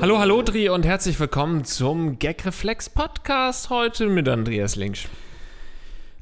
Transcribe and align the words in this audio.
Hallo, 0.00 0.18
hallo 0.18 0.40
Dri 0.40 0.70
und 0.70 0.86
herzlich 0.86 1.20
willkommen 1.20 1.64
zum 1.64 2.18
Gag 2.18 2.46
Reflex 2.46 2.88
Podcast 2.88 3.68
heute 3.68 4.06
mit 4.06 4.26
Andreas 4.26 4.76
Links. 4.76 5.06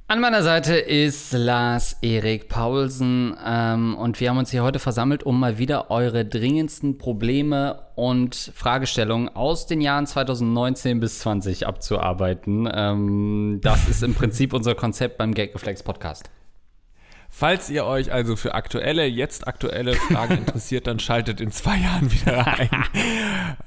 An 0.08 0.20
meiner 0.20 0.44
Seite 0.44 0.76
ist 0.76 1.32
Lars 1.32 1.96
Erik 2.00 2.48
Paulsen 2.48 3.36
ähm, 3.44 3.96
und 3.96 4.20
wir 4.20 4.30
haben 4.30 4.38
uns 4.38 4.52
hier 4.52 4.62
heute 4.62 4.78
versammelt, 4.78 5.24
um 5.24 5.40
mal 5.40 5.58
wieder 5.58 5.90
eure 5.90 6.24
dringendsten 6.24 6.96
Probleme 6.96 7.80
und 7.96 8.52
Fragestellungen 8.54 9.28
aus 9.28 9.66
den 9.66 9.80
Jahren 9.80 10.06
2019 10.06 11.00
bis 11.00 11.18
20 11.18 11.66
abzuarbeiten. 11.66 12.68
Ähm, 12.72 13.58
das 13.64 13.88
ist 13.88 14.04
im 14.04 14.14
Prinzip 14.14 14.52
unser 14.52 14.76
Konzept 14.76 15.18
beim 15.18 15.34
Gag 15.34 15.52
Reflex 15.56 15.82
Podcast. 15.82 16.30
Falls 17.38 17.68
ihr 17.68 17.84
euch 17.84 18.10
also 18.10 18.34
für 18.34 18.54
aktuelle, 18.54 19.04
jetzt 19.04 19.46
aktuelle 19.46 19.92
Fragen 19.92 20.38
interessiert, 20.38 20.86
dann 20.86 20.98
schaltet 20.98 21.38
in 21.38 21.50
zwei 21.50 21.76
Jahren 21.76 22.10
wieder 22.10 22.46
ein. 22.46 22.70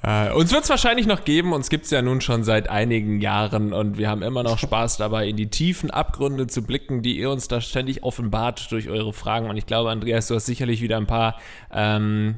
äh, 0.02 0.34
uns 0.34 0.52
wird 0.52 0.64
es 0.64 0.72
wahrscheinlich 0.72 1.05
noch 1.05 1.23
geben, 1.23 1.54
uns 1.54 1.70
gibt 1.70 1.86
es 1.86 1.92
ja 1.92 2.02
nun 2.02 2.20
schon 2.20 2.44
seit 2.44 2.68
einigen 2.68 3.22
Jahren 3.22 3.72
und 3.72 4.00
wir 4.00 4.09
haben 4.09 4.23
immer 4.23 4.42
noch 4.42 4.58
Spaß 4.58 4.98
dabei, 4.98 5.28
in 5.28 5.38
die 5.38 5.52
tiefen 5.52 5.92
Abgründe 5.92 6.48
zu 6.48 6.64
blicken, 6.64 7.04
die 7.04 7.20
ihr 7.20 7.30
uns 7.30 7.48
da 7.48 7.62
ständig 7.62 8.02
offenbart 8.02 8.72
durch 8.72 8.90
eure 8.90 9.14
Fragen. 9.14 9.52
Und 9.52 9.58
ich 9.58 9.68
glaube, 9.68 9.92
Andreas, 9.92 10.26
du 10.26 10.34
hast 10.34 10.48
sicherlich 10.48 10.81
wieder 10.81 10.98
ein 10.98 11.06
paar 11.06 11.40
ähm, 11.72 12.38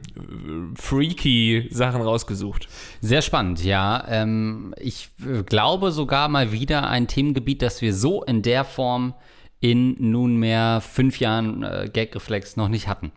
freaky 0.76 1.70
Sachen 1.72 2.02
rausgesucht. 2.02 2.68
Sehr 3.00 3.22
spannend, 3.22 3.64
ja. 3.64 4.04
Ähm, 4.10 4.76
ich 4.78 5.12
glaube 5.46 5.94
sogar 5.94 6.28
mal 6.28 6.52
wieder 6.52 6.90
ein 6.90 7.08
Themengebiet, 7.08 7.62
das 7.62 7.82
wir 7.82 7.94
so 7.94 8.22
in 8.22 8.42
der 8.42 8.66
Form 8.66 9.14
in 9.62 9.96
nunmehr 10.12 10.82
fünf 10.82 11.20
Jahren 11.20 11.64
äh, 11.64 11.90
Gagreflex 11.94 12.58
noch 12.58 12.68
nicht 12.68 12.88
hatten. 12.88 13.12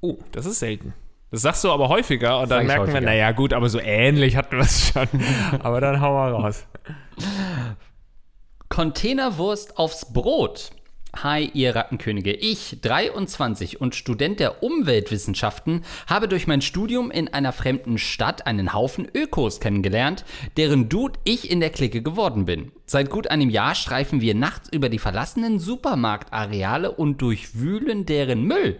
Oh, 0.00 0.18
das 0.32 0.44
ist 0.44 0.58
selten. 0.58 0.92
Das 1.30 1.42
sagst 1.42 1.62
du 1.64 1.70
aber 1.70 1.88
häufiger 1.88 2.40
und 2.40 2.50
dann 2.50 2.66
merken 2.66 2.82
häufiger. 2.82 3.00
wir, 3.00 3.06
naja 3.06 3.32
gut, 3.32 3.52
aber 3.52 3.68
so 3.68 3.78
ähnlich 3.78 4.36
hatten 4.36 4.56
wir 4.56 4.62
es 4.62 4.88
schon. 4.88 5.08
aber 5.60 5.80
dann 5.80 6.00
hauen 6.00 6.32
wir 6.32 6.38
raus. 6.38 6.66
Containerwurst 8.68 9.78
aufs 9.78 10.12
Brot. 10.12 10.70
Hi, 11.16 11.50
ihr 11.54 11.74
Rattenkönige. 11.74 12.32
Ich, 12.32 12.78
23 12.82 13.80
und 13.80 13.94
Student 13.94 14.40
der 14.40 14.62
Umweltwissenschaften, 14.62 15.82
habe 16.06 16.28
durch 16.28 16.46
mein 16.46 16.60
Studium 16.60 17.10
in 17.10 17.28
einer 17.28 17.52
fremden 17.52 17.96
Stadt 17.96 18.46
einen 18.46 18.74
Haufen 18.74 19.08
Ökos 19.14 19.58
kennengelernt, 19.58 20.24
deren 20.58 20.90
Dude 20.90 21.18
ich 21.24 21.50
in 21.50 21.60
der 21.60 21.70
Clique 21.70 22.02
geworden 22.02 22.44
bin. 22.44 22.72
Seit 22.84 23.08
gut 23.08 23.30
einem 23.30 23.48
Jahr 23.48 23.74
streifen 23.74 24.20
wir 24.20 24.34
nachts 24.34 24.68
über 24.70 24.90
die 24.90 24.98
verlassenen 24.98 25.58
Supermarktareale 25.58 26.92
und 26.92 27.22
durchwühlen 27.22 28.04
deren 28.04 28.44
Müll. 28.44 28.78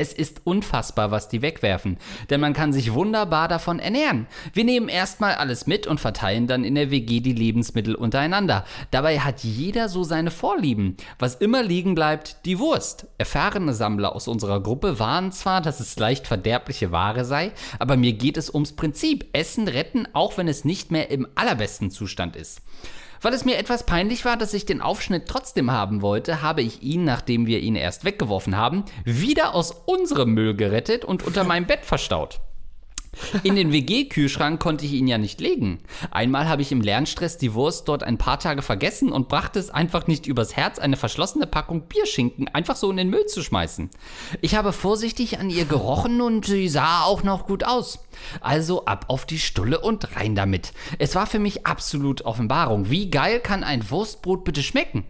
Es 0.00 0.14
ist 0.14 0.40
unfassbar, 0.44 1.10
was 1.10 1.28
die 1.28 1.42
wegwerfen, 1.42 1.98
denn 2.30 2.40
man 2.40 2.54
kann 2.54 2.72
sich 2.72 2.94
wunderbar 2.94 3.48
davon 3.48 3.78
ernähren. 3.78 4.28
Wir 4.54 4.64
nehmen 4.64 4.88
erstmal 4.88 5.34
alles 5.34 5.66
mit 5.66 5.86
und 5.86 6.00
verteilen 6.00 6.46
dann 6.46 6.64
in 6.64 6.74
der 6.74 6.90
WG 6.90 7.20
die 7.20 7.34
Lebensmittel 7.34 7.94
untereinander. 7.94 8.64
Dabei 8.92 9.20
hat 9.20 9.44
jeder 9.44 9.90
so 9.90 10.02
seine 10.02 10.30
Vorlieben. 10.30 10.96
Was 11.18 11.34
immer 11.34 11.62
liegen 11.62 11.94
bleibt, 11.94 12.46
die 12.46 12.58
Wurst. 12.58 13.08
Erfahrene 13.18 13.74
Sammler 13.74 14.16
aus 14.16 14.26
unserer 14.26 14.62
Gruppe 14.62 14.98
warnen 14.98 15.32
zwar, 15.32 15.60
dass 15.60 15.80
es 15.80 15.98
leicht 15.98 16.26
verderbliche 16.26 16.92
Ware 16.92 17.26
sei, 17.26 17.52
aber 17.78 17.98
mir 17.98 18.14
geht 18.14 18.38
es 18.38 18.48
ums 18.48 18.72
Prinzip. 18.72 19.26
Essen 19.34 19.68
retten, 19.68 20.08
auch 20.14 20.38
wenn 20.38 20.48
es 20.48 20.64
nicht 20.64 20.90
mehr 20.90 21.10
im 21.10 21.28
allerbesten 21.34 21.90
Zustand 21.90 22.36
ist. 22.36 22.62
Weil 23.22 23.34
es 23.34 23.44
mir 23.44 23.58
etwas 23.58 23.84
peinlich 23.84 24.24
war, 24.24 24.38
dass 24.38 24.54
ich 24.54 24.64
den 24.64 24.80
Aufschnitt 24.80 25.28
trotzdem 25.28 25.70
haben 25.70 26.00
wollte, 26.00 26.40
habe 26.40 26.62
ich 26.62 26.82
ihn, 26.82 27.04
nachdem 27.04 27.46
wir 27.46 27.60
ihn 27.60 27.76
erst 27.76 28.04
weggeworfen 28.04 28.56
haben, 28.56 28.84
wieder 29.04 29.54
aus 29.54 29.72
unserem 29.72 30.30
Müll 30.30 30.54
gerettet 30.54 31.04
und 31.04 31.22
unter 31.26 31.44
meinem 31.44 31.66
Bett 31.66 31.84
verstaut. 31.84 32.40
In 33.42 33.56
den 33.56 33.72
WG-Kühlschrank 33.72 34.60
konnte 34.60 34.84
ich 34.84 34.92
ihn 34.92 35.08
ja 35.08 35.18
nicht 35.18 35.40
legen. 35.40 35.80
Einmal 36.10 36.48
habe 36.48 36.62
ich 36.62 36.72
im 36.72 36.80
Lernstress 36.80 37.38
die 37.38 37.54
Wurst 37.54 37.88
dort 37.88 38.02
ein 38.02 38.18
paar 38.18 38.38
Tage 38.38 38.62
vergessen 38.62 39.10
und 39.10 39.28
brachte 39.28 39.58
es 39.58 39.70
einfach 39.70 40.06
nicht 40.06 40.26
übers 40.26 40.56
Herz, 40.56 40.78
eine 40.78 40.96
verschlossene 40.96 41.46
Packung 41.46 41.82
Bierschinken 41.82 42.48
einfach 42.48 42.76
so 42.76 42.90
in 42.90 42.96
den 42.96 43.10
Müll 43.10 43.26
zu 43.26 43.42
schmeißen. 43.42 43.90
Ich 44.40 44.54
habe 44.54 44.72
vorsichtig 44.72 45.38
an 45.38 45.50
ihr 45.50 45.64
gerochen 45.64 46.20
und 46.20 46.46
sie 46.46 46.68
sah 46.68 47.02
auch 47.02 47.22
noch 47.22 47.46
gut 47.46 47.64
aus. 47.64 48.00
Also 48.40 48.84
ab 48.84 49.06
auf 49.08 49.26
die 49.26 49.38
Stulle 49.38 49.80
und 49.80 50.16
rein 50.16 50.34
damit. 50.34 50.72
Es 50.98 51.14
war 51.14 51.26
für 51.26 51.38
mich 51.38 51.66
absolut 51.66 52.22
Offenbarung. 52.22 52.90
Wie 52.90 53.10
geil 53.10 53.40
kann 53.40 53.64
ein 53.64 53.90
Wurstbrot 53.90 54.44
bitte 54.44 54.62
schmecken? 54.62 55.04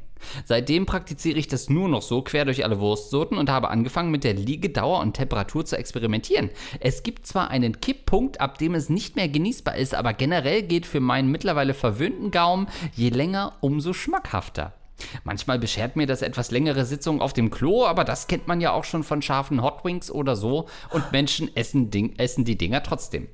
Seitdem 0.44 0.86
praktiziere 0.86 1.38
ich 1.38 1.48
das 1.48 1.70
nur 1.70 1.88
noch 1.88 2.02
so 2.02 2.22
quer 2.22 2.44
durch 2.44 2.64
alle 2.64 2.80
Wurstsorten 2.80 3.38
und 3.38 3.50
habe 3.50 3.68
angefangen 3.68 4.10
mit 4.10 4.24
der 4.24 4.34
Liegedauer 4.34 5.00
und 5.00 5.14
Temperatur 5.14 5.64
zu 5.64 5.76
experimentieren. 5.76 6.50
Es 6.80 7.02
gibt 7.02 7.26
zwar 7.26 7.50
einen 7.50 7.80
Kipppunkt, 7.80 8.40
ab 8.40 8.58
dem 8.58 8.74
es 8.74 8.88
nicht 8.88 9.16
mehr 9.16 9.28
genießbar 9.28 9.76
ist, 9.76 9.94
aber 9.94 10.12
generell 10.12 10.62
geht 10.62 10.86
für 10.86 11.00
meinen 11.00 11.30
mittlerweile 11.30 11.74
verwöhnten 11.74 12.30
Gaumen 12.30 12.68
je 12.94 13.10
länger, 13.10 13.54
umso 13.60 13.92
schmackhafter. 13.92 14.74
Manchmal 15.24 15.58
beschert 15.58 15.96
mir 15.96 16.06
das 16.06 16.22
etwas 16.22 16.50
längere 16.50 16.84
Sitzungen 16.84 17.22
auf 17.22 17.32
dem 17.32 17.50
Klo, 17.50 17.86
aber 17.86 18.04
das 18.04 18.26
kennt 18.26 18.48
man 18.48 18.60
ja 18.60 18.72
auch 18.72 18.84
schon 18.84 19.02
von 19.02 19.22
scharfen 19.22 19.62
Hotwings 19.62 20.10
oder 20.10 20.36
so 20.36 20.68
und 20.90 21.12
Menschen 21.12 21.54
essen, 21.56 21.90
Ding, 21.90 22.14
essen 22.18 22.44
die 22.44 22.58
Dinger 22.58 22.82
trotzdem. 22.82 23.28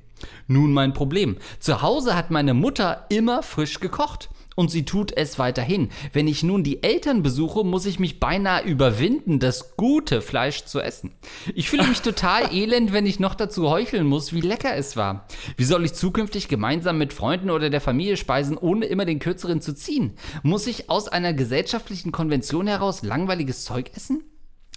Nun 0.47 0.73
mein 0.73 0.93
Problem. 0.93 1.37
Zu 1.59 1.81
Hause 1.81 2.15
hat 2.15 2.31
meine 2.31 2.53
Mutter 2.53 3.05
immer 3.09 3.43
frisch 3.43 3.79
gekocht. 3.79 4.29
Und 4.59 4.71
sie 4.71 4.85
tut 4.85 5.15
es 5.15 5.37
weiterhin. 5.37 5.89
Wenn 6.13 6.27
ich 6.27 6.41
nun 6.41 6.63
die 6.63 6.81
Eltern 6.81 7.21
besuche, 7.21 7.63
muss 7.63 7.85
ich 7.85 7.99
mich 7.99 8.19
beinahe 8.19 8.63
überwinden, 8.63 9.37
das 9.37 9.77
gute 9.77 10.19
Fleisch 10.19 10.65
zu 10.65 10.79
essen. 10.79 11.11
Ich 11.53 11.69
fühle 11.69 11.85
mich 11.85 12.01
total 12.01 12.51
elend, 12.51 12.91
wenn 12.91 13.05
ich 13.05 13.19
noch 13.19 13.35
dazu 13.35 13.69
heucheln 13.69 14.07
muss, 14.07 14.33
wie 14.33 14.41
lecker 14.41 14.75
es 14.75 14.97
war. 14.97 15.27
Wie 15.57 15.63
soll 15.63 15.85
ich 15.85 15.93
zukünftig 15.93 16.47
gemeinsam 16.47 16.97
mit 16.97 17.13
Freunden 17.13 17.51
oder 17.51 17.69
der 17.69 17.81
Familie 17.81 18.17
speisen, 18.17 18.57
ohne 18.57 18.87
immer 18.87 19.05
den 19.05 19.19
kürzeren 19.19 19.61
zu 19.61 19.75
ziehen? 19.75 20.13
Muss 20.41 20.65
ich 20.65 20.89
aus 20.89 21.07
einer 21.07 21.33
gesellschaftlichen 21.33 22.11
Konvention 22.11 22.65
heraus 22.65 23.03
langweiliges 23.03 23.63
Zeug 23.63 23.91
essen? 23.95 24.23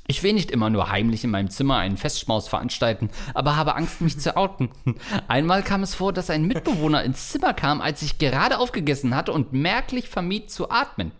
Ich 0.06 0.22
will 0.22 0.32
nicht 0.32 0.50
immer 0.50 0.70
nur 0.70 0.90
heimlich 0.90 1.22
in 1.22 1.30
meinem 1.30 1.50
Zimmer 1.50 1.76
einen 1.76 1.96
Festschmaus 1.96 2.48
veranstalten, 2.48 3.10
aber 3.34 3.56
habe 3.56 3.76
Angst, 3.76 4.00
mich 4.00 4.18
zu 4.18 4.36
outen. 4.36 4.70
Einmal 5.28 5.62
kam 5.62 5.82
es 5.82 5.94
vor, 5.94 6.12
dass 6.12 6.30
ein 6.30 6.46
Mitbewohner 6.46 7.04
ins 7.04 7.28
Zimmer 7.30 7.54
kam, 7.54 7.80
als 7.80 8.02
ich 8.02 8.18
gerade 8.18 8.58
aufgegessen 8.58 9.14
hatte 9.14 9.32
und 9.32 9.52
merklich 9.52 10.08
vermied 10.08 10.50
zu 10.50 10.70
atmen. 10.70 11.12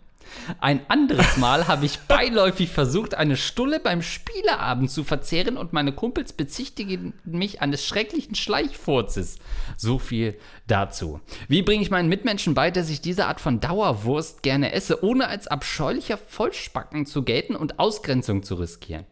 Ein 0.59 0.81
anderes 0.89 1.37
Mal 1.37 1.67
habe 1.67 1.85
ich 1.85 1.99
beiläufig 1.99 2.69
versucht, 2.69 3.15
eine 3.15 3.37
Stulle 3.37 3.79
beim 3.79 4.01
Spieleabend 4.01 4.89
zu 4.91 5.03
verzehren 5.03 5.57
und 5.57 5.73
meine 5.73 5.91
Kumpels 5.91 6.33
bezichtigen 6.33 7.13
mich 7.23 7.61
eines 7.61 7.85
schrecklichen 7.85 8.35
Schleichfurzes. 8.35 9.37
So 9.77 9.99
viel 9.99 10.37
dazu. 10.67 11.19
Wie 11.47 11.61
bringe 11.61 11.83
ich 11.83 11.91
meinen 11.91 12.09
Mitmenschen 12.09 12.53
bei, 12.53 12.71
dass 12.71 12.89
ich 12.89 13.01
diese 13.01 13.27
Art 13.27 13.41
von 13.41 13.59
Dauerwurst 13.59 14.43
gerne 14.43 14.73
esse, 14.73 15.03
ohne 15.03 15.27
als 15.27 15.47
abscheulicher 15.47 16.17
Vollspacken 16.17 17.05
zu 17.05 17.23
gelten 17.23 17.55
und 17.55 17.79
Ausgrenzung 17.79 18.43
zu 18.43 18.55
riskieren? 18.55 19.05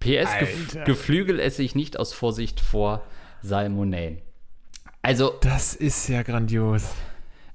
PS, 0.00 0.30
Alter. 0.30 0.84
Geflügel 0.84 1.38
esse 1.40 1.62
ich 1.62 1.74
nicht 1.74 1.98
aus 1.98 2.12
Vorsicht 2.12 2.60
vor 2.60 3.04
Salmonellen. 3.42 4.22
Also, 5.02 5.34
Das 5.40 5.74
ist 5.74 6.08
ja 6.08 6.22
grandios. 6.22 6.84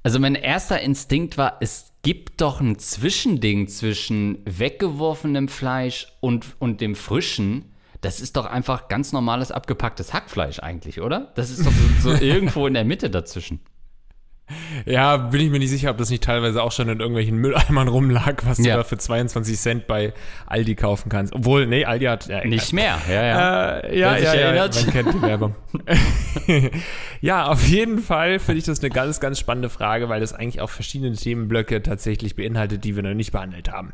Also 0.05 0.19
mein 0.19 0.35
erster 0.35 0.79
Instinkt 0.81 1.35
war, 1.35 1.57
es 1.61 1.91
gibt 2.03 2.39
doch 2.39 2.61
ein 2.61 2.77
Zwischending 2.77 3.67
zwischen 3.67 4.37
weggeworfenem 4.45 5.47
Fleisch 5.47 6.13
und, 6.19 6.45
und 6.59 6.79
dem 6.79 6.93
frischen. 6.93 7.71
Das 8.01 8.19
ist 8.19 8.37
doch 8.37 8.45
einfach 8.45 8.87
ganz 8.87 9.13
normales 9.13 9.51
abgepacktes 9.51 10.13
Hackfleisch 10.13 10.59
eigentlich, 10.59 11.01
oder? 11.01 11.31
Das 11.33 11.49
ist 11.49 11.65
doch 11.65 11.71
so, 11.71 12.11
so 12.11 12.15
irgendwo 12.23 12.67
in 12.67 12.75
der 12.75 12.85
Mitte 12.85 13.09
dazwischen. 13.09 13.61
Ja, 14.85 15.17
bin 15.17 15.41
ich 15.41 15.49
mir 15.49 15.57
nicht 15.57 15.71
sicher, 15.71 15.89
ob 15.89 15.97
das 15.97 16.09
nicht 16.11 16.23
teilweise 16.23 16.61
auch 16.61 16.71
schon 16.71 16.87
in 16.87 16.99
irgendwelchen 16.99 17.37
Mülleimern 17.37 17.87
rumlag, 17.87 18.35
was 18.45 18.57
du 18.57 18.63
Ja. 18.63 18.77
da 18.77 18.83
für 18.83 18.97
22 18.97 19.57
Cent 19.59 19.87
bei 19.87 20.13
Aldi 20.45 20.75
kaufen 20.75 21.09
kannst. 21.09 21.33
Obwohl, 21.33 21.65
nee, 21.65 21.83
Aldi 21.85 22.05
hat 22.05 22.27
ja. 22.27 22.45
Nicht 22.45 22.71
mehr, 22.71 22.97
ja, 23.09 23.23
ja. 23.23 23.69
Äh, 23.79 23.99
ja, 23.99 24.17
ja, 24.17 24.23
ja, 24.23 24.33
erinnert. 24.33 24.75
man 24.85 24.93
kennt 24.93 25.13
die 25.15 25.21
Werbung. 25.21 25.55
ja, 27.21 27.47
auf 27.47 27.67
jeden 27.67 27.99
Fall 27.99 28.39
finde 28.39 28.59
ich 28.59 28.65
das 28.65 28.79
eine 28.81 28.89
ganz, 28.89 29.19
ganz 29.19 29.39
spannende 29.39 29.69
Frage, 29.69 30.09
weil 30.09 30.19
das 30.19 30.33
eigentlich 30.33 30.61
auch 30.61 30.69
verschiedene 30.69 31.15
Themenblöcke 31.15 31.81
tatsächlich 31.81 32.35
beinhaltet, 32.35 32.83
die 32.83 32.95
wir 32.95 33.03
noch 33.03 33.13
nicht 33.13 33.31
behandelt 33.31 33.71
haben. 33.71 33.93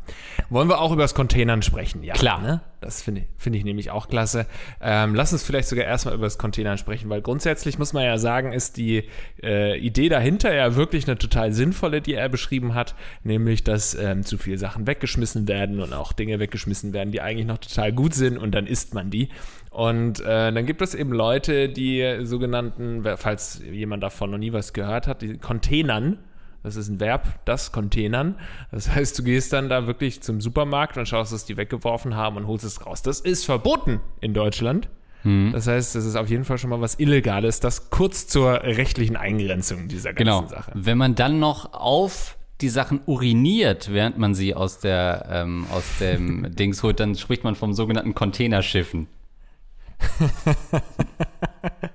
Wollen 0.50 0.68
wir 0.68 0.80
auch 0.80 0.92
über 0.92 1.02
das 1.02 1.14
Containern 1.14 1.62
sprechen? 1.62 2.02
Ja, 2.02 2.14
Klar. 2.14 2.40
Ne? 2.42 2.60
Das 2.82 3.02
finde 3.02 3.22
ich, 3.22 3.26
finde 3.36 3.58
ich 3.58 3.64
nämlich 3.64 3.90
auch 3.90 4.08
klasse. 4.08 4.46
Ähm, 4.80 5.14
lass 5.14 5.34
uns 5.34 5.42
vielleicht 5.42 5.68
sogar 5.68 5.84
erstmal 5.84 6.14
über 6.14 6.24
das 6.24 6.38
Containern 6.38 6.78
sprechen, 6.78 7.10
weil 7.10 7.20
grundsätzlich 7.20 7.78
muss 7.78 7.92
man 7.92 8.04
ja 8.04 8.16
sagen, 8.16 8.52
ist 8.52 8.78
die 8.78 9.04
äh, 9.42 9.78
Idee 9.78 10.08
dahinter 10.08 10.54
ja 10.54 10.62
ja 10.62 10.76
wirklich 10.76 11.06
eine 11.06 11.18
total 11.18 11.52
sinnvolle, 11.52 12.00
die 12.00 12.14
er 12.14 12.28
beschrieben 12.28 12.74
hat, 12.74 12.94
nämlich, 13.24 13.64
dass 13.64 13.94
ähm, 13.94 14.24
zu 14.24 14.38
viele 14.38 14.58
Sachen 14.58 14.86
weggeschmissen 14.86 15.48
werden 15.48 15.80
und 15.80 15.92
auch 15.92 16.12
Dinge 16.12 16.38
weggeschmissen 16.38 16.92
werden, 16.92 17.12
die 17.12 17.20
eigentlich 17.20 17.46
noch 17.46 17.58
total 17.58 17.92
gut 17.92 18.14
sind 18.14 18.38
und 18.38 18.54
dann 18.54 18.66
isst 18.66 18.94
man 18.94 19.10
die. 19.10 19.28
Und 19.70 20.20
äh, 20.20 20.52
dann 20.52 20.66
gibt 20.66 20.82
es 20.82 20.94
eben 20.94 21.12
Leute, 21.12 21.68
die 21.68 22.20
sogenannten, 22.22 23.04
falls 23.16 23.62
jemand 23.70 24.02
davon 24.02 24.30
noch 24.30 24.38
nie 24.38 24.52
was 24.52 24.72
gehört 24.72 25.06
hat, 25.06 25.22
die 25.22 25.38
Containern. 25.38 26.18
Das 26.62 26.76
ist 26.76 26.88
ein 26.88 27.00
Verb, 27.00 27.44
das 27.44 27.72
Containern. 27.72 28.36
Das 28.70 28.88
heißt, 28.88 29.18
du 29.18 29.24
gehst 29.24 29.52
dann 29.52 29.68
da 29.68 29.86
wirklich 29.86 30.22
zum 30.22 30.40
Supermarkt 30.40 30.96
und 30.96 31.06
schaust, 31.06 31.32
dass 31.32 31.44
die 31.44 31.56
weggeworfen 31.56 32.14
haben 32.14 32.36
und 32.36 32.46
holst 32.46 32.64
es 32.64 32.86
raus. 32.86 33.02
Das 33.02 33.20
ist 33.20 33.44
verboten 33.44 34.00
in 34.20 34.32
Deutschland. 34.32 34.88
Mhm. 35.24 35.52
Das 35.52 35.66
heißt, 35.66 35.94
das 35.94 36.04
ist 36.04 36.16
auf 36.16 36.28
jeden 36.28 36.44
Fall 36.44 36.58
schon 36.58 36.70
mal 36.70 36.80
was 36.80 36.98
Illegales, 36.98 37.60
das 37.60 37.90
kurz 37.90 38.26
zur 38.26 38.62
rechtlichen 38.62 39.16
Eingrenzung 39.16 39.88
dieser 39.88 40.12
ganzen 40.12 40.24
genau. 40.24 40.48
Sache. 40.48 40.72
Wenn 40.74 40.98
man 40.98 41.14
dann 41.14 41.38
noch 41.38 41.72
auf 41.72 42.36
die 42.60 42.68
Sachen 42.68 43.00
uriniert, 43.06 43.92
während 43.92 44.18
man 44.18 44.34
sie 44.34 44.54
aus 44.54 44.78
der 44.78 45.26
ähm, 45.30 45.66
aus 45.72 45.84
dem 45.98 46.54
Dings 46.56 46.82
holt, 46.82 47.00
dann 47.00 47.16
spricht 47.16 47.44
man 47.44 47.54
vom 47.54 47.72
sogenannten 47.72 48.14
Containerschiffen. 48.14 49.08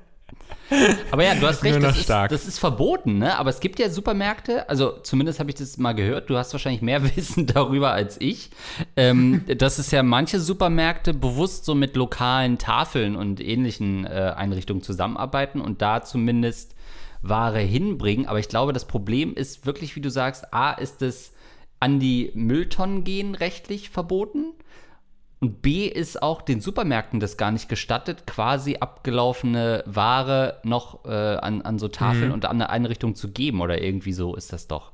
Aber 1.12 1.24
ja, 1.24 1.36
du 1.36 1.48
hast 1.48 1.64
recht, 1.64 1.82
das 1.82 1.98
ist, 1.98 2.10
das 2.10 2.48
ist, 2.48 2.60
verboten, 2.60 3.18
ne? 3.18 3.38
Aber 3.38 3.50
es 3.50 3.60
gibt 3.60 3.80
ja 3.80 3.90
Supermärkte, 3.90 4.70
also 4.70 4.94
zumindest 5.04 5.40
habe 5.40 5.50
ich 5.50 5.56
das 5.56 5.78
mal 5.78 5.94
gehört, 5.94 6.30
du 6.30 6.38
hast 6.38 6.54
wahrscheinlich 6.54 6.82
mehr 6.82 7.04
Wissen 7.16 7.46
darüber 7.46 7.92
als 7.92 8.20
ich, 8.20 8.50
ähm, 8.96 9.44
dass 9.58 9.80
es 9.80 9.92
ja 9.92 10.04
manche 10.04 10.40
Supermärkte 10.40 11.14
bewusst 11.14 11.66
so 11.66 11.76
mit 11.76 11.96
lokalen 11.96 12.58
Tafeln 12.58 13.16
und 13.16 13.40
ähnlichen 13.40 14.06
äh, 14.06 14.34
Einrichtungen 14.36 14.82
zusammenarbeiten 14.82 15.62
und 15.62 15.82
da 15.82 16.04
zumindest 16.04 16.76
Ware 17.22 17.60
hinbringen. 17.60 18.28
Aber 18.28 18.40
ich 18.40 18.50
glaube, 18.50 18.74
das 18.74 18.86
Problem 18.86 19.34
ist 19.34 19.66
wirklich, 19.66 19.96
wie 19.96 20.02
du 20.02 20.10
sagst, 20.10 20.54
A, 20.54 20.72
ist 20.72 21.02
es 21.02 21.34
an 21.80 22.00
die 22.00 22.32
Mülltonnen 22.34 23.04
gehen 23.04 23.36
rechtlich 23.36 23.90
verboten. 23.90 24.54
Und 25.40 25.62
B 25.62 25.86
ist 25.88 26.22
auch 26.24 26.42
den 26.42 26.62
Supermärkten 26.62 27.20
das 27.20 27.38
gar 27.38 27.52
nicht 27.52 27.70
gestattet, 27.70 28.26
quasi 28.26 28.78
abgelaufene 28.80 29.84
Ware 29.86 30.60
noch 30.64 31.06
äh, 31.06 31.10
an, 31.10 31.62
an 31.62 31.78
so 31.78 31.90
Tafeln 31.90 32.30
mhm. 32.30 32.34
und 32.34 32.46
an 32.46 32.56
eine 32.56 32.70
Einrichtung 32.70 33.14
zu 33.14 33.32
geben 33.32 33.62
oder 33.62 33.82
irgendwie 33.82 34.14
so 34.14 34.36
ist 34.36 34.52
das 34.52 34.68
doch. 34.68 34.92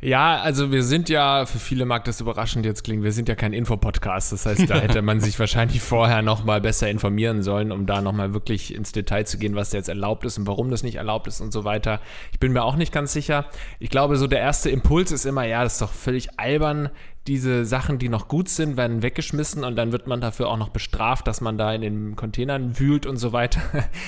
Ja, 0.00 0.40
also 0.40 0.70
wir 0.70 0.84
sind 0.84 1.08
ja, 1.08 1.44
für 1.44 1.58
viele 1.58 1.84
mag 1.84 2.04
das 2.04 2.20
überraschend 2.20 2.64
jetzt 2.64 2.84
klingen, 2.84 3.02
wir 3.02 3.10
sind 3.10 3.28
ja 3.28 3.34
kein 3.34 3.52
Infopodcast. 3.52 4.30
Das 4.30 4.46
heißt, 4.46 4.70
da 4.70 4.76
hätte 4.80 5.02
man 5.02 5.20
sich 5.20 5.40
wahrscheinlich 5.40 5.80
vorher 5.80 6.22
nochmal 6.22 6.60
besser 6.60 6.88
informieren 6.88 7.42
sollen, 7.42 7.72
um 7.72 7.84
da 7.84 8.00
nochmal 8.00 8.32
wirklich 8.32 8.72
ins 8.72 8.92
Detail 8.92 9.24
zu 9.24 9.38
gehen, 9.38 9.56
was 9.56 9.72
jetzt 9.72 9.88
erlaubt 9.88 10.24
ist 10.24 10.38
und 10.38 10.46
warum 10.46 10.70
das 10.70 10.84
nicht 10.84 10.96
erlaubt 10.96 11.26
ist 11.26 11.40
und 11.40 11.52
so 11.52 11.64
weiter. 11.64 12.00
Ich 12.30 12.38
bin 12.38 12.52
mir 12.52 12.62
auch 12.62 12.76
nicht 12.76 12.92
ganz 12.92 13.12
sicher. 13.12 13.46
Ich 13.80 13.90
glaube, 13.90 14.16
so 14.18 14.28
der 14.28 14.38
erste 14.38 14.70
Impuls 14.70 15.10
ist 15.10 15.26
immer, 15.26 15.44
ja, 15.44 15.64
das 15.64 15.74
ist 15.74 15.82
doch 15.82 15.92
völlig 15.92 16.38
albern, 16.38 16.90
diese 17.26 17.64
Sachen, 17.64 17.98
die 17.98 18.08
noch 18.08 18.28
gut 18.28 18.48
sind, 18.48 18.76
werden 18.76 19.02
weggeschmissen 19.02 19.64
und 19.64 19.74
dann 19.74 19.90
wird 19.90 20.06
man 20.06 20.20
dafür 20.20 20.48
auch 20.48 20.56
noch 20.56 20.70
bestraft, 20.70 21.26
dass 21.26 21.40
man 21.40 21.58
da 21.58 21.74
in 21.74 21.82
den 21.82 22.16
Containern 22.16 22.78
wühlt 22.78 23.04
und 23.04 23.16
so 23.16 23.32
weiter. 23.32 23.60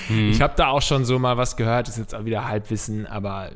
Mhm. 0.09 0.29
Ich 0.29 0.41
habe 0.41 0.53
da 0.55 0.67
auch 0.67 0.81
schon 0.81 1.03
so 1.05 1.19
mal 1.19 1.37
was 1.37 1.57
gehört, 1.57 1.89
ist 1.89 1.97
jetzt 1.97 2.15
auch 2.15 2.25
wieder 2.25 2.47
Halbwissen, 2.47 3.05
aber 3.05 3.51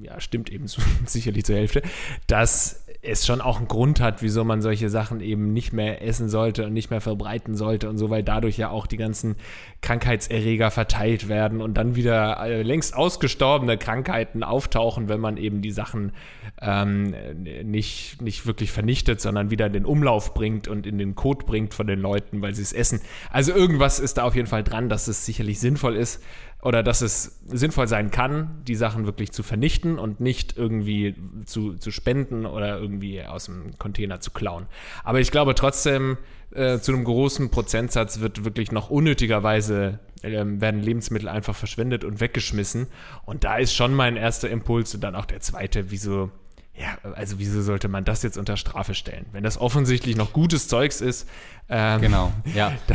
ja, 0.00 0.20
stimmt 0.20 0.50
eben 0.50 0.66
sicherlich 1.06 1.44
zur 1.44 1.56
Hälfte, 1.56 1.82
dass 2.26 2.86
es 3.02 3.24
schon 3.26 3.40
auch 3.40 3.58
einen 3.58 3.68
Grund 3.68 4.00
hat, 4.00 4.22
wieso 4.22 4.44
man 4.44 4.60
solche 4.60 4.88
Sachen 4.88 5.20
eben 5.20 5.52
nicht 5.52 5.72
mehr 5.72 6.02
essen 6.02 6.28
sollte 6.28 6.66
und 6.66 6.72
nicht 6.72 6.90
mehr 6.90 7.00
verbreiten 7.00 7.54
sollte 7.54 7.88
und 7.88 7.98
so, 7.98 8.10
weil 8.10 8.22
dadurch 8.22 8.56
ja 8.56 8.70
auch 8.70 8.86
die 8.86 8.96
ganzen 8.96 9.36
Krankheitserreger 9.80 10.70
verteilt 10.70 11.28
werden 11.28 11.60
und 11.60 11.74
dann 11.74 11.94
wieder 11.94 12.44
äh, 12.44 12.62
längst 12.62 12.96
ausgestorbene 12.96 13.78
Krankheiten 13.78 14.42
auftauchen, 14.42 15.08
wenn 15.08 15.20
man 15.20 15.36
eben 15.36 15.62
die 15.62 15.70
Sachen 15.70 16.12
ähm, 16.60 17.14
nicht, 17.62 18.20
nicht 18.20 18.46
wirklich 18.46 18.72
vernichtet, 18.72 19.20
sondern 19.20 19.50
wieder 19.50 19.66
in 19.66 19.72
den 19.72 19.84
Umlauf 19.84 20.34
bringt 20.34 20.66
und 20.66 20.86
in 20.86 20.98
den 20.98 21.14
Kot 21.14 21.46
bringt 21.46 21.74
von 21.74 21.86
den 21.86 22.00
Leuten, 22.00 22.42
weil 22.42 22.54
sie 22.54 22.62
es 22.62 22.72
essen. 22.72 23.00
Also 23.30 23.52
irgendwas 23.52 24.00
ist 24.00 24.18
da 24.18 24.24
auf 24.24 24.34
jeden 24.34 24.48
Fall 24.48 24.64
dran, 24.64 24.88
dass 24.88 25.06
es 25.06 25.24
sicherlich 25.24 25.60
sinnvoll 25.60 25.96
ist, 25.96 26.22
oder 26.62 26.82
dass 26.82 27.00
es 27.00 27.40
sinnvoll 27.46 27.86
sein 27.86 28.10
kann, 28.10 28.62
die 28.66 28.74
Sachen 28.74 29.06
wirklich 29.06 29.32
zu 29.32 29.42
vernichten 29.42 29.98
und 29.98 30.20
nicht 30.20 30.56
irgendwie 30.56 31.14
zu, 31.44 31.74
zu 31.74 31.90
spenden 31.90 32.46
oder 32.46 32.78
irgendwie 32.78 33.22
aus 33.22 33.44
dem 33.44 33.78
Container 33.78 34.20
zu 34.20 34.30
klauen. 34.30 34.66
Aber 35.04 35.20
ich 35.20 35.30
glaube 35.30 35.54
trotzdem, 35.54 36.18
äh, 36.52 36.78
zu 36.78 36.92
einem 36.92 37.04
großen 37.04 37.50
Prozentsatz 37.50 38.20
wird 38.20 38.44
wirklich 38.44 38.72
noch 38.72 38.90
unnötigerweise 38.90 39.98
äh, 40.22 40.44
werden 40.44 40.80
Lebensmittel 40.80 41.28
einfach 41.28 41.54
verschwendet 41.54 42.04
und 42.04 42.20
weggeschmissen. 42.20 42.86
Und 43.24 43.44
da 43.44 43.58
ist 43.58 43.74
schon 43.74 43.94
mein 43.94 44.16
erster 44.16 44.48
Impuls 44.48 44.94
und 44.94 45.02
dann 45.02 45.14
auch 45.14 45.26
der 45.26 45.40
zweite, 45.40 45.90
wieso 45.90 46.30
ja, 46.78 46.98
also 47.14 47.38
wieso 47.38 47.62
sollte 47.62 47.88
man 47.88 48.04
das 48.04 48.22
jetzt 48.22 48.36
unter 48.36 48.56
Strafe 48.56 48.94
stellen? 48.94 49.26
Wenn 49.32 49.42
das 49.42 49.58
offensichtlich 49.58 50.16
noch 50.16 50.32
gutes 50.32 50.68
Zeugs 50.68 51.00
ist. 51.00 51.28
Ähm, 51.68 52.00
genau, 52.00 52.32
ja. 52.54 52.72
Da, 52.86 52.94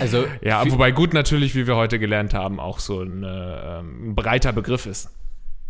also, 0.00 0.24
ja, 0.42 0.68
wobei 0.70 0.90
gut 0.90 1.12
natürlich, 1.12 1.54
wie 1.54 1.66
wir 1.66 1.76
heute 1.76 1.98
gelernt 1.98 2.32
haben, 2.32 2.58
auch 2.58 2.78
so 2.78 3.02
ein, 3.02 3.22
äh, 3.22 3.80
ein 3.80 4.14
breiter 4.14 4.52
Begriff 4.52 4.86
ist. 4.86 5.10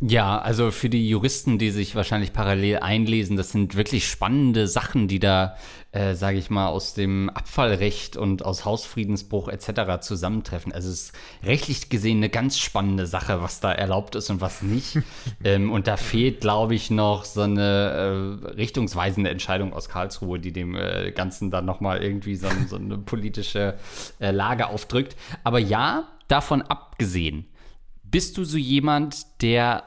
Ja, 0.02 0.38
also 0.38 0.70
für 0.70 0.88
die 0.88 1.08
Juristen, 1.08 1.58
die 1.58 1.70
sich 1.70 1.94
wahrscheinlich 1.94 2.32
parallel 2.32 2.78
einlesen, 2.78 3.36
das 3.36 3.50
sind 3.50 3.74
wirklich 3.74 4.08
spannende 4.08 4.66
Sachen, 4.66 5.08
die 5.08 5.18
da, 5.18 5.56
äh, 5.92 6.14
sage 6.14 6.38
ich 6.38 6.50
mal, 6.50 6.68
aus 6.68 6.94
dem 6.94 7.30
Abfallrecht 7.30 8.16
und 8.16 8.44
aus 8.44 8.64
Hausfriedensbruch 8.64 9.48
etc. 9.48 10.00
zusammentreffen. 10.00 10.72
Also 10.72 10.88
es 10.88 11.06
ist 11.06 11.12
rechtlich 11.42 11.88
gesehen 11.88 12.18
eine 12.18 12.28
ganz 12.28 12.58
spannende 12.58 13.06
Sache, 13.06 13.42
was 13.42 13.60
da 13.60 13.72
erlaubt 13.72 14.14
ist 14.14 14.30
und 14.30 14.40
was 14.40 14.62
nicht. 14.62 14.98
ähm, 15.44 15.72
und 15.72 15.88
da 15.88 15.96
fehlt, 15.96 16.40
glaube 16.40 16.74
ich, 16.76 16.90
noch 16.90 17.24
so 17.24 17.42
eine 17.42 18.40
äh, 18.44 18.50
richtungsweisende 18.50 19.30
Entscheidung 19.30 19.72
aus 19.72 19.88
Karlsruhe, 19.88 20.38
die 20.38 20.52
dem 20.52 20.76
äh, 20.76 21.10
Ganzen 21.10 21.50
dann 21.50 21.64
nochmal 21.64 22.02
irgendwie 22.02 22.36
so, 22.36 22.48
so 22.68 22.76
eine 22.76 22.96
politische 22.98 23.74
äh, 24.20 24.30
Lage 24.30 24.68
aufdrückt. 24.68 25.16
Aber 25.42 25.58
ja, 25.58 26.08
davon 26.28 26.62
abgesehen, 26.62 27.46
bist 28.04 28.38
du 28.38 28.44
so 28.44 28.56
jemand, 28.56 29.42
der 29.42 29.84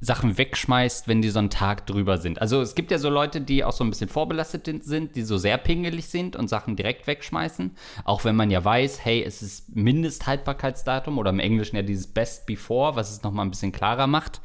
Sachen 0.00 0.36
wegschmeißt, 0.36 1.08
wenn 1.08 1.22
die 1.22 1.30
so 1.30 1.38
einen 1.38 1.50
Tag 1.50 1.86
drüber 1.86 2.18
sind. 2.18 2.40
Also 2.40 2.60
es 2.60 2.74
gibt 2.74 2.90
ja 2.90 2.98
so 2.98 3.08
Leute, 3.08 3.40
die 3.40 3.64
auch 3.64 3.72
so 3.72 3.84
ein 3.84 3.90
bisschen 3.90 4.08
vorbelastet 4.08 4.66
sind, 4.84 5.16
die 5.16 5.22
so 5.22 5.38
sehr 5.38 5.56
pingelig 5.56 6.06
sind 6.06 6.36
und 6.36 6.48
Sachen 6.48 6.76
direkt 6.76 7.06
wegschmeißen. 7.06 7.70
Auch 8.04 8.24
wenn 8.24 8.36
man 8.36 8.50
ja 8.50 8.64
weiß, 8.64 9.04
hey, 9.04 9.22
es 9.22 9.42
ist 9.42 9.74
Mindesthaltbarkeitsdatum 9.74 11.18
oder 11.18 11.30
im 11.30 11.38
Englischen 11.38 11.76
ja 11.76 11.82
dieses 11.82 12.06
Best 12.06 12.46
Before, 12.46 12.96
was 12.96 13.10
es 13.10 13.22
nochmal 13.22 13.46
ein 13.46 13.50
bisschen 13.50 13.72
klarer 13.72 14.06
macht. 14.06 14.40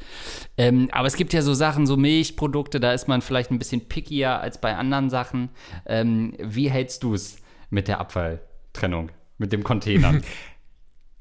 Ähm, 0.58 0.90
aber 0.92 1.08
es 1.08 1.16
gibt 1.16 1.34
ja 1.34 1.42
so 1.42 1.54
Sachen, 1.54 1.86
so 1.86 1.98
Milchprodukte, 1.98 2.80
da 2.80 2.94
ist 2.94 3.08
man 3.08 3.22
vielleicht 3.22 3.52
ein 3.52 3.60
bisschen 3.60 3.88
pickier 3.88 4.40
als 4.40 4.62
bei 4.62 4.76
anderen 4.76 5.10
Sachen. 5.10 5.50
Ähm, 5.86 6.34
wie 6.40 6.70
hältst 6.70 7.04
du 7.04 7.14
es 7.14 7.38
mit 7.70 7.88
der 7.88 8.00
Abfalltrennung, 8.00 9.12
mit 9.38 9.52
dem 9.52 9.64
Container? 9.64 10.22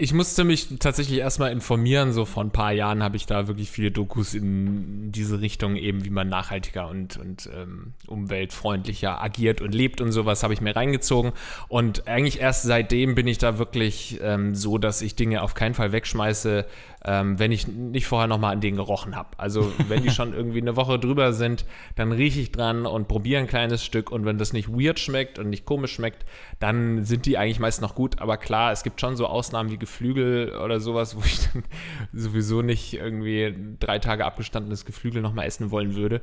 Ich 0.00 0.14
musste 0.14 0.44
mich 0.44 0.78
tatsächlich 0.78 1.18
erstmal 1.18 1.50
informieren. 1.50 2.12
So 2.12 2.24
vor 2.24 2.44
ein 2.44 2.52
paar 2.52 2.70
Jahren 2.70 3.02
habe 3.02 3.16
ich 3.16 3.26
da 3.26 3.48
wirklich 3.48 3.68
viele 3.68 3.90
Dokus 3.90 4.32
in 4.32 5.10
diese 5.10 5.40
Richtung, 5.40 5.74
eben 5.74 6.04
wie 6.04 6.10
man 6.10 6.28
nachhaltiger 6.28 6.86
und, 6.86 7.16
und 7.16 7.50
ähm, 7.52 7.94
umweltfreundlicher 8.06 9.20
agiert 9.20 9.60
und 9.60 9.74
lebt 9.74 10.00
und 10.00 10.12
sowas, 10.12 10.44
habe 10.44 10.54
ich 10.54 10.60
mir 10.60 10.76
reingezogen. 10.76 11.32
Und 11.66 12.06
eigentlich 12.06 12.38
erst 12.38 12.62
seitdem 12.62 13.16
bin 13.16 13.26
ich 13.26 13.38
da 13.38 13.58
wirklich 13.58 14.20
ähm, 14.22 14.54
so, 14.54 14.78
dass 14.78 15.02
ich 15.02 15.16
Dinge 15.16 15.42
auf 15.42 15.54
keinen 15.54 15.74
Fall 15.74 15.90
wegschmeiße, 15.90 16.64
ähm, 17.04 17.38
wenn 17.38 17.52
ich 17.52 17.68
nicht 17.68 18.06
vorher 18.06 18.26
nochmal 18.26 18.52
an 18.52 18.60
denen 18.60 18.76
gerochen 18.76 19.14
habe. 19.14 19.30
Also 19.36 19.72
wenn 19.88 20.02
die 20.02 20.10
schon 20.18 20.34
irgendwie 20.34 20.60
eine 20.60 20.76
Woche 20.76 20.98
drüber 20.98 21.32
sind, 21.32 21.64
dann 21.96 22.12
rieche 22.12 22.40
ich 22.40 22.52
dran 22.52 22.86
und 22.86 23.08
probiere 23.08 23.40
ein 23.40 23.46
kleines 23.46 23.84
Stück 23.84 24.10
und 24.10 24.24
wenn 24.24 24.38
das 24.38 24.52
nicht 24.52 24.68
weird 24.68 24.98
schmeckt 24.98 25.38
und 25.38 25.50
nicht 25.50 25.64
komisch 25.64 25.92
schmeckt, 25.92 26.24
dann 26.58 27.04
sind 27.04 27.26
die 27.26 27.38
eigentlich 27.38 27.60
meist 27.60 27.80
noch 27.80 27.94
gut. 27.94 28.20
Aber 28.20 28.36
klar, 28.36 28.72
es 28.72 28.82
gibt 28.82 29.00
schon 29.00 29.16
so 29.16 29.26
Ausnahmen 29.26 29.70
wie 29.70 29.78
Geflügel 29.78 30.56
oder 30.56 30.80
sowas, 30.80 31.16
wo 31.16 31.20
ich 31.24 31.48
dann 31.52 31.64
sowieso 32.12 32.62
nicht 32.62 32.94
irgendwie 32.94 33.54
drei 33.78 33.98
Tage 33.98 34.24
abgestandenes 34.24 34.84
Geflügel 34.84 35.22
nochmal 35.22 35.46
essen 35.46 35.70
wollen 35.70 35.94
würde. 35.94 36.20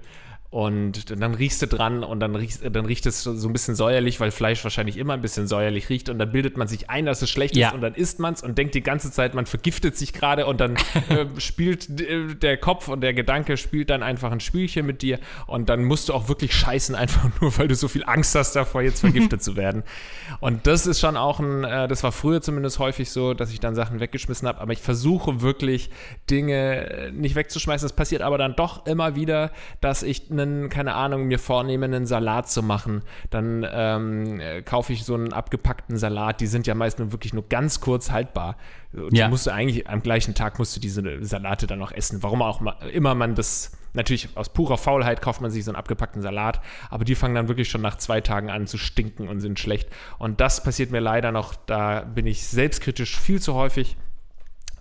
Und 0.49 1.19
dann 1.19 1.33
riechst 1.33 1.61
du 1.61 1.67
dran 1.67 2.03
und 2.03 2.21
dann, 2.21 2.33
riechst, 2.35 2.63
dann 2.63 2.85
riecht 2.85 3.05
es 3.05 3.23
so 3.23 3.49
ein 3.49 3.51
bisschen 3.51 3.75
säuerlich, 3.75 4.19
weil 4.21 4.31
Fleisch 4.31 4.63
wahrscheinlich 4.63 4.95
immer 4.95 5.13
ein 5.13 5.21
bisschen 5.21 5.47
säuerlich 5.47 5.89
riecht. 5.89 6.07
Und 6.07 6.17
dann 6.17 6.31
bildet 6.31 6.55
man 6.55 6.67
sich 6.67 6.89
ein, 6.89 7.05
dass 7.05 7.21
es 7.21 7.29
schlecht 7.29 7.57
ja. 7.57 7.69
ist 7.69 7.73
und 7.73 7.81
dann 7.81 7.93
isst 7.93 8.19
man 8.19 8.33
es 8.33 8.41
und 8.41 8.57
denkt 8.57 8.73
die 8.73 8.81
ganze 8.81 9.11
Zeit, 9.11 9.33
man 9.33 9.45
vergiftet 9.45 9.97
sich 9.97 10.13
gerade 10.13 10.45
und 10.45 10.61
dann 10.61 10.75
äh, 11.09 11.25
spielt 11.39 11.99
äh, 11.99 12.35
der 12.35 12.57
Kopf 12.57 12.87
und 12.87 13.01
der 13.01 13.13
Gedanke 13.13 13.57
spielt 13.57 13.89
dann 13.89 14.01
einfach 14.01 14.31
ein 14.31 14.39
Spielchen 14.39 14.85
mit 14.85 15.01
dir 15.01 15.19
und 15.47 15.67
dann 15.67 15.83
musst 15.83 16.07
du 16.07 16.13
auch 16.13 16.29
wirklich 16.29 16.53
scheißen, 16.53 16.95
einfach 16.95 17.29
nur, 17.41 17.57
weil 17.57 17.67
du 17.67 17.75
so 17.75 17.87
viel 17.87 18.05
Angst 18.05 18.33
hast 18.35 18.55
davor, 18.55 18.81
jetzt 18.81 19.01
vergiftet 19.01 19.43
zu 19.43 19.55
werden. 19.55 19.83
Und 20.39 20.67
das 20.67 20.87
ist 20.87 20.99
schon 20.99 21.17
auch 21.17 21.39
ein, 21.39 21.63
äh, 21.63 21.87
das 21.87 22.03
war 22.03 22.11
früher 22.11 22.41
zumindest 22.41 22.79
häufig 22.79 23.09
so, 23.09 23.33
dass 23.33 23.51
ich 23.51 23.59
dann 23.59 23.75
Sachen 23.75 23.99
weggeschmissen 23.99 24.47
habe, 24.47 24.59
aber 24.61 24.73
ich 24.73 24.81
versuche 24.81 25.41
wirklich 25.41 25.89
Dinge 26.29 26.89
äh, 26.89 27.11
nicht 27.11 27.35
wegzuschmeißen. 27.35 27.85
Es 27.85 27.93
passiert 27.93 28.21
aber 28.21 28.37
dann 28.37 28.55
doch 28.55 28.85
immer 28.85 29.15
wieder, 29.15 29.51
dass 29.81 30.03
ich 30.03 30.29
einen, 30.39 30.69
keine 30.69 30.93
Ahnung, 30.93 31.25
mir 31.25 31.39
vornehme, 31.39 31.85
einen 31.85 32.05
Salat 32.05 32.49
zu 32.49 32.61
machen, 32.63 33.01
dann 33.29 33.65
ähm, 33.69 34.39
äh, 34.39 34.61
kaufe 34.61 34.93
ich 34.93 35.03
so 35.03 35.15
einen 35.15 35.33
abgepackten 35.33 35.97
Salat. 35.97 36.41
Die 36.41 36.47
sind 36.47 36.67
ja 36.67 36.75
meist 36.75 36.99
nur 36.99 37.11
wirklich 37.11 37.33
nur 37.33 37.47
ganz 37.49 37.79
kurz 37.81 38.11
haltbar. 38.11 38.57
Die 38.93 39.17
Ja. 39.17 39.27
musst 39.27 39.47
du 39.47 39.51
eigentlich 39.51 39.89
am 39.89 40.01
gleichen 40.01 40.35
Tag 40.35 40.59
musst 40.59 40.75
du 40.75 40.79
diese 40.79 41.03
Salate 41.23 41.67
dann 41.67 41.81
auch 41.81 41.91
essen. 41.91 42.23
Warum 42.23 42.41
auch 42.41 42.61
immer 42.93 43.15
man 43.15 43.35
das 43.35 43.71
natürlich 43.93 44.29
aus 44.35 44.49
purer 44.49 44.77
Faulheit 44.77 45.21
kauft 45.21 45.41
man 45.41 45.51
sich 45.51 45.63
so 45.63 45.71
einen 45.71 45.77
abgepackten 45.77 46.21
Salat, 46.21 46.61
aber 46.89 47.05
die 47.05 47.15
fangen 47.15 47.33
dann 47.33 47.47
wirklich 47.47 47.69
schon 47.69 47.81
nach 47.81 47.97
zwei 47.97 48.21
Tagen 48.21 48.49
an 48.49 48.67
zu 48.67 48.77
stinken 48.77 49.27
und 49.29 49.39
sind 49.39 49.59
schlecht. 49.59 49.89
Und 50.17 50.41
das 50.41 50.63
passiert 50.63 50.91
mir 50.91 50.99
leider 50.99 51.31
noch. 51.31 51.55
Da 51.65 52.01
bin 52.01 52.27
ich 52.27 52.45
selbstkritisch 52.47 53.17
viel 53.17 53.41
zu 53.41 53.53
häufig. 53.53 53.95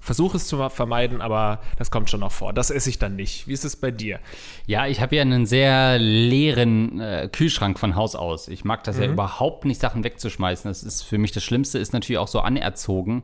Versuche 0.04 0.36
es 0.36 0.46
zu 0.46 0.68
vermeiden, 0.68 1.22
aber 1.22 1.60
das 1.78 1.90
kommt 1.90 2.10
schon 2.10 2.20
noch 2.20 2.30
vor. 2.30 2.52
Das 2.52 2.68
esse 2.68 2.90
ich 2.90 2.98
dann 2.98 3.16
nicht. 3.16 3.48
Wie 3.48 3.54
ist 3.54 3.64
es 3.64 3.74
bei 3.74 3.90
dir? 3.90 4.20
Ja, 4.66 4.86
ich 4.86 5.00
habe 5.00 5.16
ja 5.16 5.22
einen 5.22 5.46
sehr 5.46 5.98
leeren 5.98 7.00
äh, 7.00 7.30
Kühlschrank 7.32 7.78
von 7.78 7.96
Haus 7.96 8.14
aus. 8.14 8.48
Ich 8.48 8.66
mag 8.66 8.84
das 8.84 8.98
ja 8.98 9.06
überhaupt 9.06 9.64
nicht, 9.64 9.80
Sachen 9.80 10.04
wegzuschmeißen. 10.04 10.70
Das 10.70 10.82
ist 10.82 11.04
für 11.04 11.16
mich 11.16 11.32
das 11.32 11.42
Schlimmste, 11.42 11.78
ist 11.78 11.94
natürlich 11.94 12.18
auch 12.18 12.28
so 12.28 12.40
anerzogen, 12.40 13.22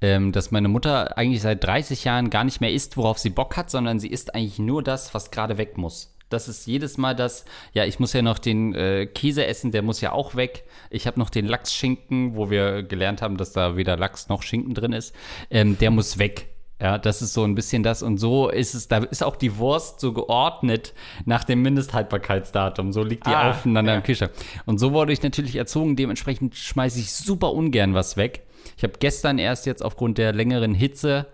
ähm, 0.00 0.32
dass 0.32 0.50
meine 0.50 0.66
Mutter 0.66 1.16
eigentlich 1.16 1.40
seit 1.40 1.62
30 1.62 2.02
Jahren 2.02 2.30
gar 2.30 2.42
nicht 2.42 2.60
mehr 2.60 2.72
isst, 2.72 2.96
worauf 2.96 3.18
sie 3.18 3.30
Bock 3.30 3.56
hat, 3.56 3.70
sondern 3.70 4.00
sie 4.00 4.08
isst 4.08 4.34
eigentlich 4.34 4.58
nur 4.58 4.82
das, 4.82 5.14
was 5.14 5.30
gerade 5.30 5.56
weg 5.56 5.78
muss. 5.78 6.17
Das 6.28 6.48
ist 6.48 6.66
jedes 6.66 6.98
Mal 6.98 7.14
das, 7.14 7.44
ja, 7.72 7.84
ich 7.84 7.98
muss 7.98 8.12
ja 8.12 8.22
noch 8.22 8.38
den 8.38 8.74
äh, 8.74 9.06
Käse 9.06 9.46
essen, 9.46 9.70
der 9.72 9.82
muss 9.82 10.00
ja 10.00 10.12
auch 10.12 10.34
weg. 10.34 10.64
Ich 10.90 11.06
habe 11.06 11.18
noch 11.18 11.30
den 11.30 11.46
Lachsschinken, 11.46 12.36
wo 12.36 12.50
wir 12.50 12.82
gelernt 12.82 13.22
haben, 13.22 13.36
dass 13.36 13.52
da 13.52 13.76
weder 13.76 13.96
Lachs 13.96 14.28
noch 14.28 14.42
Schinken 14.42 14.74
drin 14.74 14.92
ist. 14.92 15.14
Ähm, 15.50 15.78
der 15.78 15.90
muss 15.90 16.18
weg. 16.18 16.48
Ja, 16.80 16.96
das 16.96 17.22
ist 17.22 17.34
so 17.34 17.42
ein 17.42 17.56
bisschen 17.56 17.82
das. 17.82 18.02
Und 18.02 18.18
so 18.18 18.50
ist 18.50 18.74
es, 18.74 18.86
da 18.86 18.98
ist 18.98 19.24
auch 19.24 19.34
die 19.34 19.56
Wurst 19.56 19.98
so 19.98 20.12
geordnet 20.12 20.94
nach 21.24 21.42
dem 21.42 21.60
Mindesthaltbarkeitsdatum. 21.62 22.92
So 22.92 23.02
liegt 23.02 23.26
die 23.26 23.30
Ah, 23.30 23.50
aufeinander 23.50 23.92
ja. 23.92 23.98
im 23.98 24.04
Kühlschrank. 24.04 24.30
Und 24.64 24.78
so 24.78 24.92
wurde 24.92 25.12
ich 25.12 25.22
natürlich 25.22 25.56
erzogen. 25.56 25.96
Dementsprechend 25.96 26.54
schmeiße 26.54 27.00
ich 27.00 27.12
super 27.12 27.52
ungern 27.52 27.94
was 27.94 28.16
weg. 28.16 28.44
Ich 28.76 28.84
habe 28.84 28.92
gestern 29.00 29.38
erst 29.38 29.66
jetzt 29.66 29.84
aufgrund 29.84 30.18
der 30.18 30.32
längeren 30.32 30.72
Hitze, 30.74 31.26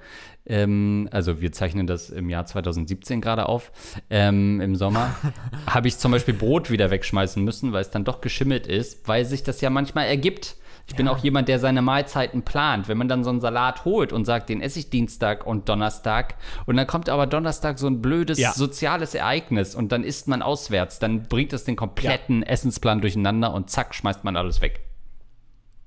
ähm, 0.46 1.08
also 1.10 1.40
wir 1.40 1.52
zeichnen 1.52 1.86
das 1.86 2.10
im 2.10 2.28
Jahr 2.30 2.46
2017 2.46 3.20
gerade 3.20 3.48
auf, 3.48 3.72
ähm, 4.10 4.60
im 4.60 4.76
Sommer, 4.76 5.14
habe 5.66 5.88
ich 5.88 5.98
zum 5.98 6.12
Beispiel 6.12 6.34
Brot 6.34 6.70
wieder 6.70 6.90
wegschmeißen 6.90 7.42
müssen, 7.42 7.72
weil 7.72 7.82
es 7.82 7.90
dann 7.90 8.04
doch 8.04 8.20
geschimmelt 8.20 8.66
ist, 8.66 9.08
weil 9.08 9.24
sich 9.24 9.42
das 9.42 9.60
ja 9.60 9.70
manchmal 9.70 10.06
ergibt. 10.06 10.56
Ich 10.86 10.96
bin 10.96 11.08
auch 11.08 11.16
jemand, 11.16 11.48
der 11.48 11.58
seine 11.58 11.80
Mahlzeiten 11.80 12.42
plant. 12.42 12.88
Wenn 12.88 12.98
man 12.98 13.08
dann 13.08 13.24
so 13.24 13.30
einen 13.30 13.40
Salat 13.40 13.86
holt 13.86 14.12
und 14.12 14.26
sagt, 14.26 14.50
den 14.50 14.60
esse 14.60 14.78
ich 14.80 14.90
Dienstag 14.90 15.46
und 15.46 15.66
Donnerstag 15.70 16.34
und 16.66 16.76
dann 16.76 16.86
kommt 16.86 17.08
aber 17.08 17.26
Donnerstag 17.26 17.78
so 17.78 17.86
ein 17.86 18.02
blödes 18.02 18.38
Ja. 18.38 18.52
soziales 18.52 19.14
Ereignis 19.14 19.74
und 19.74 19.92
dann 19.92 20.04
isst 20.04 20.28
man 20.28 20.42
auswärts, 20.42 20.98
dann 20.98 21.22
bringt 21.22 21.54
das 21.54 21.64
den 21.64 21.76
kompletten 21.76 22.42
Essensplan 22.42 23.00
durcheinander 23.00 23.54
und 23.54 23.70
zack, 23.70 23.94
schmeißt 23.94 24.24
man 24.24 24.36
alles 24.36 24.60
weg. 24.60 24.80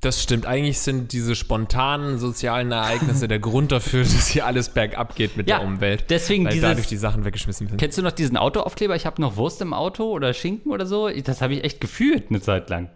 Das 0.08 0.24
stimmt. 0.24 0.46
Eigentlich 0.46 0.80
sind 0.80 1.12
diese 1.12 1.36
spontanen 1.36 2.18
sozialen 2.18 2.72
Ereignisse 2.72 3.28
der 3.28 3.40
Grund 3.40 3.74
dafür, 3.74 4.04
dass 4.04 4.28
hier 4.28 4.46
alles 4.46 4.70
bergab 4.70 5.16
geht 5.16 5.36
mit 5.36 5.50
Ja, 5.50 5.60
der 5.60 5.68
Umwelt. 5.68 6.06
deswegen 6.10 6.46
weil 6.46 6.54
dieses- 6.54 6.70
dadurch 6.70 6.88
die 6.88 6.96
Sachen 6.96 7.26
weggeschmissen 7.26 7.68
werden. 7.68 7.78
Kennst 7.78 7.98
du 7.98 8.02
noch 8.02 8.14
diesen 8.14 8.38
Autoaufkleber? 8.38 8.96
Ich 8.96 9.06
habe 9.06 9.22
noch 9.22 9.36
Wurst 9.36 9.62
im 9.62 9.74
Auto 9.74 10.06
oder 10.12 10.34
Schinken 10.34 10.72
oder 10.72 10.86
so. 10.86 11.10
Das 11.10 11.42
habe 11.42 11.56
ich 11.56 11.64
echt 11.66 11.82
gefühlt 11.82 12.30
eine 12.30 12.40
Zeit 12.40 12.70
lang. 12.70 12.90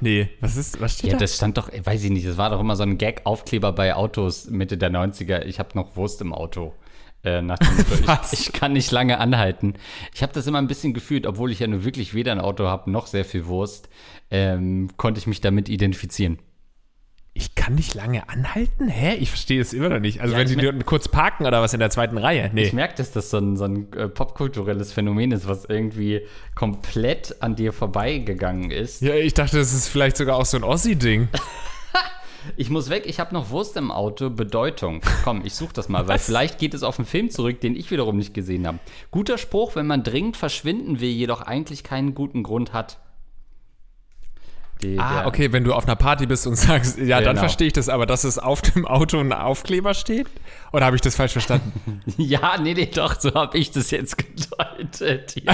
Nee, 0.00 0.28
was 0.40 0.56
ist, 0.56 0.80
was 0.80 0.94
steht 0.94 1.06
Ja, 1.12 1.16
da? 1.16 1.20
das 1.20 1.36
stand 1.36 1.56
doch, 1.56 1.70
weiß 1.72 2.02
ich 2.04 2.10
nicht, 2.10 2.26
das 2.26 2.36
war 2.36 2.50
doch 2.50 2.60
immer 2.60 2.76
so 2.76 2.82
ein 2.82 2.98
Gag-Aufkleber 2.98 3.72
bei 3.72 3.94
Autos 3.94 4.50
Mitte 4.50 4.76
der 4.76 4.90
90er. 4.90 5.42
Ich 5.46 5.58
habe 5.60 5.70
noch 5.74 5.96
Wurst 5.96 6.20
im 6.20 6.32
Auto. 6.34 6.74
Äh, 7.24 7.40
ich, 7.42 8.32
ich 8.40 8.52
kann 8.52 8.74
nicht 8.74 8.90
lange 8.90 9.18
anhalten. 9.18 9.74
Ich 10.12 10.22
habe 10.22 10.34
das 10.34 10.46
immer 10.46 10.58
ein 10.58 10.66
bisschen 10.66 10.92
gefühlt, 10.92 11.26
obwohl 11.26 11.50
ich 11.50 11.60
ja 11.60 11.66
nur 11.66 11.82
wirklich 11.84 12.12
weder 12.12 12.32
ein 12.32 12.40
Auto 12.40 12.66
habe 12.66 12.90
noch 12.90 13.06
sehr 13.06 13.24
viel 13.24 13.46
Wurst, 13.46 13.88
ähm, 14.30 14.88
konnte 14.96 15.18
ich 15.18 15.26
mich 15.26 15.40
damit 15.40 15.68
identifizieren. 15.68 16.38
Ich 17.36 17.56
kann 17.56 17.74
nicht 17.74 17.94
lange 17.94 18.28
anhalten? 18.28 18.86
Hä? 18.86 19.16
Ich 19.16 19.28
verstehe 19.28 19.60
es 19.60 19.72
immer 19.72 19.88
noch 19.88 19.98
nicht. 19.98 20.20
Also 20.20 20.34
Ja, 20.34 20.38
wenn 20.38 20.46
sie 20.46 20.54
dort 20.54 20.86
kurz 20.86 21.08
parken 21.08 21.46
oder 21.46 21.60
was 21.60 21.74
in 21.74 21.80
der 21.80 21.90
zweiten 21.90 22.16
Reihe? 22.16 22.48
Nee. 22.54 22.62
Ich 22.62 22.72
merke, 22.72 22.94
dass 22.94 23.10
das 23.10 23.30
so 23.30 23.38
ein, 23.38 23.56
so 23.56 23.64
ein 23.64 23.92
äh, 23.92 24.08
popkulturelles 24.08 24.92
Phänomen 24.92 25.32
ist, 25.32 25.48
was 25.48 25.64
irgendwie 25.64 26.20
komplett 26.54 27.42
an 27.42 27.56
dir 27.56 27.72
vorbeigegangen 27.72 28.70
ist. 28.70 29.02
Ja, 29.02 29.14
ich 29.14 29.34
dachte, 29.34 29.56
das 29.56 29.74
ist 29.74 29.88
vielleicht 29.88 30.16
sogar 30.16 30.36
auch 30.36 30.46
so 30.46 30.56
ein 30.56 30.64
Ossi-Ding. 30.64 31.28
Ich 32.56 32.68
muss 32.68 32.90
weg, 32.90 33.04
ich 33.06 33.20
habe 33.20 33.32
noch 33.32 33.50
Wurst 33.50 33.76
im 33.76 33.90
Auto, 33.90 34.28
Bedeutung. 34.28 35.00
Komm, 35.24 35.42
ich 35.44 35.54
suche 35.54 35.72
das 35.72 35.88
mal, 35.88 36.08
weil 36.08 36.18
vielleicht 36.18 36.58
geht 36.58 36.74
es 36.74 36.82
auf 36.82 36.98
einen 36.98 37.06
Film 37.06 37.30
zurück, 37.30 37.60
den 37.60 37.74
ich 37.74 37.90
wiederum 37.90 38.16
nicht 38.16 38.34
gesehen 38.34 38.66
habe. 38.66 38.78
Guter 39.10 39.38
Spruch, 39.38 39.76
wenn 39.76 39.86
man 39.86 40.02
dringend 40.02 40.36
verschwinden 40.36 41.00
will, 41.00 41.08
jedoch 41.08 41.40
eigentlich 41.40 41.84
keinen 41.84 42.14
guten 42.14 42.42
Grund 42.42 42.72
hat. 42.72 42.98
Die, 44.82 44.98
Ah, 44.98 45.26
okay, 45.26 45.52
wenn 45.52 45.64
du 45.64 45.72
auf 45.72 45.84
einer 45.84 45.96
Party 45.96 46.26
bist 46.26 46.46
und 46.46 46.56
sagst, 46.56 46.98
ja, 46.98 47.18
dann 47.20 47.30
Genau. 47.34 47.40
verstehe 47.40 47.68
ich 47.68 47.72
das, 47.72 47.88
aber 47.88 48.06
dass 48.06 48.24
es 48.24 48.38
auf 48.38 48.60
dem 48.60 48.86
Auto 48.86 49.18
ein 49.18 49.32
Aufkleber 49.32 49.94
steht? 49.94 50.26
Oder 50.72 50.86
habe 50.86 50.96
ich 50.96 51.02
das 51.02 51.16
falsch 51.16 51.32
verstanden? 51.32 51.72
Ja, 52.18 52.58
nee, 52.60 52.74
nee, 52.74 52.86
doch, 52.92 53.18
so 53.20 53.32
habe 53.34 53.56
ich 53.58 53.70
das 53.70 53.90
jetzt 53.90 54.16
gedeutet. 54.18 55.34
Ja, 55.42 55.52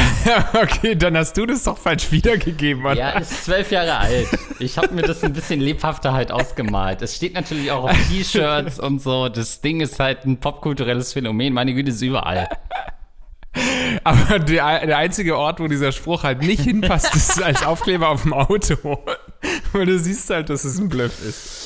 okay, 0.63 0.95
dann 0.97 1.17
hast 1.17 1.37
du 1.37 1.47
das 1.47 1.65
doch 1.65 1.79
falsch 1.79 2.11
wiedergegeben, 2.11 2.85
oder? 2.85 2.95
ja 2.97 3.11
ist 3.11 3.45
zwölf 3.45 3.71
Jahre 3.71 3.99
alt. 3.99 4.29
Ich 4.59 4.77
habe 4.79 4.93
mir 4.95 5.03
das 5.03 5.23
ein 5.23 5.33
bisschen 5.33 5.61
lebhafter 5.61 6.13
halt 6.13 6.33
ausgemalt. 6.33 7.03
Es 7.03 7.17
steht 7.17 7.35
natürlich 7.35 7.71
auch 7.71 7.85
auf 7.85 8.09
T-Shirts 8.09 8.81
und 8.81 9.01
so. 9.01 9.29
Das 9.29 9.61
Ding 9.61 9.81
ist 9.81 9.99
halt 10.01 10.25
ein 10.25 10.39
popkulturelles 10.39 11.13
Phänomen. 11.13 11.53
Meine 11.53 11.73
Güte, 11.75 11.91
ist 11.91 12.03
überall. 12.03 12.49
Aber 14.05 14.39
der, 14.39 14.87
der 14.87 14.99
einzige 14.99 15.37
Ort, 15.37 15.61
wo 15.61 15.67
dieser 15.67 15.93
Spruch 15.93 16.23
halt 16.23 16.43
nicht 16.43 16.63
hinpasst, 16.63 17.15
ist 17.15 17.43
als 17.43 17.65
Aufkleber 17.65 18.09
auf 18.09 18.23
dem 18.23 18.33
Auto. 18.33 18.77
Weil 19.73 19.87
du 19.87 19.99
siehst 19.99 20.31
halt, 20.31 20.51
dass 20.51 20.65
es 20.65 20.79
ein 20.79 20.89
Bluff 20.89 21.25
ist. 21.27 21.60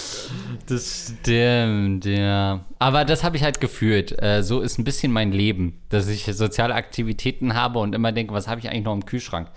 Das 0.66 1.14
stimmt, 1.20 2.04
ja. 2.04 2.64
Aber 2.78 3.04
das 3.04 3.22
habe 3.24 3.36
ich 3.36 3.42
halt 3.42 3.60
gefühlt. 3.60 4.20
Äh, 4.22 4.42
so 4.42 4.60
ist 4.60 4.78
ein 4.78 4.84
bisschen 4.84 5.12
mein 5.12 5.32
Leben, 5.32 5.82
dass 5.90 6.08
ich 6.08 6.24
soziale 6.24 6.74
Aktivitäten 6.74 7.54
habe 7.54 7.78
und 7.78 7.94
immer 7.94 8.12
denke, 8.12 8.32
was 8.32 8.48
habe 8.48 8.60
ich 8.60 8.68
eigentlich 8.68 8.84
noch 8.84 8.94
im 8.94 9.04
Kühlschrank? 9.04 9.50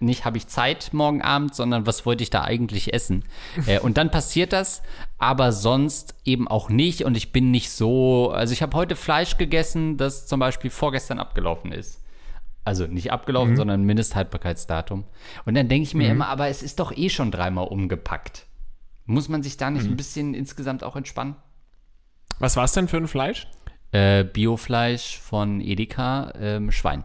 Nicht 0.00 0.24
habe 0.24 0.38
ich 0.38 0.46
Zeit 0.46 0.90
morgen 0.92 1.22
Abend, 1.22 1.54
sondern 1.54 1.86
was 1.86 2.06
wollte 2.06 2.22
ich 2.22 2.30
da 2.30 2.42
eigentlich 2.42 2.94
essen? 2.94 3.24
äh, 3.66 3.78
und 3.80 3.96
dann 3.96 4.10
passiert 4.10 4.52
das, 4.52 4.82
aber 5.18 5.52
sonst 5.52 6.14
eben 6.24 6.48
auch 6.48 6.68
nicht. 6.68 7.02
Und 7.04 7.16
ich 7.16 7.32
bin 7.32 7.50
nicht 7.50 7.70
so. 7.70 8.30
Also 8.30 8.52
ich 8.52 8.62
habe 8.62 8.76
heute 8.76 8.96
Fleisch 8.96 9.36
gegessen, 9.36 9.96
das 9.96 10.26
zum 10.26 10.40
Beispiel 10.40 10.70
vorgestern 10.70 11.18
abgelaufen 11.18 11.72
ist. 11.72 12.00
Also 12.64 12.86
nicht 12.86 13.12
abgelaufen, 13.12 13.56
sondern 13.56 13.82
Mindesthaltbarkeitsdatum. 13.84 15.04
Und 15.44 15.54
dann 15.54 15.68
denke 15.68 15.86
ich 15.86 15.94
mir 15.94 16.08
immer, 16.08 16.28
aber 16.28 16.48
es 16.48 16.62
ist 16.62 16.80
doch 16.80 16.96
eh 16.96 17.10
schon 17.10 17.30
dreimal 17.30 17.66
umgepackt. 17.66 18.46
Muss 19.06 19.28
man 19.28 19.42
sich 19.42 19.56
da 19.56 19.70
nicht 19.70 19.86
ein 19.86 19.96
bisschen 19.96 20.34
insgesamt 20.34 20.82
auch 20.82 20.96
entspannen? 20.96 21.36
Was 22.38 22.56
war 22.56 22.64
es 22.64 22.72
denn 22.72 22.88
für 22.88 22.96
ein 22.96 23.08
Fleisch? 23.08 23.46
Äh, 23.92 24.24
Biofleisch 24.24 25.18
von 25.18 25.60
Edeka, 25.60 26.32
ähm, 26.38 26.70
Schwein. 26.72 27.04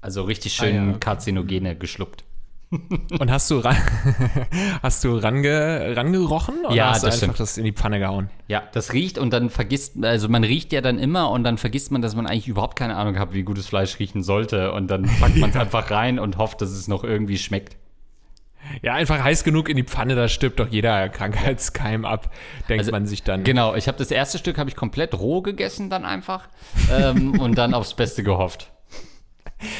Also 0.00 0.22
richtig 0.22 0.54
schön 0.54 0.76
Ah 0.76 0.84
ja, 0.84 0.88
okay. 0.90 0.98
Karzinogene 1.00 1.76
geschluckt. 1.76 2.24
Und 3.18 3.30
hast 3.30 3.50
du, 3.50 3.58
ran, 3.58 3.76
hast 4.82 5.02
du 5.04 5.16
range, 5.16 5.92
rangerochen? 5.96 6.64
Oder 6.64 6.74
Ja, 6.74 6.90
hast 6.90 7.02
du 7.02 7.06
das 7.06 7.16
einfach 7.16 7.34
stimmt. 7.34 7.40
das 7.40 7.58
in 7.58 7.64
die 7.64 7.72
Pfanne 7.72 7.98
gehauen? 7.98 8.30
Ja, 8.46 8.62
das 8.72 8.92
riecht 8.92 9.18
und 9.18 9.32
dann 9.32 9.50
vergisst, 9.50 10.02
also 10.04 10.28
man 10.28 10.44
riecht 10.44 10.72
ja 10.72 10.80
dann 10.80 10.98
immer 10.98 11.30
und 11.30 11.42
dann 11.42 11.58
vergisst 11.58 11.90
man, 11.90 12.00
dass 12.00 12.14
man 12.14 12.26
eigentlich 12.28 12.46
überhaupt 12.46 12.78
keine 12.78 12.96
Ahnung 12.96 13.18
hat, 13.18 13.32
wie 13.32 13.42
gutes 13.42 13.66
Fleisch 13.66 13.98
riechen 13.98 14.22
sollte. 14.22 14.72
Und 14.72 14.86
dann 14.88 15.02
packt 15.02 15.36
man 15.36 15.50
es 15.50 15.56
einfach 15.56 15.90
rein 15.90 16.20
und 16.20 16.38
hofft, 16.38 16.60
dass 16.62 16.70
es 16.70 16.86
noch 16.86 17.02
irgendwie 17.02 17.38
schmeckt. 17.38 17.76
Ja, 18.82 18.94
einfach 18.94 19.22
heiß 19.22 19.44
genug 19.44 19.68
in 19.68 19.76
die 19.76 19.84
Pfanne, 19.84 20.14
da 20.14 20.28
stirbt 20.28 20.60
doch 20.60 20.68
jeder 20.68 21.08
Krankheitskeim 21.08 22.04
ab, 22.04 22.30
denkt 22.68 22.80
Also, 22.80 22.92
man 22.92 23.06
sich 23.06 23.22
dann. 23.22 23.44
Genau, 23.44 23.74
ich 23.74 23.88
habe 23.88 23.98
das 23.98 24.10
erste 24.10 24.38
Stück 24.38 24.58
habe 24.58 24.70
ich 24.70 24.76
komplett 24.76 25.18
roh 25.18 25.42
gegessen 25.42 25.90
dann 25.90 26.04
einfach 26.04 26.48
ähm, 26.92 27.38
und 27.40 27.56
dann 27.56 27.74
aufs 27.74 27.94
Beste 27.94 28.22
gehofft. 28.22 28.70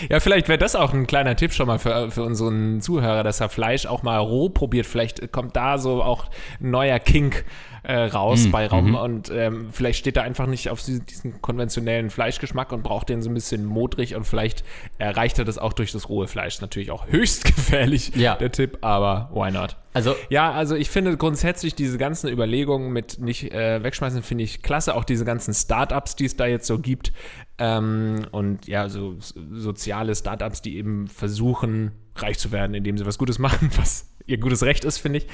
Ja, 0.09 0.20
vielleicht 0.20 0.49
wäre 0.49 0.59
das 0.59 0.76
auch 0.76 0.92
ein 0.92 1.06
kleiner 1.06 1.37
Tipp 1.37 1.54
schon 1.54 1.66
mal 1.66 1.78
für, 1.78 2.11
für 2.11 2.23
unseren 2.23 2.80
Zuhörer, 2.80 3.23
dass 3.23 3.40
er 3.40 3.49
Fleisch 3.49 3.87
auch 3.87 4.02
mal 4.02 4.18
roh 4.18 4.50
probiert. 4.50 4.87
Vielleicht 4.87 5.32
kommt 5.32 5.56
da 5.56 5.78
so 5.78 6.02
auch 6.02 6.26
ein 6.61 6.70
neuer 6.70 6.99
Kink 6.99 7.44
äh, 7.82 7.94
raus 7.94 8.46
Mm, 8.46 8.50
bei 8.50 8.66
Raum 8.66 8.88
mhm. 8.88 8.94
und 8.94 9.30
ähm, 9.30 9.68
vielleicht 9.72 9.99
steht 10.00 10.16
er 10.16 10.22
einfach 10.25 10.46
nicht 10.46 10.70
auf 10.70 10.82
diesen, 10.82 11.40
konventionellen 11.40 12.10
Fleischgeschmack 12.10 12.72
und 12.72 12.82
braucht 12.82 13.08
den 13.08 13.22
so 13.22 13.30
ein 13.30 13.34
bisschen 13.34 13.64
modrig 13.64 14.14
und 14.16 14.25
vielleicht 14.25 14.64
erreicht 14.99 15.38
er 15.38 15.44
das 15.44 15.58
auch 15.58 15.72
durch 15.72 15.92
das 15.92 16.08
rohe 16.08 16.26
Fleisch. 16.28 16.60
Natürlich 16.60 16.90
auch 16.90 17.06
höchst 17.08 17.44
gefährlich, 17.56 18.12
Ja. 18.14 18.34
der 18.37 18.52
Tipp, 18.52 18.78
aber 18.82 19.30
why 19.32 19.50
not? 19.50 19.76
Also 19.92 20.14
Ja, 20.28 20.52
also 20.52 20.76
ich 20.76 20.88
finde 20.88 21.16
grundsätzlich 21.16 21.75
diese 21.75 21.99
ganzen 21.99 22.28
Überlegungen 22.28 22.92
mit 22.92 23.18
nicht 23.18 23.52
äh, 23.52 23.82
wegschmeißen, 23.82 24.22
finde 24.22 24.44
ich 24.44 24.62
klasse. 24.62 24.94
Auch 24.94 25.04
diese 25.04 25.25
ganzen 25.25 25.52
Startups, 25.52 26.14
die 26.16 26.26
es 26.26 26.37
da 26.37 26.46
jetzt 26.46 26.66
so 26.66 26.78
gibt. 26.78 27.12
Ähm, 27.58 28.26
und 28.30 28.66
ja, 28.68 28.88
so 28.88 29.16
soziale 29.18 30.14
Startups, 30.14 30.62
die 30.62 30.76
eben 30.76 31.08
versuchen, 31.08 31.90
reich 32.16 32.38
zu 32.38 32.52
werden, 32.52 32.75
indem 32.75 32.99
sie 32.99 33.06
was 33.06 33.18
Gutes 33.18 33.38
machen, 33.38 33.70
was 33.76 34.08
ihr 34.30 34.38
gutes 34.38 34.62
Recht 34.62 34.84
ist, 34.84 34.99
finde 34.99 35.18
ich. 35.18 35.26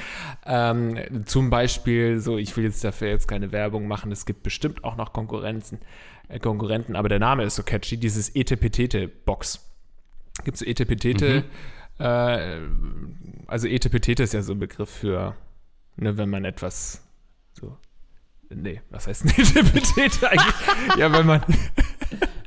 Ähm, 0.44 0.98
zum 1.26 1.50
Beispiel, 1.50 2.18
so, 2.18 2.38
ich 2.38 2.56
will 2.56 2.64
jetzt 2.64 2.82
dafür 2.82 3.08
jetzt 3.08 3.28
keine 3.28 3.52
Werbung 3.52 3.86
machen, 3.86 4.10
es 4.10 4.26
gibt 4.26 4.42
bestimmt 4.42 4.84
auch 4.84 4.96
noch 4.96 5.12
Konkurrenzen, 5.12 5.78
äh, 6.28 6.38
Konkurrenten, 6.38 6.96
aber 6.96 7.08
der 7.08 7.18
Name 7.18 7.44
ist 7.44 7.56
so 7.56 7.62
catchy, 7.62 7.96
dieses 7.96 8.34
Etepetete-Box. 8.34 9.60
Gibt 10.44 10.56
es 10.56 10.60
so 10.60 10.66
Etepetete, 10.66 11.44
mhm. 11.98 12.04
äh, 12.04 12.58
also 13.46 13.68
Etepetete 13.68 14.22
ist 14.22 14.34
ja 14.34 14.42
so 14.42 14.52
ein 14.52 14.58
Begriff 14.58 14.90
für, 14.90 15.34
ne, 15.96 16.16
wenn 16.16 16.28
man 16.28 16.44
etwas 16.44 17.02
so, 17.52 17.76
nee, 18.50 18.82
was 18.90 19.06
heißt 19.06 19.24
Etepetete 19.38 20.30
eigentlich? 20.30 20.54
ja, 20.98 21.12
wenn 21.12 21.26
man 21.26 21.42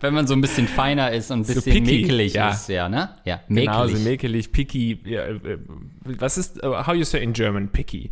wenn 0.01 0.13
man 0.13 0.27
so 0.27 0.34
ein 0.34 0.41
bisschen 0.41 0.68
feiner 0.68 1.12
ist 1.12 1.32
und 1.32 1.39
ein 1.39 1.46
bisschen 1.46 1.62
so 1.62 1.72
picky, 1.72 2.01
mäkelig 2.01 2.34
ja. 2.34 2.51
ist, 2.51 2.70
ja, 2.70 2.89
ne? 2.89 3.10
Ja, 3.25 3.41
mäkelig. 3.48 3.72
Genau, 3.72 3.88
so 3.88 3.98
mäkelig, 3.98 4.51
picky. 4.51 5.00
Ja, 5.06 5.25
äh, 5.25 5.58
was 6.03 6.38
ist, 6.38 6.63
uh, 6.63 6.86
how 6.86 6.94
you 6.94 7.03
say 7.03 7.22
in 7.22 7.34
German, 7.34 7.70
picky? 7.70 8.12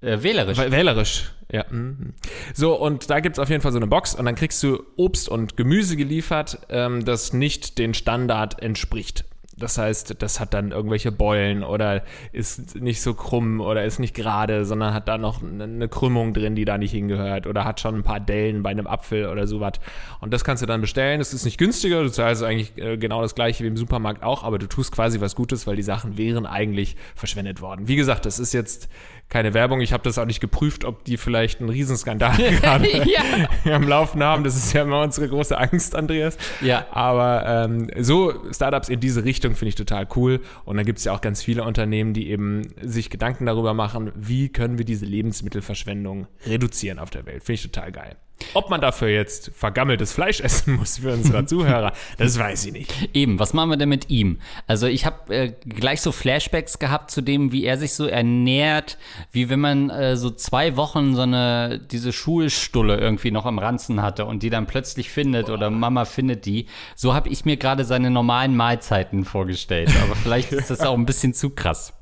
Äh, 0.00 0.22
wählerisch. 0.22 0.58
Wählerisch, 0.58 1.32
ja. 1.50 1.64
Mhm. 1.70 2.14
So, 2.54 2.74
und 2.74 3.10
da 3.10 3.20
gibt 3.20 3.36
es 3.36 3.38
auf 3.40 3.50
jeden 3.50 3.62
Fall 3.62 3.72
so 3.72 3.78
eine 3.78 3.88
Box 3.88 4.14
und 4.14 4.24
dann 4.24 4.36
kriegst 4.36 4.62
du 4.62 4.84
Obst 4.96 5.28
und 5.28 5.56
Gemüse 5.56 5.96
geliefert, 5.96 6.60
ähm, 6.68 7.04
das 7.04 7.32
nicht 7.32 7.78
den 7.78 7.94
Standard 7.94 8.62
entspricht. 8.62 9.24
Das 9.58 9.78
heißt, 9.78 10.16
das 10.22 10.40
hat 10.40 10.54
dann 10.54 10.72
irgendwelche 10.72 11.12
Beulen 11.12 11.62
oder 11.62 12.02
ist 12.32 12.76
nicht 12.76 13.02
so 13.02 13.14
krumm 13.14 13.60
oder 13.60 13.84
ist 13.84 13.98
nicht 13.98 14.14
gerade, 14.14 14.64
sondern 14.64 14.94
hat 14.94 15.08
da 15.08 15.18
noch 15.18 15.42
eine 15.42 15.88
Krümmung 15.88 16.32
drin, 16.34 16.54
die 16.54 16.64
da 16.64 16.78
nicht 16.78 16.92
hingehört 16.92 17.46
oder 17.46 17.64
hat 17.64 17.80
schon 17.80 17.96
ein 17.96 18.02
paar 18.02 18.20
Dellen 18.20 18.62
bei 18.62 18.70
einem 18.70 18.86
Apfel 18.86 19.26
oder 19.26 19.46
sowas. 19.46 19.74
Und 20.20 20.32
das 20.32 20.44
kannst 20.44 20.62
du 20.62 20.66
dann 20.66 20.80
bestellen. 20.80 21.20
Es 21.20 21.34
ist 21.34 21.44
nicht 21.44 21.58
günstiger, 21.58 22.02
du 22.02 22.10
zahlst 22.10 22.42
eigentlich 22.42 22.76
äh, 22.78 22.96
genau 22.96 23.22
das 23.22 23.34
gleiche 23.34 23.64
wie 23.64 23.68
im 23.68 23.76
Supermarkt 23.76 24.22
auch, 24.22 24.44
aber 24.44 24.58
du 24.58 24.66
tust 24.66 24.92
quasi 24.92 25.20
was 25.20 25.34
Gutes, 25.34 25.66
weil 25.66 25.76
die 25.76 25.82
Sachen 25.82 26.16
wären 26.16 26.46
eigentlich 26.46 26.96
verschwendet 27.14 27.60
worden. 27.60 27.88
Wie 27.88 27.96
gesagt, 27.96 28.26
das 28.26 28.38
ist 28.38 28.52
jetzt 28.52 28.88
keine 29.28 29.52
Werbung. 29.52 29.80
Ich 29.82 29.92
habe 29.92 30.02
das 30.04 30.18
auch 30.18 30.24
nicht 30.24 30.40
geprüft, 30.40 30.84
ob 30.84 31.04
die 31.04 31.18
vielleicht 31.18 31.60
einen 31.60 31.68
Riesenskandal 31.68 32.36
gerade 32.60 32.88
ja. 33.06 33.74
am 33.74 33.86
Laufen 33.86 34.22
haben. 34.22 34.42
Das 34.42 34.56
ist 34.56 34.72
ja 34.72 34.82
immer 34.82 35.02
unsere 35.02 35.28
große 35.28 35.56
Angst, 35.58 35.94
Andreas. 35.94 36.38
Ja. 36.62 36.86
Aber 36.90 37.44
ähm, 37.46 37.90
so 37.98 38.32
Startups 38.52 38.88
in 38.88 39.00
diese 39.00 39.24
Richtung 39.24 39.47
finde 39.54 39.70
ich 39.70 39.74
total 39.74 40.06
cool. 40.16 40.40
Und 40.64 40.76
dann 40.76 40.86
gibt 40.86 40.98
es 40.98 41.04
ja 41.04 41.12
auch 41.12 41.20
ganz 41.20 41.42
viele 41.42 41.64
Unternehmen, 41.64 42.14
die 42.14 42.30
eben 42.30 42.62
sich 42.82 43.10
Gedanken 43.10 43.46
darüber 43.46 43.74
machen, 43.74 44.12
wie 44.14 44.48
können 44.48 44.78
wir 44.78 44.84
diese 44.84 45.06
Lebensmittelverschwendung 45.06 46.26
reduzieren 46.46 46.98
auf 46.98 47.10
der 47.10 47.26
Welt. 47.26 47.44
Finde 47.44 47.54
ich 47.54 47.62
total 47.62 47.92
geil. 47.92 48.16
Ob 48.54 48.70
man 48.70 48.80
dafür 48.80 49.08
jetzt 49.08 49.50
vergammeltes 49.54 50.12
Fleisch 50.12 50.40
essen 50.40 50.76
muss 50.76 50.98
für 50.98 51.12
unsere 51.12 51.44
Zuhörer, 51.46 51.92
das 52.16 52.38
weiß 52.38 52.66
ich 52.66 52.72
nicht. 52.72 53.10
Eben, 53.14 53.38
was 53.38 53.52
machen 53.52 53.70
wir 53.70 53.76
denn 53.76 53.88
mit 53.88 54.10
ihm? 54.10 54.38
Also 54.66 54.86
ich 54.86 55.04
habe 55.04 55.34
äh, 55.34 55.52
gleich 55.66 56.00
so 56.00 56.12
Flashbacks 56.12 56.78
gehabt 56.78 57.10
zu 57.10 57.20
dem, 57.20 57.52
wie 57.52 57.64
er 57.64 57.76
sich 57.76 57.94
so 57.94 58.06
ernährt, 58.06 58.98
wie 59.32 59.50
wenn 59.50 59.60
man 59.60 59.90
äh, 59.90 60.16
so 60.16 60.30
zwei 60.30 60.76
Wochen 60.76 61.14
so 61.14 61.22
eine 61.22 61.80
diese 61.90 62.12
Schulstulle 62.12 62.96
irgendwie 62.98 63.30
noch 63.30 63.46
am 63.46 63.58
Ranzen 63.58 64.02
hatte 64.02 64.24
und 64.24 64.42
die 64.42 64.50
dann 64.50 64.66
plötzlich 64.66 65.10
findet 65.10 65.46
Boah. 65.46 65.54
oder 65.54 65.70
Mama 65.70 66.04
findet 66.04 66.46
die. 66.46 66.66
So 66.94 67.14
habe 67.14 67.28
ich 67.28 67.44
mir 67.44 67.56
gerade 67.56 67.84
seine 67.84 68.10
normalen 68.10 68.56
Mahlzeiten 68.56 69.24
vorgestellt. 69.24 69.90
Aber 70.02 70.14
vielleicht 70.14 70.52
ist 70.52 70.70
das 70.70 70.80
auch 70.80 70.94
ein 70.94 71.06
bisschen 71.06 71.34
zu 71.34 71.50
krass. 71.50 71.97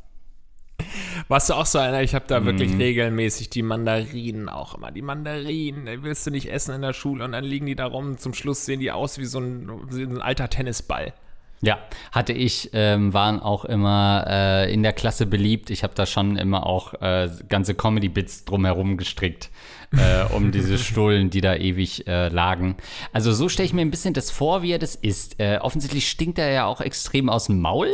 Warst 1.29 1.51
du 1.51 1.55
auch 1.55 1.67
so 1.67 1.79
einer? 1.79 2.03
Ich 2.03 2.15
habe 2.15 2.27
da 2.29 2.45
wirklich 2.45 2.73
mm. 2.73 2.79
regelmäßig 2.79 3.51
die 3.51 3.63
Mandarinen 3.63 4.49
auch 4.49 4.75
immer. 4.75 4.91
Die 4.93 5.03
Mandarinen, 5.03 5.87
die 5.87 6.03
willst 6.03 6.27
du 6.27 6.31
nicht 6.31 6.51
essen 6.51 6.75
in 6.75 6.83
der 6.83 6.93
Schule 6.93 7.25
und 7.25 7.33
dann 7.33 7.45
liegen 7.45 7.67
die 7.67 7.75
da 7.75 7.87
rum. 7.87 8.19
Zum 8.19 8.35
Schluss 8.35 8.65
sehen 8.65 8.81
die 8.81 8.93
aus 8.93 9.19
wie 9.19 9.25
so 9.25 9.41
ein, 9.41 9.71
wie 9.91 10.03
ein 10.03 10.21
alter 10.21 10.49
Tennisball. 10.49 11.13
Ja, 11.63 11.79
hatte 12.13 12.35
ich, 12.35 12.71
ähm, 12.75 13.15
waren 13.15 13.41
auch 13.41 13.65
immer 13.65 14.25
äh, 14.29 14.73
in 14.73 14.83
der 14.83 14.93
Klasse 14.93 15.27
beliebt. 15.27 15.71
Ich 15.71 15.83
habe 15.83 15.95
da 15.95 16.05
schon 16.05 16.37
immer 16.37 16.67
auch 16.67 16.95
äh, 17.01 17.31
ganze 17.49 17.75
Comedy-Bits 17.75 18.45
drumherum 18.45 18.99
gestrickt 18.99 19.51
äh, 19.97 20.25
um 20.35 20.53
diese 20.53 20.79
Stullen, 20.79 21.31
die 21.31 21.41
da 21.41 21.55
ewig 21.55 22.07
äh, 22.07 22.29
lagen. 22.29 22.77
Also 23.13 23.33
so 23.33 23.49
stelle 23.49 23.67
ich 23.67 23.73
mir 23.73 23.83
ein 23.83 23.91
bisschen 23.91 24.15
das 24.15 24.31
vor, 24.31 24.63
wie 24.63 24.73
er 24.73 24.79
das 24.79 24.95
isst. 24.95 25.39
Äh, 25.39 25.59
offensichtlich 25.59 26.09
stinkt 26.09 26.39
er 26.39 26.51
ja 26.51 26.67
auch 26.67 26.81
extrem 26.81 27.29
aus 27.29 27.47
dem 27.47 27.61
Maul, 27.61 27.89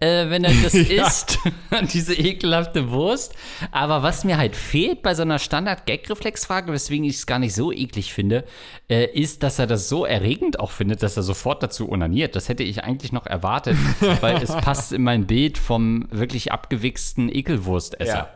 äh, 0.00 0.28
wenn 0.28 0.44
er 0.44 0.52
das 0.62 0.72
ja. 0.88 1.06
isst. 1.06 1.38
diese 1.92 2.14
ekelhafte 2.14 2.90
Wurst. 2.90 3.34
Aber 3.70 4.02
was 4.02 4.24
mir 4.24 4.38
halt 4.38 4.56
fehlt 4.56 5.02
bei 5.02 5.14
so 5.14 5.22
einer 5.22 5.38
Standard-Gag-Reflex-Frage, 5.38 6.72
weswegen 6.72 7.04
ich 7.04 7.16
es 7.16 7.26
gar 7.26 7.38
nicht 7.38 7.54
so 7.54 7.72
eklig 7.72 8.12
finde, 8.12 8.44
äh, 8.88 9.06
ist, 9.06 9.42
dass 9.42 9.58
er 9.58 9.66
das 9.66 9.88
so 9.88 10.04
erregend 10.04 10.60
auch 10.60 10.70
findet, 10.70 11.02
dass 11.02 11.16
er 11.16 11.22
sofort 11.22 11.62
dazu 11.62 11.90
onaniert. 11.90 12.36
Das 12.36 12.48
hätte 12.48 12.62
ich 12.62 12.84
eigentlich 12.84 13.12
noch 13.12 13.26
erwartet, 13.26 13.76
weil 14.20 14.36
es 14.42 14.54
passt 14.56 14.92
in 14.92 15.02
mein 15.02 15.26
Bild 15.26 15.58
vom 15.58 16.06
wirklich 16.10 16.52
abgewichsten 16.52 17.28
Ekelwurstesser. 17.28 18.06
Ja. 18.06 18.35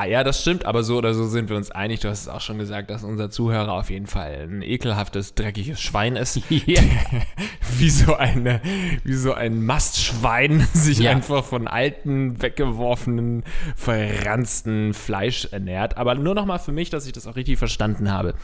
Ah 0.00 0.04
ja, 0.04 0.22
das 0.22 0.40
stimmt, 0.40 0.64
aber 0.64 0.84
so 0.84 0.96
oder 0.96 1.12
so 1.12 1.26
sind 1.26 1.50
wir 1.50 1.56
uns 1.56 1.72
einig. 1.72 1.98
Du 1.98 2.08
hast 2.08 2.20
es 2.20 2.28
auch 2.28 2.40
schon 2.40 2.56
gesagt, 2.56 2.88
dass 2.88 3.02
unser 3.02 3.30
Zuhörer 3.30 3.72
auf 3.72 3.90
jeden 3.90 4.06
Fall 4.06 4.46
ein 4.48 4.62
ekelhaftes, 4.62 5.34
dreckiges 5.34 5.80
Schwein 5.80 6.14
ist. 6.14 6.40
Ja. 6.50 6.82
wie 7.78 7.90
so 7.90 8.14
eine, 8.14 8.60
wie 9.02 9.14
so 9.14 9.32
ein 9.34 9.64
Mastschwein 9.66 10.60
sich 10.72 11.00
ja. 11.00 11.10
einfach 11.10 11.44
von 11.44 11.66
alten, 11.66 12.40
weggeworfenen, 12.40 13.42
verranzten 13.74 14.94
Fleisch 14.94 15.48
ernährt. 15.50 15.96
Aber 15.96 16.14
nur 16.14 16.36
noch 16.36 16.46
mal 16.46 16.58
für 16.58 16.70
mich, 16.70 16.90
dass 16.90 17.04
ich 17.06 17.12
das 17.12 17.26
auch 17.26 17.34
richtig 17.34 17.58
verstanden 17.58 18.12
habe. 18.12 18.34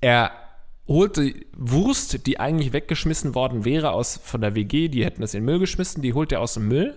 Er 0.00 0.30
holte 0.86 1.34
Wurst, 1.56 2.24
die 2.24 2.38
eigentlich 2.38 2.72
weggeschmissen 2.72 3.34
worden 3.34 3.64
wäre 3.64 3.90
aus 3.90 4.20
von 4.22 4.40
der 4.40 4.54
WG, 4.54 4.86
die 4.86 5.04
hätten 5.04 5.22
das 5.22 5.34
in 5.34 5.40
den 5.40 5.46
Müll 5.46 5.58
geschmissen, 5.58 6.02
die 6.02 6.12
holt 6.12 6.30
er 6.30 6.40
aus 6.40 6.54
dem 6.54 6.68
Müll 6.68 6.96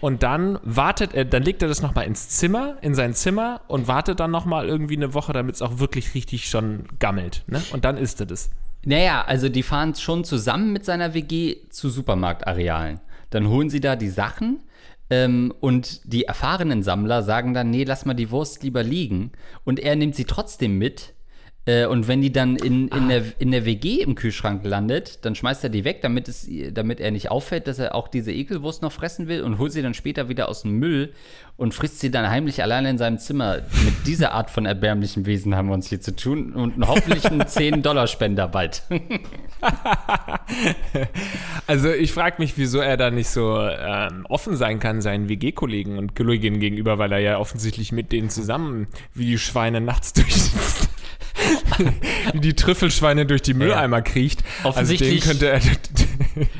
und 0.00 0.22
dann 0.22 0.58
wartet 0.62 1.14
er, 1.14 1.24
dann 1.24 1.42
legt 1.42 1.62
er 1.62 1.68
das 1.68 1.82
nochmal 1.82 2.06
ins 2.06 2.28
Zimmer, 2.28 2.76
in 2.82 2.94
sein 2.94 3.14
Zimmer 3.14 3.62
und 3.68 3.88
wartet 3.88 4.20
dann 4.20 4.30
nochmal 4.30 4.68
irgendwie 4.68 4.96
eine 4.96 5.14
Woche, 5.14 5.32
damit 5.32 5.56
es 5.56 5.62
auch 5.62 5.78
wirklich 5.78 6.14
richtig 6.14 6.48
schon 6.48 6.84
gammelt. 6.98 7.42
Ne? 7.46 7.62
Und 7.72 7.84
dann 7.84 7.96
isst 7.96 8.20
er 8.20 8.26
das. 8.26 8.50
Naja, 8.84 9.24
also 9.26 9.48
die 9.48 9.62
fahren 9.62 9.94
schon 9.94 10.24
zusammen 10.24 10.72
mit 10.72 10.84
seiner 10.84 11.12
WG 11.12 11.68
zu 11.70 11.88
Supermarktarealen. 11.88 13.00
Dann 13.30 13.48
holen 13.48 13.68
sie 13.68 13.80
da 13.80 13.96
die 13.96 14.08
Sachen 14.08 14.60
ähm, 15.10 15.52
und 15.60 16.00
die 16.04 16.24
erfahrenen 16.24 16.82
Sammler 16.82 17.22
sagen 17.22 17.52
dann, 17.52 17.70
nee, 17.70 17.84
lass 17.84 18.04
mal 18.04 18.14
die 18.14 18.30
Wurst 18.30 18.62
lieber 18.62 18.84
liegen. 18.84 19.32
Und 19.64 19.80
er 19.80 19.96
nimmt 19.96 20.14
sie 20.14 20.24
trotzdem 20.24 20.78
mit 20.78 21.14
äh, 21.66 21.86
und 21.86 22.06
wenn 22.06 22.22
die 22.22 22.32
dann 22.32 22.54
in, 22.54 22.88
in, 22.88 22.92
ah. 22.92 23.08
der, 23.08 23.22
in 23.38 23.50
der 23.50 23.64
WG 23.64 24.00
im 24.00 24.14
Kühlschrank 24.14 24.64
landet, 24.64 25.24
dann 25.24 25.34
schmeißt 25.34 25.64
er 25.64 25.70
die 25.70 25.84
weg, 25.84 26.00
damit, 26.00 26.28
es, 26.28 26.48
damit 26.72 27.00
er 27.00 27.10
nicht 27.10 27.30
auffällt, 27.30 27.66
dass 27.66 27.80
er 27.80 27.94
auch 27.94 28.06
diese 28.06 28.32
Ekelwurst 28.32 28.82
noch 28.82 28.92
fressen 28.92 29.26
will 29.26 29.42
und 29.42 29.58
holt 29.58 29.72
sie 29.72 29.82
dann 29.82 29.92
später 29.92 30.28
wieder 30.28 30.48
aus 30.48 30.62
dem 30.62 30.78
Müll 30.78 31.12
und 31.56 31.74
frisst 31.74 31.98
sie 32.00 32.10
dann 32.10 32.30
heimlich 32.30 32.62
alleine 32.62 32.90
in 32.90 32.98
seinem 32.98 33.18
Zimmer. 33.18 33.62
Mit 33.84 34.06
dieser 34.06 34.32
Art 34.32 34.50
von 34.50 34.64
erbärmlichen 34.64 35.26
Wesen 35.26 35.56
haben 35.56 35.68
wir 35.68 35.74
uns 35.74 35.88
hier 35.88 36.00
zu 36.00 36.14
tun 36.14 36.52
und 36.52 36.86
hoffentlich 36.86 37.26
einen 37.26 37.42
10-Dollar-Spender 37.42 38.46
bald. 38.46 38.82
also 41.66 41.90
ich 41.90 42.12
frage 42.12 42.36
mich, 42.38 42.56
wieso 42.56 42.78
er 42.78 42.96
da 42.96 43.10
nicht 43.10 43.28
so 43.28 43.58
ähm, 43.58 44.24
offen 44.28 44.54
sein 44.56 44.78
kann 44.78 45.00
seinen 45.00 45.28
WG-Kollegen 45.28 45.98
und 45.98 46.14
Kolleginnen 46.14 46.60
gegenüber, 46.60 46.98
weil 46.98 47.10
er 47.10 47.18
ja 47.18 47.38
offensichtlich 47.38 47.90
mit 47.90 48.12
denen 48.12 48.30
zusammen 48.30 48.86
wie 49.14 49.26
die 49.26 49.38
Schweine 49.38 49.80
nachts 49.80 50.12
durch 50.12 50.52
wie 52.32 52.40
die 52.40 52.54
Trüffelschweine 52.54 53.26
durch 53.26 53.42
die 53.42 53.54
Mülleimer 53.54 54.02
kriecht. 54.02 54.42
Also 54.58 54.70
offensichtlich, 54.70 55.26
also 55.26 55.46
er, 55.46 55.60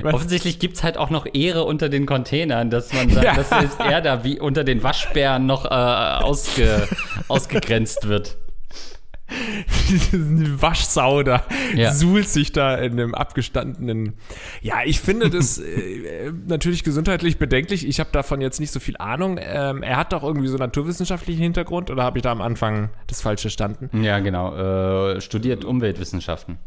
offensichtlich 0.15 0.59
gibt 0.59 0.77
es 0.77 0.83
halt 0.83 0.97
auch 0.97 1.11
noch 1.11 1.27
Ehre 1.33 1.65
unter 1.65 1.89
den 1.89 2.07
Containern, 2.07 2.71
dass 2.71 2.93
man 2.93 3.11
sagt, 3.11 3.25
ja. 3.25 3.35
dass 3.35 3.79
er 3.79 4.01
da 4.01 4.25
wie 4.25 4.39
unter 4.39 4.65
den 4.65 4.83
Waschbären 4.83 5.47
noch 5.47 5.65
äh, 5.65 5.69
ausge, 5.69 6.89
ausgegrenzt 7.29 8.09
wird. 8.09 8.37
Diese 9.91 10.63
Waschsau 10.63 11.23
da 11.23 11.45
ja. 11.75 11.93
suhlt 11.93 12.29
sich 12.29 12.53
da 12.53 12.77
in 12.77 12.93
einem 12.93 13.15
abgestandenen. 13.15 14.15
Ja, 14.63 14.77
ich 14.85 15.01
finde 15.01 15.31
das 15.31 15.59
äh, 15.59 16.33
natürlich 16.47 16.85
gesundheitlich 16.85 17.39
bedenklich. 17.39 17.87
Ich 17.87 17.99
habe 17.99 18.11
davon 18.13 18.41
jetzt 18.41 18.61
nicht 18.61 18.71
so 18.71 18.81
viel 18.81 18.97
Ahnung. 18.99 19.39
Ähm, 19.41 19.83
er 19.83 19.97
hat 19.97 20.13
doch 20.13 20.23
irgendwie 20.23 20.49
so 20.49 20.57
naturwissenschaftlichen 20.57 21.43
Hintergrund 21.43 21.91
oder 21.91 22.05
habe 22.05 22.19
ich 22.19 22.23
da 22.23 22.31
am 22.31 22.41
Anfang 22.41 22.91
das 23.09 23.21
falsche 23.21 23.51
verstanden? 23.57 24.03
Ja, 24.03 24.19
genau. 24.19 24.55
Äh, 24.55 25.21
studiert 25.21 25.65
Umweltwissenschaften. 25.65 26.59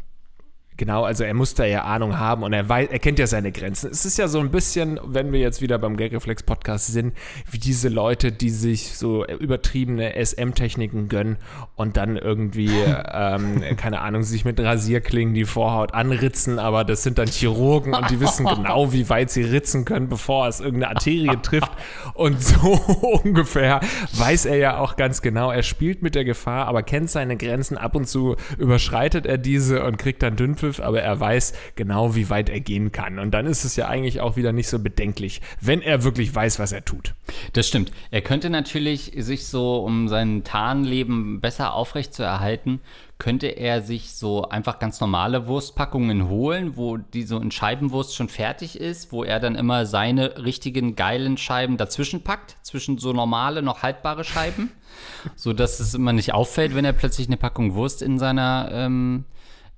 Genau, 0.80 1.04
also 1.04 1.24
er 1.24 1.34
muss 1.34 1.52
da 1.52 1.66
ja 1.66 1.84
Ahnung 1.84 2.18
haben 2.18 2.42
und 2.42 2.54
er 2.54 2.66
weiß, 2.66 2.88
er 2.90 2.98
kennt 3.00 3.18
ja 3.18 3.26
seine 3.26 3.52
Grenzen. 3.52 3.90
Es 3.90 4.06
ist 4.06 4.16
ja 4.16 4.28
so 4.28 4.40
ein 4.40 4.50
bisschen, 4.50 4.98
wenn 5.04 5.30
wir 5.30 5.38
jetzt 5.38 5.60
wieder 5.60 5.78
beim 5.78 5.98
Gagreflex 5.98 6.42
Podcast 6.44 6.86
sind, 6.86 7.12
wie 7.50 7.58
diese 7.58 7.90
Leute, 7.90 8.32
die 8.32 8.48
sich 8.48 8.96
so 8.96 9.26
übertriebene 9.26 10.14
SM-Techniken 10.16 11.10
gönnen 11.10 11.36
und 11.76 11.98
dann 11.98 12.16
irgendwie, 12.16 12.70
ähm, 13.12 13.62
keine 13.76 14.00
Ahnung, 14.00 14.22
sich 14.22 14.46
mit 14.46 14.58
Rasierklingen 14.58 15.34
die 15.34 15.44
Vorhaut 15.44 15.92
anritzen, 15.92 16.58
aber 16.58 16.84
das 16.84 17.02
sind 17.02 17.18
dann 17.18 17.28
Chirurgen 17.28 17.92
und 17.92 18.08
die 18.08 18.18
wissen 18.18 18.46
genau, 18.46 18.90
wie 18.94 19.10
weit 19.10 19.30
sie 19.30 19.42
ritzen 19.42 19.84
können, 19.84 20.08
bevor 20.08 20.48
es 20.48 20.60
irgendeine 20.60 20.96
Arterie 20.96 21.36
trifft. 21.42 21.72
Und 22.14 22.42
so 22.42 22.70
ungefähr 23.22 23.80
weiß 24.14 24.46
er 24.46 24.56
ja 24.56 24.78
auch 24.78 24.96
ganz 24.96 25.20
genau, 25.20 25.50
er 25.50 25.62
spielt 25.62 26.00
mit 26.00 26.14
der 26.14 26.24
Gefahr, 26.24 26.68
aber 26.68 26.82
kennt 26.82 27.10
seine 27.10 27.36
Grenzen. 27.36 27.76
Ab 27.76 27.94
und 27.94 28.08
zu 28.08 28.36
überschreitet 28.56 29.26
er 29.26 29.36
diese 29.36 29.84
und 29.84 29.98
kriegt 29.98 30.22
dann 30.22 30.36
Dünnpfiff 30.36 30.69
Teufel, 30.70 30.84
aber 30.84 31.02
er 31.02 31.18
weiß 31.18 31.52
genau, 31.74 32.14
wie 32.14 32.30
weit 32.30 32.48
er 32.48 32.60
gehen 32.60 32.92
kann. 32.92 33.18
Und 33.18 33.32
dann 33.32 33.46
ist 33.46 33.64
es 33.64 33.76
ja 33.76 33.88
eigentlich 33.88 34.20
auch 34.20 34.36
wieder 34.36 34.52
nicht 34.52 34.68
so 34.68 34.78
bedenklich, 34.78 35.40
wenn 35.60 35.82
er 35.82 36.04
wirklich 36.04 36.34
weiß, 36.34 36.58
was 36.58 36.72
er 36.72 36.84
tut. 36.84 37.14
Das 37.52 37.66
stimmt. 37.68 37.90
Er 38.10 38.22
könnte 38.22 38.50
natürlich 38.50 39.12
sich 39.16 39.46
so, 39.46 39.78
um 39.78 40.08
sein 40.08 40.44
Tarnleben 40.44 41.40
besser 41.40 41.74
aufrechtzuerhalten, 41.74 42.80
könnte 43.18 43.48
er 43.48 43.82
sich 43.82 44.14
so 44.14 44.48
einfach 44.48 44.78
ganz 44.78 44.98
normale 45.00 45.46
Wurstpackungen 45.46 46.28
holen, 46.30 46.76
wo 46.76 46.96
die 46.96 47.24
so 47.24 47.38
in 47.38 47.50
Scheibenwurst 47.50 48.14
schon 48.14 48.30
fertig 48.30 48.80
ist, 48.80 49.12
wo 49.12 49.24
er 49.24 49.40
dann 49.40 49.56
immer 49.56 49.84
seine 49.84 50.42
richtigen 50.42 50.96
geilen 50.96 51.36
Scheiben 51.36 51.76
dazwischen 51.76 52.22
packt, 52.22 52.56
zwischen 52.62 52.96
so 52.96 53.12
normale, 53.12 53.60
noch 53.60 53.82
haltbare 53.82 54.24
Scheiben, 54.24 54.70
so 55.36 55.52
dass 55.52 55.80
es 55.80 55.92
immer 55.92 56.14
nicht 56.14 56.32
auffällt, 56.32 56.74
wenn 56.74 56.86
er 56.86 56.94
plötzlich 56.94 57.26
eine 57.26 57.36
Packung 57.36 57.74
Wurst 57.74 58.00
in 58.00 58.18
seiner 58.18 58.70
ähm, 58.72 59.26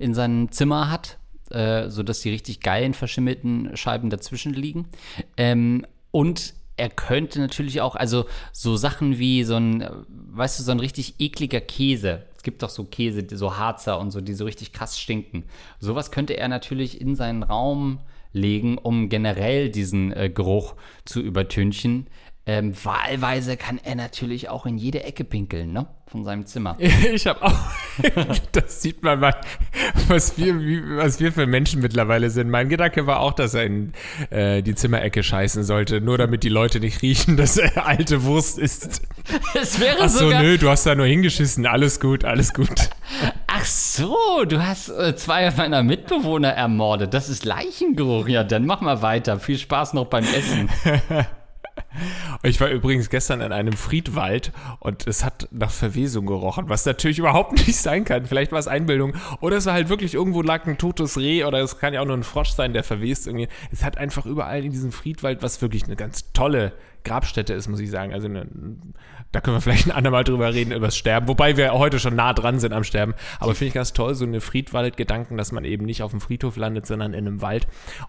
in 0.03 0.15
seinem 0.15 0.51
Zimmer 0.51 0.91
hat, 0.91 1.19
äh, 1.51 1.89
so 1.89 2.03
dass 2.03 2.21
die 2.21 2.31
richtig 2.31 2.61
geilen 2.61 2.95
verschimmelten 2.95 3.77
Scheiben 3.77 4.11
dazwischen 4.11 4.53
liegen. 4.53 4.89
Ähm, 5.37 5.87
und 6.11 6.55
er 6.77 6.89
könnte 6.89 7.39
natürlich 7.41 7.81
auch, 7.81 7.95
also 7.97 8.27
so 8.53 8.77
Sachen 8.77 9.19
wie 9.19 9.45
so 9.45 9.57
ein, 9.57 9.89
weißt 10.09 10.59
du, 10.59 10.63
so 10.65 10.73
ein 10.73 10.81
richtig 10.81 11.15
ekliger 11.19 11.61
Käse. 11.61 12.25
Es 12.37 12.43
gibt 12.43 12.63
doch 12.63 12.71
so 12.71 12.85
Käse, 12.85 13.25
so 13.31 13.57
Harzer 13.57 14.01
und 14.01 14.11
so, 14.11 14.21
die 14.21 14.35
so 14.35 14.45
richtig 14.45 14.73
krass 14.73 14.99
stinken. 14.99 15.45
Sowas 15.79 16.11
könnte 16.11 16.37
er 16.37 16.49
natürlich 16.49 17.01
in 17.01 17.15
seinen 17.15 17.43
Raum 17.43 18.01
legen, 18.33 18.79
um 18.79 19.09
generell 19.09 19.69
diesen 19.69 20.13
äh, 20.13 20.31
Geruch 20.31 20.75
zu 21.05 21.21
übertünchen. 21.21 22.09
Ähm, 22.45 22.75
wahlweise 22.83 23.57
kann 23.57 23.79
er 23.85 23.95
natürlich 23.95 24.49
auch 24.49 24.67
in 24.67 24.77
jede 24.77 25.05
Ecke 25.05 25.23
pinkeln, 25.23 25.73
ne? 25.73 25.87
Von 26.09 26.25
seinem 26.25 26.45
Zimmer. 26.45 26.77
Ich 27.15 27.27
habe 27.29 27.41
auch, 27.43 27.55
das 28.53 28.83
sieht 28.83 29.05
man 29.05 29.21
mal, 29.21 29.37
was 30.09 30.37
wir, 30.39 30.59
wie, 30.61 30.83
was 30.97 31.21
wir 31.21 31.33
für 31.33 31.47
Menschen 31.47 31.81
mittlerweile 31.81 32.31
sind. 32.31 32.51
Mein 32.51 32.69
Gedanke 32.69 33.07
war 33.07 33.21
auch, 33.21 33.33
dass 33.33 33.55
er 33.55 33.65
in 33.65 33.93
äh, 34.31 34.61
die 34.63 34.75
Zimmerecke 34.75 35.23
scheißen 35.23 35.63
sollte, 35.63 36.01
nur 36.01 36.19
damit 36.19 36.43
die 36.43 36.49
Leute 36.49 36.81
nicht 36.81 37.01
riechen, 37.03 37.37
dass 37.39 37.59
er 37.59 37.87
alte 37.87 38.25
Wurst 38.25 38.59
ist. 38.59 39.03
Es 39.55 39.79
wäre 39.79 39.99
Ach 40.01 40.09
so, 40.09 40.25
sogar. 40.25 40.43
nö, 40.43 40.59
du 40.59 40.69
hast 40.69 40.85
da 40.85 40.97
nur 40.97 41.07
hingeschissen. 41.07 41.65
Alles 41.65 42.01
gut, 42.01 42.25
alles 42.25 42.53
gut. 42.53 42.91
Ach 43.47 43.65
so, 43.65 44.45
du 44.49 44.67
hast 44.67 44.89
äh, 44.89 45.15
zwei 45.15 45.49
meiner 45.53 45.85
Mitbewohner 45.85 46.49
ermordet. 46.49 47.15
Das 47.15 47.29
ist 47.29 47.45
Leichengeruch. 47.45 48.27
Ja, 48.27 48.43
dann 48.43 48.67
mach 48.67 48.81
mal 48.81 49.01
weiter. 49.01 49.39
Viel 49.39 49.59
Spaß 49.59 49.95
noch 49.95 50.07
beim 50.07 50.25
Essen. 50.25 50.69
Ich 52.43 52.61
war 52.61 52.69
übrigens 52.69 53.11
gestern 53.11 53.41
in 53.41 53.53
einem 53.53 53.75
Friedwald 53.75 54.53
und 54.81 55.07
es 55.07 55.25
hat 55.25 55.49
nach 55.51 55.71
Verwesung 55.71 56.27
gerochen, 56.27 56.69
was 56.69 56.87
natürlich 56.87 57.19
überhaupt 57.19 57.53
nicht 57.67 57.77
sein 57.77 58.05
kann. 58.05 58.27
Vielleicht 58.27 58.53
war 58.53 58.59
es 58.59 58.69
Einbildung 58.69 59.15
oder 59.41 59.57
es 59.57 59.67
war 59.67 59.75
halt 59.75 59.89
wirklich 59.89 60.15
irgendwo 60.15 60.43
lag 60.43 60.67
ein 60.67 60.79
totes 60.79 61.19
Reh 61.19 61.45
oder 61.45 61.61
es 61.61 61.79
kann 61.79 61.95
ja 61.95 62.01
auch 62.01 62.07
nur 62.07 62.17
ein 62.17 62.25
Frosch 62.25 62.51
sein, 62.51 62.73
der 62.73 62.85
verwest 62.85 63.27
irgendwie. 63.27 63.49
Es 63.71 63.85
hat 63.85 63.99
einfach 63.99 64.27
überall 64.27 64.65
in 64.65 64.73
diesem 64.73 64.93
Friedwald, 64.93 65.43
was 65.43 65.61
wirklich 65.63 65.85
eine 65.85 65.97
ganz 65.97 66.33
tolle 66.33 66.73
Grabstätte 67.05 67.53
ist, 67.53 67.69
muss 67.69 67.81
ich 67.81 67.91
sagen. 67.91 68.13
Also 68.13 68.29
eine, 68.29 68.47
da 69.33 69.41
können 69.41 69.57
wir 69.57 69.61
vielleicht 69.63 69.87
ein 69.87 69.93
andermal 69.93 70.25
drüber 70.25 70.53
reden, 70.55 70.73
über 70.73 70.87
das 70.87 70.97
Sterben, 70.97 71.27
wobei 71.29 71.57
wir 71.57 71.73
heute 71.73 71.99
schon 71.99 72.15
nah 72.15 72.33
dran 72.33 72.61
sind 72.61 72.73
am 72.73 72.85
Sterben. 72.85 73.15
Aber 73.41 73.55
finde 73.55 73.69
ich 73.69 73.75
ganz 73.75 73.93
toll, 73.93 74.15
so 74.15 74.25
eine 74.25 74.41
Friedwald-Gedanken, 74.41 75.37
dass 75.37 75.53
man 75.53 75.65
eben 75.65 75.85
nicht 75.87 76.03
auf 76.03 76.11
dem 76.11 76.21
Friedhof 76.21 76.57
landet, 76.57 76.87
sondern 76.87 77.13
in 77.15 77.27
einem 77.27 77.43
Wald. 77.43 77.67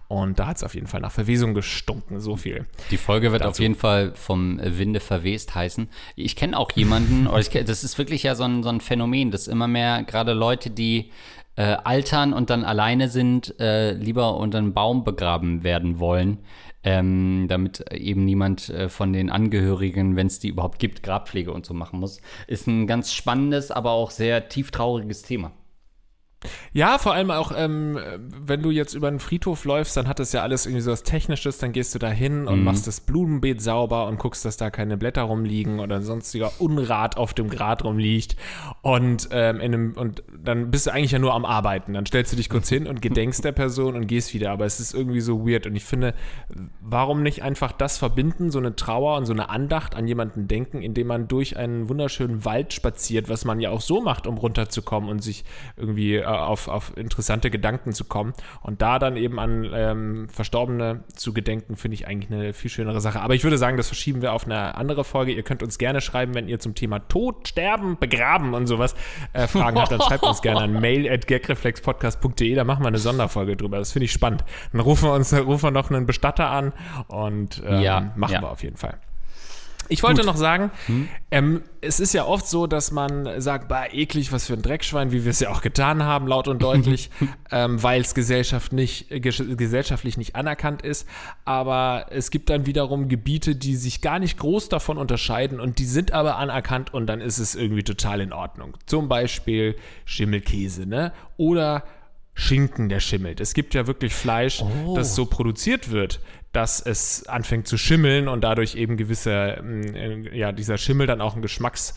Und 0.08 0.38
da 0.38 0.46
hat 0.46 0.56
es 0.58 0.64
auf 0.64 0.74
jeden 0.74 0.86
Fall 0.86 1.00
nach 1.00 1.12
Verwesung 1.12 1.54
gestunken, 1.54 2.20
so 2.20 2.36
viel. 2.36 2.66
Die 2.90 2.96
Folge 2.98 3.32
wird 3.32 3.40
Dazu. 3.42 3.50
auf 3.50 3.58
jeden 3.58 3.74
Fall 3.74 4.12
vom 4.14 4.60
Winde 4.62 5.00
verwest 5.00 5.54
heißen. 5.54 5.88
Ich 6.16 6.36
kenne 6.36 6.58
auch 6.58 6.70
jemanden, 6.72 7.26
kenn- 7.50 7.64
das 7.64 7.84
ist 7.84 7.98
wirklich 7.98 8.22
ja 8.22 8.34
so 8.34 8.44
ein, 8.44 8.62
so 8.62 8.68
ein 8.68 8.80
Phänomen, 8.80 9.30
dass 9.30 9.48
immer 9.48 9.66
mehr 9.66 10.02
gerade 10.02 10.32
Leute, 10.34 10.70
die 10.70 11.10
äh, 11.56 11.62
altern 11.84 12.32
und 12.32 12.50
dann 12.50 12.64
alleine 12.64 13.08
sind, 13.08 13.58
äh, 13.60 13.92
lieber 13.92 14.36
unter 14.36 14.58
einem 14.58 14.74
Baum 14.74 15.04
begraben 15.04 15.62
werden 15.62 16.00
wollen, 16.00 16.38
ähm, 16.84 17.46
damit 17.48 17.90
eben 17.92 18.24
niemand 18.24 18.68
äh, 18.68 18.88
von 18.88 19.12
den 19.12 19.30
Angehörigen, 19.30 20.16
wenn 20.16 20.26
es 20.26 20.38
die 20.38 20.48
überhaupt 20.48 20.78
gibt, 20.78 21.02
Grabpflege 21.02 21.52
und 21.52 21.66
so 21.66 21.74
machen 21.74 21.98
muss. 21.98 22.20
Ist 22.46 22.66
ein 22.66 22.86
ganz 22.86 23.12
spannendes, 23.12 23.70
aber 23.70 23.92
auch 23.92 24.10
sehr 24.10 24.48
tieftrauriges 24.48 25.22
Thema. 25.22 25.52
Ja, 26.72 26.98
vor 26.98 27.14
allem 27.14 27.30
auch, 27.30 27.52
ähm, 27.56 27.98
wenn 28.18 28.62
du 28.62 28.70
jetzt 28.70 28.94
über 28.94 29.08
einen 29.08 29.20
Friedhof 29.20 29.64
läufst, 29.64 29.96
dann 29.96 30.08
hat 30.08 30.18
das 30.18 30.32
ja 30.32 30.42
alles 30.42 30.66
irgendwie 30.66 30.82
so 30.82 30.92
was 30.92 31.02
Technisches, 31.02 31.58
dann 31.58 31.72
gehst 31.72 31.94
du 31.94 31.98
da 31.98 32.10
hin 32.10 32.46
und 32.46 32.64
machst 32.64 32.86
das 32.86 33.00
Blumenbeet 33.00 33.62
sauber 33.62 34.06
und 34.06 34.18
guckst, 34.18 34.44
dass 34.44 34.56
da 34.56 34.70
keine 34.70 34.96
Blätter 34.96 35.22
rumliegen 35.22 35.80
oder 35.80 36.02
sonstiger 36.02 36.52
Unrat 36.58 37.16
auf 37.16 37.34
dem 37.34 37.48
Grat 37.48 37.84
rumliegt. 37.84 38.36
Und, 38.82 39.28
ähm, 39.30 39.60
in 39.60 39.74
einem, 39.74 39.92
und 39.92 40.22
dann 40.42 40.70
bist 40.70 40.86
du 40.86 40.92
eigentlich 40.92 41.12
ja 41.12 41.18
nur 41.18 41.34
am 41.34 41.44
Arbeiten. 41.44 41.94
Dann 41.94 42.06
stellst 42.06 42.32
du 42.32 42.36
dich 42.36 42.48
kurz 42.48 42.68
hin 42.68 42.86
und 42.86 43.02
gedenkst 43.02 43.44
der 43.44 43.52
Person 43.52 43.94
und 43.94 44.06
gehst 44.06 44.34
wieder, 44.34 44.50
aber 44.50 44.64
es 44.64 44.80
ist 44.80 44.94
irgendwie 44.94 45.20
so 45.20 45.46
weird. 45.46 45.66
Und 45.66 45.76
ich 45.76 45.84
finde, 45.84 46.14
warum 46.80 47.22
nicht 47.22 47.42
einfach 47.42 47.72
das 47.72 47.98
verbinden, 47.98 48.50
so 48.50 48.58
eine 48.58 48.76
Trauer 48.76 49.16
und 49.16 49.26
so 49.26 49.32
eine 49.32 49.48
Andacht 49.48 49.94
an 49.94 50.06
jemanden 50.06 50.48
denken, 50.48 50.82
indem 50.82 51.06
man 51.06 51.28
durch 51.28 51.56
einen 51.56 51.88
wunderschönen 51.88 52.44
Wald 52.44 52.72
spaziert, 52.72 53.28
was 53.28 53.44
man 53.44 53.60
ja 53.60 53.70
auch 53.70 53.80
so 53.80 54.00
macht, 54.00 54.26
um 54.26 54.38
runterzukommen 54.38 55.08
und 55.08 55.22
sich 55.22 55.44
irgendwie 55.76 56.16
äh, 56.16 56.24
auf, 56.42 56.68
auf 56.68 56.96
interessante 56.96 57.50
Gedanken 57.50 57.92
zu 57.92 58.04
kommen. 58.04 58.34
Und 58.62 58.82
da 58.82 58.98
dann 58.98 59.16
eben 59.16 59.38
an 59.38 59.70
ähm, 59.74 60.28
Verstorbene 60.28 61.04
zu 61.14 61.32
gedenken, 61.32 61.76
finde 61.76 61.94
ich 61.94 62.06
eigentlich 62.06 62.30
eine 62.32 62.52
viel 62.52 62.70
schönere 62.70 63.00
Sache. 63.00 63.20
Aber 63.20 63.34
ich 63.34 63.44
würde 63.44 63.58
sagen, 63.58 63.76
das 63.76 63.88
verschieben 63.88 64.22
wir 64.22 64.32
auf 64.32 64.44
eine 64.44 64.74
andere 64.76 65.04
Folge. 65.04 65.32
Ihr 65.32 65.42
könnt 65.42 65.62
uns 65.62 65.78
gerne 65.78 66.00
schreiben, 66.00 66.34
wenn 66.34 66.48
ihr 66.48 66.58
zum 66.58 66.74
Thema 66.74 67.00
Tod, 67.00 67.48
Sterben, 67.48 67.98
Begraben 67.98 68.54
und 68.54 68.66
sowas 68.66 68.94
äh, 69.32 69.46
Fragen 69.46 69.78
habt, 69.78 69.92
dann 69.92 70.00
schreibt 70.00 70.24
uns 70.24 70.42
gerne 70.42 70.60
an 70.60 70.72
mail 70.80 71.10
at 71.10 71.26
gagreflexpodcast.de. 71.26 72.54
Da 72.54 72.64
machen 72.64 72.82
wir 72.82 72.88
eine 72.88 72.98
Sonderfolge 72.98 73.56
drüber. 73.56 73.78
Das 73.78 73.92
finde 73.92 74.04
ich 74.04 74.12
spannend. 74.12 74.44
Dann 74.72 74.80
rufen 74.80 75.08
wir 75.08 75.12
uns 75.12 75.32
rufen 75.32 75.64
wir 75.64 75.70
noch 75.70 75.90
einen 75.90 76.06
Bestatter 76.06 76.50
an 76.50 76.72
und 77.08 77.62
ähm, 77.66 77.80
Ja, 77.80 78.12
machen 78.16 78.34
ja. 78.34 78.42
wir 78.42 78.50
auf 78.50 78.62
jeden 78.62 78.76
Fall. 78.76 78.98
Ich 79.88 80.02
wollte 80.02 80.24
noch 80.24 80.36
sagen, 80.36 80.70
ähm, 81.30 81.62
es 81.80 82.00
ist 82.00 82.14
ja 82.14 82.24
oft 82.24 82.46
so, 82.46 82.66
dass 82.66 82.90
man 82.90 83.40
sagt, 83.40 83.68
bah, 83.68 83.84
eklig, 83.92 84.32
was 84.32 84.46
für 84.46 84.54
ein 84.54 84.62
Dreckschwein, 84.62 85.12
wie 85.12 85.24
wir 85.24 85.30
es 85.30 85.40
ja 85.40 85.50
auch 85.50 85.60
getan 85.60 86.02
haben, 86.02 86.26
laut 86.26 86.48
und 86.48 86.62
deutlich, 86.62 87.10
ähm, 87.50 87.82
weil 87.82 88.00
es 88.00 88.14
Gesellschaft 88.14 88.72
nicht, 88.72 89.10
ges- 89.10 89.56
gesellschaftlich 89.56 90.16
nicht 90.16 90.36
anerkannt 90.36 90.82
ist. 90.82 91.06
Aber 91.44 92.06
es 92.10 92.30
gibt 92.30 92.50
dann 92.50 92.66
wiederum 92.66 93.08
Gebiete, 93.08 93.56
die 93.56 93.76
sich 93.76 94.00
gar 94.00 94.18
nicht 94.18 94.38
groß 94.38 94.68
davon 94.68 94.96
unterscheiden 94.98 95.60
und 95.60 95.78
die 95.78 95.84
sind 95.86 96.12
aber 96.12 96.36
anerkannt 96.36 96.94
und 96.94 97.06
dann 97.06 97.20
ist 97.20 97.38
es 97.38 97.54
irgendwie 97.54 97.82
total 97.84 98.20
in 98.20 98.32
Ordnung. 98.32 98.76
Zum 98.86 99.08
Beispiel 99.08 99.76
Schimmelkäse, 100.04 100.86
ne? 100.86 101.12
Oder 101.36 101.84
Schinken, 102.36 102.88
der 102.88 102.98
schimmelt. 103.00 103.40
Es 103.40 103.54
gibt 103.54 103.74
ja 103.74 103.86
wirklich 103.86 104.12
Fleisch, 104.14 104.62
das 104.96 105.14
so 105.14 105.26
produziert 105.26 105.90
wird, 105.92 106.20
dass 106.54 106.80
es 106.80 107.26
anfängt 107.26 107.66
zu 107.66 107.76
schimmeln 107.76 108.28
und 108.28 108.42
dadurch 108.42 108.76
eben 108.76 108.96
gewisse, 108.96 109.60
mm, 109.62 109.94
äh, 109.94 110.36
ja, 110.38 110.52
dieser 110.52 110.78
Schimmel 110.78 111.06
dann 111.06 111.20
auch 111.20 111.34
einen 111.34 111.42
Geschmacks, 111.42 111.94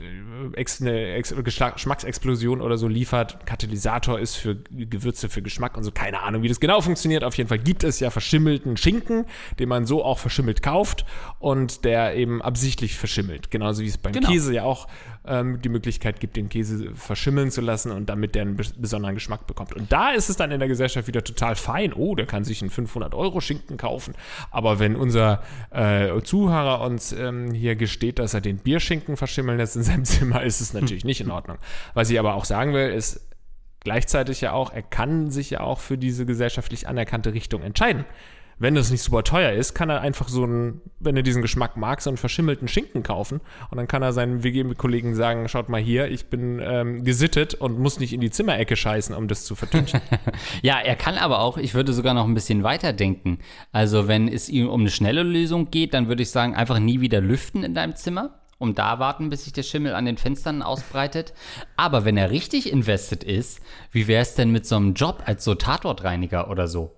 äh, 0.00 0.64
eine 0.80 1.22
Geschmacksexplosion 1.22 2.62
oder 2.62 2.78
so 2.78 2.88
liefert, 2.88 3.44
Katalysator 3.46 4.18
ist 4.18 4.36
für 4.36 4.56
Gewürze, 4.56 5.28
für 5.28 5.42
Geschmack 5.42 5.76
und 5.76 5.84
so. 5.84 5.90
Keine 5.92 6.22
Ahnung, 6.22 6.42
wie 6.42 6.48
das 6.48 6.58
genau 6.58 6.80
funktioniert. 6.80 7.22
Auf 7.22 7.36
jeden 7.36 7.48
Fall 7.48 7.58
gibt 7.58 7.84
es 7.84 8.00
ja 8.00 8.10
verschimmelten 8.10 8.78
Schinken, 8.78 9.26
den 9.58 9.68
man 9.68 9.84
so 9.84 10.02
auch 10.02 10.18
verschimmelt 10.18 10.62
kauft 10.62 11.04
und 11.38 11.84
der 11.84 12.16
eben 12.16 12.40
absichtlich 12.40 12.96
verschimmelt. 12.96 13.50
Genauso 13.50 13.82
wie 13.82 13.88
es 13.88 13.98
beim 13.98 14.12
Genau. 14.12 14.28
Käse 14.28 14.54
ja 14.54 14.62
auch 14.62 14.88
ähm, 15.26 15.60
die 15.62 15.68
Möglichkeit 15.68 16.20
gibt, 16.20 16.36
den 16.36 16.48
Käse 16.48 16.94
verschimmeln 16.94 17.50
zu 17.50 17.60
lassen 17.60 17.92
und 17.92 18.06
damit 18.08 18.34
der 18.34 18.42
einen 18.42 18.56
bes- 18.56 18.74
besonderen 18.76 19.14
Geschmack 19.14 19.46
bekommt. 19.46 19.74
Und 19.74 19.90
da 19.92 20.10
ist 20.10 20.28
es 20.28 20.36
dann 20.36 20.50
in 20.52 20.58
der 20.58 20.68
Gesellschaft 20.68 21.08
wieder 21.08 21.22
total 21.24 21.54
fein. 21.56 21.92
Oh, 21.92 22.14
der 22.14 22.26
kann 22.26 22.44
sich 22.44 22.62
einen 22.62 22.70
500-Euro-Schinken 22.70 23.76
kaufen. 23.76 24.14
Aber 24.50 24.78
wenn 24.78 24.96
unser 24.96 25.42
äh, 25.70 26.20
Zuhörer 26.22 26.80
uns 26.80 27.12
ähm, 27.12 27.52
hier 27.52 27.76
gesteht, 27.76 28.18
dass 28.18 28.34
er 28.34 28.40
den 28.40 28.58
Bierschinken 28.58 29.16
verschimmeln 29.16 29.58
lässt 29.58 29.76
in 29.76 29.82
seinem 29.82 30.04
Zimmer, 30.06 30.42
ist 30.42 30.60
es 30.60 30.72
natürlich 30.72 31.04
nicht 31.04 31.20
in 31.20 31.30
Ordnung. 31.30 31.58
Was 31.94 32.10
ich 32.10 32.18
aber 32.18 32.34
auch 32.34 32.44
sagen 32.44 32.72
will, 32.72 32.88
ist 32.90 33.20
gleichzeitig 33.80 34.40
ja 34.40 34.52
auch, 34.52 34.72
er 34.72 34.82
kann 34.82 35.30
sich 35.30 35.50
ja 35.50 35.60
auch 35.60 35.78
für 35.78 35.96
diese 35.96 36.26
gesellschaftlich 36.26 36.88
anerkannte 36.88 37.32
Richtung 37.34 37.62
entscheiden. 37.62 38.04
Wenn 38.58 38.74
das 38.74 38.90
nicht 38.90 39.02
super 39.02 39.22
teuer 39.22 39.52
ist, 39.52 39.74
kann 39.74 39.90
er 39.90 40.00
einfach 40.00 40.28
so 40.28 40.44
einen, 40.44 40.80
wenn 40.98 41.14
er 41.14 41.22
diesen 41.22 41.42
Geschmack 41.42 41.76
mag, 41.76 42.00
so 42.00 42.08
einen 42.08 42.16
verschimmelten 42.16 42.68
Schinken 42.68 43.02
kaufen. 43.02 43.42
Und 43.70 43.76
dann 43.76 43.86
kann 43.86 44.02
er 44.02 44.14
seinen 44.14 44.42
WG-Kollegen 44.42 45.14
sagen, 45.14 45.46
schaut 45.48 45.68
mal 45.68 45.80
hier, 45.80 46.10
ich 46.10 46.26
bin 46.30 46.62
ähm, 46.64 47.04
gesittet 47.04 47.52
und 47.52 47.78
muss 47.78 48.00
nicht 48.00 48.14
in 48.14 48.22
die 48.22 48.30
Zimmerecke 48.30 48.74
scheißen, 48.74 49.14
um 49.14 49.28
das 49.28 49.44
zu 49.44 49.54
vertünchen. 49.54 50.00
Ja, 50.62 50.78
er 50.80 50.96
kann 50.96 51.16
aber 51.16 51.40
auch, 51.40 51.58
ich 51.58 51.74
würde 51.74 51.92
sogar 51.92 52.14
noch 52.14 52.24
ein 52.24 52.34
bisschen 52.34 52.62
weiter 52.62 52.92
denken. 52.92 53.38
Also, 53.72 54.08
wenn 54.08 54.28
es 54.28 54.48
ihm 54.48 54.68
um 54.68 54.80
eine 54.80 54.90
schnelle 54.90 55.22
Lösung 55.22 55.70
geht, 55.70 55.94
dann 55.94 56.08
würde 56.08 56.22
ich 56.22 56.30
sagen, 56.30 56.54
einfach 56.54 56.78
nie 56.78 57.00
wieder 57.00 57.20
lüften 57.20 57.62
in 57.62 57.74
deinem 57.74 57.94
Zimmer. 57.94 58.40
Um 58.58 58.74
da 58.74 58.98
warten, 58.98 59.28
bis 59.28 59.44
sich 59.44 59.52
der 59.52 59.62
Schimmel 59.62 59.94
an 59.94 60.06
den 60.06 60.16
Fenstern 60.16 60.62
ausbreitet. 60.62 61.34
Aber 61.76 62.04
wenn 62.04 62.16
er 62.16 62.30
richtig 62.30 62.72
invested 62.72 63.22
ist, 63.22 63.60
wie 63.92 64.08
wäre 64.08 64.22
es 64.22 64.34
denn 64.34 64.50
mit 64.50 64.66
so 64.66 64.76
einem 64.76 64.94
Job 64.94 65.22
als 65.26 65.44
so 65.44 65.54
Tatortreiniger 65.54 66.50
oder 66.50 66.66
so? 66.66 66.94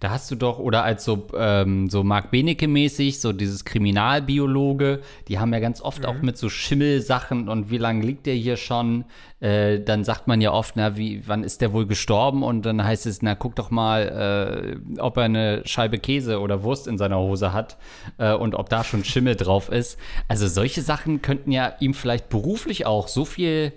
Da 0.00 0.10
hast 0.10 0.30
du 0.30 0.36
doch, 0.36 0.58
oder 0.58 0.84
als 0.84 1.04
so, 1.04 1.28
ähm, 1.36 1.88
so 1.90 2.02
Marc 2.04 2.30
Benecke-mäßig, 2.30 3.20
so 3.20 3.32
dieses 3.32 3.64
Kriminalbiologe, 3.64 5.00
die 5.28 5.38
haben 5.38 5.52
ja 5.52 5.60
ganz 5.60 5.80
oft 5.80 6.00
mhm. 6.00 6.06
auch 6.06 6.22
mit 6.22 6.38
so 6.38 6.48
Schimmelsachen 6.48 7.48
und 7.48 7.70
wie 7.70 7.78
lange 7.78 8.04
liegt 8.04 8.26
der 8.26 8.34
hier 8.34 8.56
schon? 8.56 9.04
Äh, 9.40 9.80
dann 9.80 10.04
sagt 10.04 10.26
man 10.28 10.40
ja 10.40 10.52
oft, 10.52 10.76
na, 10.76 10.96
wie, 10.96 11.22
wann 11.26 11.44
ist 11.44 11.60
der 11.60 11.72
wohl 11.72 11.86
gestorben? 11.86 12.42
Und 12.42 12.66
dann 12.66 12.82
heißt 12.84 13.06
es, 13.06 13.22
na, 13.22 13.34
guck 13.34 13.56
doch 13.56 13.70
mal, 13.70 14.76
äh, 14.96 15.00
ob 15.00 15.16
er 15.16 15.24
eine 15.24 15.62
Scheibe 15.64 15.98
Käse 15.98 16.40
oder 16.40 16.62
Wurst 16.62 16.86
in 16.86 16.98
seiner 16.98 17.18
Hose 17.18 17.52
hat 17.52 17.78
äh, 18.18 18.34
und 18.34 18.54
ob 18.54 18.68
da 18.68 18.84
schon 18.84 19.04
Schimmel 19.04 19.36
drauf 19.36 19.70
ist. 19.70 19.98
Also 20.28 20.46
solche 20.46 20.82
Sachen 20.82 21.22
könnten 21.22 21.52
ja 21.52 21.74
ihm 21.80 21.94
vielleicht 21.94 22.28
beruflich 22.28 22.86
auch 22.86 23.08
so 23.08 23.24
viel 23.24 23.72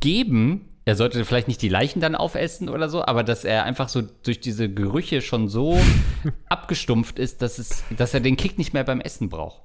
geben, 0.00 0.66
er 0.90 0.96
sollte 0.96 1.24
vielleicht 1.24 1.46
nicht 1.46 1.62
die 1.62 1.68
Leichen 1.68 2.00
dann 2.00 2.16
aufessen 2.16 2.68
oder 2.68 2.88
so, 2.88 3.04
aber 3.04 3.22
dass 3.22 3.44
er 3.44 3.62
einfach 3.62 3.88
so 3.88 4.02
durch 4.02 4.40
diese 4.40 4.68
Gerüche 4.68 5.22
schon 5.22 5.48
so 5.48 5.80
abgestumpft 6.48 7.20
ist, 7.20 7.42
dass, 7.42 7.58
es, 7.58 7.84
dass 7.96 8.12
er 8.12 8.18
den 8.18 8.36
Kick 8.36 8.58
nicht 8.58 8.74
mehr 8.74 8.82
beim 8.82 9.00
Essen 9.00 9.28
braucht. 9.28 9.62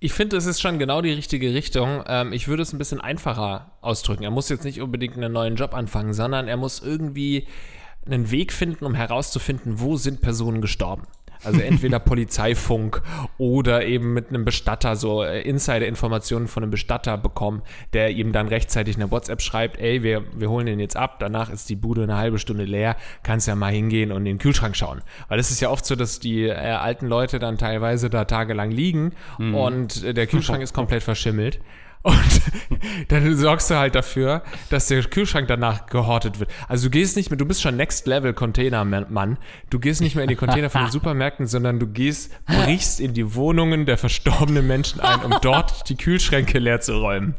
Ich 0.00 0.12
finde, 0.12 0.36
es 0.36 0.46
ist 0.46 0.60
schon 0.60 0.80
genau 0.80 1.00
die 1.00 1.12
richtige 1.12 1.54
Richtung. 1.54 2.02
Ähm, 2.08 2.32
ich 2.32 2.48
würde 2.48 2.64
es 2.64 2.72
ein 2.72 2.78
bisschen 2.78 3.00
einfacher 3.00 3.70
ausdrücken. 3.82 4.24
Er 4.24 4.32
muss 4.32 4.48
jetzt 4.48 4.64
nicht 4.64 4.80
unbedingt 4.80 5.16
einen 5.16 5.32
neuen 5.32 5.54
Job 5.54 5.74
anfangen, 5.74 6.12
sondern 6.12 6.48
er 6.48 6.56
muss 6.56 6.82
irgendwie 6.82 7.46
einen 8.04 8.32
Weg 8.32 8.52
finden, 8.52 8.84
um 8.84 8.94
herauszufinden, 8.94 9.78
wo 9.78 9.96
sind 9.96 10.22
Personen 10.22 10.60
gestorben. 10.60 11.06
Also 11.44 11.60
entweder 11.60 11.98
Polizeifunk 11.98 13.02
oder 13.38 13.84
eben 13.84 14.14
mit 14.14 14.28
einem 14.28 14.44
Bestatter 14.44 14.96
so 14.96 15.22
äh, 15.22 15.42
Insider-Informationen 15.42 16.48
von 16.48 16.62
einem 16.62 16.70
Bestatter 16.70 17.16
bekommen, 17.18 17.62
der 17.92 18.10
ihm 18.10 18.32
dann 18.32 18.48
rechtzeitig 18.48 18.96
eine 18.96 19.10
WhatsApp 19.10 19.42
schreibt, 19.42 19.78
ey, 19.78 20.02
wir, 20.02 20.24
wir 20.34 20.50
holen 20.50 20.66
den 20.66 20.80
jetzt 20.80 20.96
ab, 20.96 21.18
danach 21.18 21.50
ist 21.50 21.68
die 21.68 21.76
Bude 21.76 22.02
eine 22.02 22.16
halbe 22.16 22.38
Stunde 22.38 22.64
leer, 22.64 22.96
kannst 23.22 23.48
ja 23.48 23.54
mal 23.54 23.72
hingehen 23.72 24.12
und 24.12 24.18
in 24.18 24.24
den 24.24 24.38
Kühlschrank 24.38 24.76
schauen. 24.76 25.02
Weil 25.28 25.38
es 25.38 25.50
ist 25.50 25.60
ja 25.60 25.70
oft 25.70 25.86
so, 25.86 25.96
dass 25.96 26.20
die 26.20 26.44
äh, 26.44 26.52
alten 26.54 27.06
Leute 27.06 27.38
dann 27.38 27.58
teilweise 27.58 28.10
da 28.10 28.24
tagelang 28.24 28.70
liegen 28.70 29.12
mhm. 29.38 29.54
und 29.54 30.04
äh, 30.04 30.14
der 30.14 30.26
Kühlschrank 30.26 30.62
ist 30.62 30.74
komplett 30.74 31.02
verschimmelt. 31.02 31.60
Und 32.06 32.42
dann 33.08 33.34
sorgst 33.34 33.68
du 33.68 33.74
halt 33.74 33.96
dafür, 33.96 34.44
dass 34.70 34.86
der 34.86 35.02
Kühlschrank 35.02 35.48
danach 35.48 35.86
gehortet 35.86 36.38
wird. 36.38 36.48
Also 36.68 36.86
du 36.86 36.90
gehst 36.90 37.16
nicht 37.16 37.30
mehr, 37.30 37.36
du 37.36 37.44
bist 37.44 37.60
schon 37.60 37.76
Next 37.76 38.06
Level 38.06 38.32
Containermann. 38.32 39.38
Du 39.70 39.80
gehst 39.80 40.00
nicht 40.00 40.14
mehr 40.14 40.22
in 40.22 40.28
die 40.28 40.36
Container 40.36 40.70
von 40.70 40.82
den 40.82 40.90
Supermärkten, 40.92 41.48
sondern 41.48 41.80
du 41.80 41.88
gehst, 41.88 42.30
brichst 42.46 43.00
in 43.00 43.12
die 43.12 43.34
Wohnungen 43.34 43.86
der 43.86 43.98
verstorbenen 43.98 44.68
Menschen 44.68 45.00
ein, 45.00 45.24
um 45.24 45.34
dort 45.42 45.88
die 45.88 45.96
Kühlschränke 45.96 46.60
leer 46.60 46.80
zu 46.80 46.92
räumen. 46.92 47.34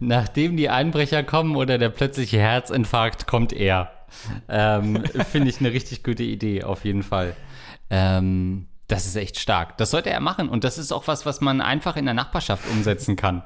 Nachdem 0.00 0.56
die 0.56 0.70
Einbrecher 0.70 1.22
kommen 1.22 1.56
oder 1.56 1.76
der 1.76 1.90
plötzliche 1.90 2.38
Herzinfarkt, 2.38 3.26
kommt 3.26 3.52
er. 3.52 3.92
Ähm, 4.48 5.04
Finde 5.30 5.50
ich 5.50 5.60
eine 5.60 5.74
richtig 5.74 6.02
gute 6.02 6.22
Idee, 6.22 6.62
auf 6.64 6.86
jeden 6.86 7.02
Fall. 7.02 7.36
Ähm, 7.90 8.66
das 8.88 9.06
ist 9.06 9.16
echt 9.16 9.38
stark. 9.38 9.76
Das 9.76 9.90
sollte 9.90 10.10
er 10.10 10.20
machen. 10.20 10.48
Und 10.48 10.64
das 10.64 10.78
ist 10.78 10.92
auch 10.92 11.06
was, 11.06 11.26
was 11.26 11.40
man 11.40 11.60
einfach 11.60 11.96
in 11.96 12.06
der 12.06 12.14
Nachbarschaft 12.14 12.68
umsetzen 12.70 13.16
kann. 13.16 13.42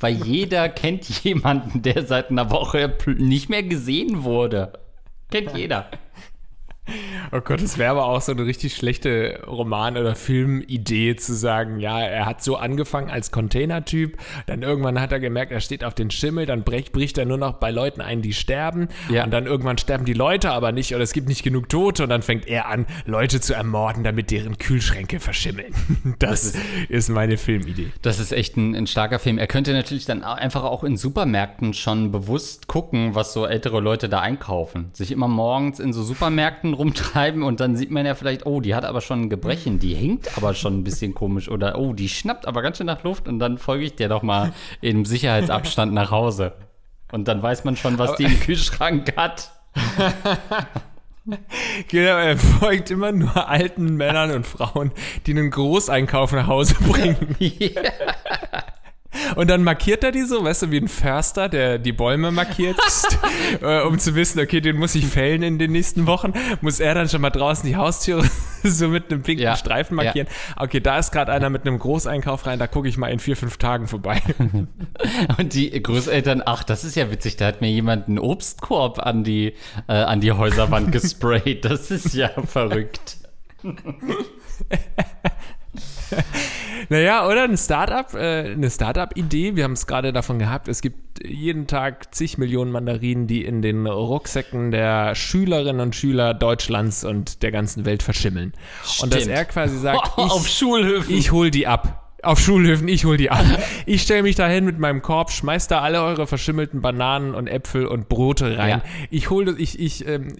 Weil 0.00 0.14
jeder 0.24 0.68
kennt 0.68 1.08
jemanden, 1.24 1.82
der 1.82 2.06
seit 2.06 2.30
einer 2.30 2.50
Woche 2.50 2.96
nicht 3.06 3.50
mehr 3.50 3.64
gesehen 3.64 4.22
wurde. 4.22 4.72
Kennt 5.30 5.56
jeder. 5.56 5.90
Oh 7.30 7.40
Gott, 7.40 7.60
es 7.60 7.76
wäre 7.76 7.90
aber 7.90 8.06
auch 8.06 8.20
so 8.22 8.32
eine 8.32 8.46
richtig 8.46 8.74
schlechte 8.74 9.42
Roman- 9.46 9.96
oder 9.96 10.14
Filmidee 10.14 11.16
zu 11.16 11.34
sagen, 11.34 11.78
ja, 11.78 12.00
er 12.00 12.24
hat 12.26 12.42
so 12.42 12.56
angefangen 12.56 13.10
als 13.10 13.30
Containertyp, 13.30 14.16
dann 14.46 14.62
irgendwann 14.62 15.00
hat 15.00 15.12
er 15.12 15.20
gemerkt, 15.20 15.52
er 15.52 15.60
steht 15.60 15.84
auf 15.84 15.94
den 15.94 16.10
Schimmel, 16.10 16.46
dann 16.46 16.62
bricht, 16.62 16.92
bricht 16.92 17.18
er 17.18 17.26
nur 17.26 17.36
noch 17.36 17.54
bei 17.54 17.70
Leuten 17.70 18.00
ein, 18.00 18.22
die 18.22 18.32
sterben 18.32 18.88
ja. 19.10 19.24
und 19.24 19.30
dann 19.30 19.46
irgendwann 19.46 19.76
sterben 19.76 20.04
die 20.04 20.14
Leute 20.14 20.50
aber 20.50 20.72
nicht 20.72 20.94
oder 20.94 21.04
es 21.04 21.12
gibt 21.12 21.28
nicht 21.28 21.42
genug 21.42 21.68
Tote 21.68 22.04
und 22.04 22.08
dann 22.08 22.22
fängt 22.22 22.46
er 22.46 22.68
an, 22.68 22.86
Leute 23.04 23.40
zu 23.40 23.54
ermorden, 23.54 24.04
damit 24.04 24.30
deren 24.30 24.56
Kühlschränke 24.58 25.20
verschimmeln. 25.20 25.74
Das, 26.18 26.52
das 26.52 26.54
ist, 26.54 26.90
ist, 26.90 27.08
meine 27.10 27.36
Filmidee. 27.36 27.92
Das 28.02 28.18
ist 28.18 28.32
echt 28.32 28.56
ein, 28.56 28.74
ein 28.74 28.86
starker 28.86 29.18
Film. 29.18 29.38
Er 29.38 29.46
könnte 29.46 29.72
natürlich 29.72 30.04
dann 30.04 30.24
einfach 30.24 30.64
auch 30.64 30.82
in 30.82 30.96
Supermärkten 30.96 31.74
schon 31.74 32.10
bewusst 32.10 32.66
gucken, 32.66 33.14
was 33.14 33.32
so 33.32 33.46
ältere 33.46 33.80
Leute 33.80 34.08
da 34.08 34.20
einkaufen. 34.20 34.90
Sich 34.94 35.12
immer 35.12 35.28
morgens 35.28 35.80
in 35.80 35.92
so 35.92 36.02
Supermärkten 36.02 36.72
rumtreiben 36.74 37.17
und 37.42 37.60
dann 37.60 37.76
sieht 37.76 37.90
man 37.90 38.06
ja 38.06 38.14
vielleicht, 38.14 38.46
oh, 38.46 38.60
die 38.60 38.74
hat 38.74 38.84
aber 38.84 39.00
schon 39.00 39.22
ein 39.22 39.30
Gebrechen, 39.30 39.78
die 39.78 39.94
hinkt 39.94 40.36
aber 40.36 40.54
schon 40.54 40.78
ein 40.78 40.84
bisschen 40.84 41.14
komisch 41.14 41.48
oder 41.48 41.78
oh, 41.78 41.92
die 41.92 42.08
schnappt 42.08 42.46
aber 42.46 42.62
ganz 42.62 42.78
schön 42.78 42.86
nach 42.86 43.02
Luft 43.02 43.28
und 43.28 43.38
dann 43.38 43.58
folge 43.58 43.84
ich 43.84 43.96
dir 43.96 44.08
doch 44.08 44.22
mal 44.22 44.52
im 44.80 45.04
Sicherheitsabstand 45.04 45.92
nach 45.92 46.10
Hause. 46.10 46.52
Und 47.10 47.26
dann 47.26 47.42
weiß 47.42 47.64
man 47.64 47.76
schon, 47.76 47.98
was 47.98 48.10
aber 48.10 48.16
die 48.18 48.24
im 48.24 48.40
Kühlschrank 48.40 49.14
hat. 49.16 49.50
Genau, 51.88 52.16
er 52.16 52.38
folgt 52.38 52.90
immer 52.90 53.12
nur 53.12 53.48
alten 53.48 53.96
Männern 53.96 54.30
und 54.30 54.46
Frauen, 54.46 54.92
die 55.26 55.32
einen 55.32 55.50
Großeinkauf 55.50 56.32
nach 56.32 56.46
Hause 56.46 56.74
bringen. 56.76 57.36
Ja. 57.38 57.82
Und 59.36 59.48
dann 59.48 59.62
markiert 59.64 60.04
er 60.04 60.12
die 60.12 60.22
so, 60.22 60.44
weißt 60.44 60.62
du, 60.62 60.70
wie 60.70 60.78
ein 60.78 60.88
Förster, 60.88 61.48
der 61.48 61.78
die 61.78 61.92
Bäume 61.92 62.30
markiert, 62.30 62.78
äh, 63.62 63.82
um 63.82 63.98
zu 63.98 64.14
wissen, 64.14 64.40
okay, 64.40 64.60
den 64.60 64.76
muss 64.76 64.94
ich 64.94 65.06
fällen 65.06 65.42
in 65.42 65.58
den 65.58 65.72
nächsten 65.72 66.06
Wochen. 66.06 66.32
Muss 66.60 66.80
er 66.80 66.94
dann 66.94 67.08
schon 67.08 67.20
mal 67.20 67.30
draußen 67.30 67.68
die 67.68 67.76
Haustüre 67.76 68.24
so 68.62 68.88
mit 68.88 69.10
einem 69.10 69.22
pinken 69.22 69.44
ja, 69.44 69.56
Streifen 69.56 69.96
markieren. 69.96 70.28
Ja. 70.28 70.62
Okay, 70.62 70.80
da 70.80 70.98
ist 70.98 71.12
gerade 71.12 71.32
einer 71.32 71.50
mit 71.50 71.66
einem 71.66 71.78
Großeinkauf 71.78 72.46
rein, 72.46 72.58
da 72.58 72.66
gucke 72.66 72.88
ich 72.88 72.96
mal 72.96 73.08
in 73.08 73.18
vier, 73.18 73.36
fünf 73.36 73.56
Tagen 73.56 73.86
vorbei. 73.86 74.22
Und 75.38 75.54
die 75.54 75.82
Großeltern, 75.82 76.42
ach, 76.44 76.64
das 76.64 76.84
ist 76.84 76.96
ja 76.96 77.10
witzig, 77.10 77.36
da 77.36 77.46
hat 77.46 77.60
mir 77.60 77.70
jemand 77.70 78.08
einen 78.08 78.18
Obstkorb 78.18 78.98
an 78.98 79.24
die, 79.24 79.54
äh, 79.88 79.92
an 79.92 80.20
die 80.20 80.32
Häuserwand 80.32 80.92
gesprayt. 80.92 81.64
Das 81.64 81.90
ist 81.90 82.14
ja 82.14 82.30
verrückt. 82.46 83.18
Naja, 86.88 87.26
oder 87.26 87.44
ein 87.44 87.56
Startup, 87.56 88.12
äh, 88.14 88.52
eine 88.52 88.70
Startup-Idee. 88.70 89.56
Wir 89.56 89.64
haben 89.64 89.72
es 89.72 89.86
gerade 89.86 90.12
davon 90.12 90.38
gehabt. 90.38 90.68
Es 90.68 90.80
gibt 90.80 91.24
jeden 91.24 91.66
Tag 91.66 92.14
zig 92.14 92.38
Millionen 92.38 92.70
Mandarinen, 92.70 93.26
die 93.26 93.44
in 93.44 93.62
den 93.62 93.86
Rucksäcken 93.86 94.70
der 94.70 95.14
Schülerinnen 95.14 95.80
und 95.80 95.96
Schüler 95.96 96.34
Deutschlands 96.34 97.04
und 97.04 97.42
der 97.42 97.52
ganzen 97.52 97.84
Welt 97.84 98.02
verschimmeln. 98.02 98.52
Stimmt. 98.84 99.02
Und 99.02 99.14
dass 99.14 99.26
er 99.26 99.44
quasi 99.44 99.78
sagt, 99.78 100.12
ich, 100.18 100.30
auf 100.30 100.48
Schulhöfen. 100.48 101.14
ich 101.14 101.32
hol 101.32 101.50
die 101.50 101.66
ab. 101.66 102.07
Auf 102.22 102.40
Schulhöfen, 102.40 102.88
ich 102.88 103.04
hol 103.04 103.16
die 103.16 103.30
ab. 103.30 103.44
Ich 103.86 104.02
stelle 104.02 104.24
mich 104.24 104.34
da 104.34 104.48
hin 104.48 104.64
mit 104.64 104.78
meinem 104.78 105.02
Korb, 105.02 105.30
schmeiß 105.30 105.68
da 105.68 105.80
alle 105.80 106.02
eure 106.02 106.26
verschimmelten 106.26 106.80
Bananen 106.80 107.34
und 107.34 107.46
Äpfel 107.46 107.86
und 107.86 108.08
Brote 108.08 108.58
rein. 108.58 108.68
Ja. 108.68 108.82
Ich 109.10 109.30
hole 109.30 109.54
ich, 109.56 109.78
ich, 109.78 110.06
ähm, 110.06 110.34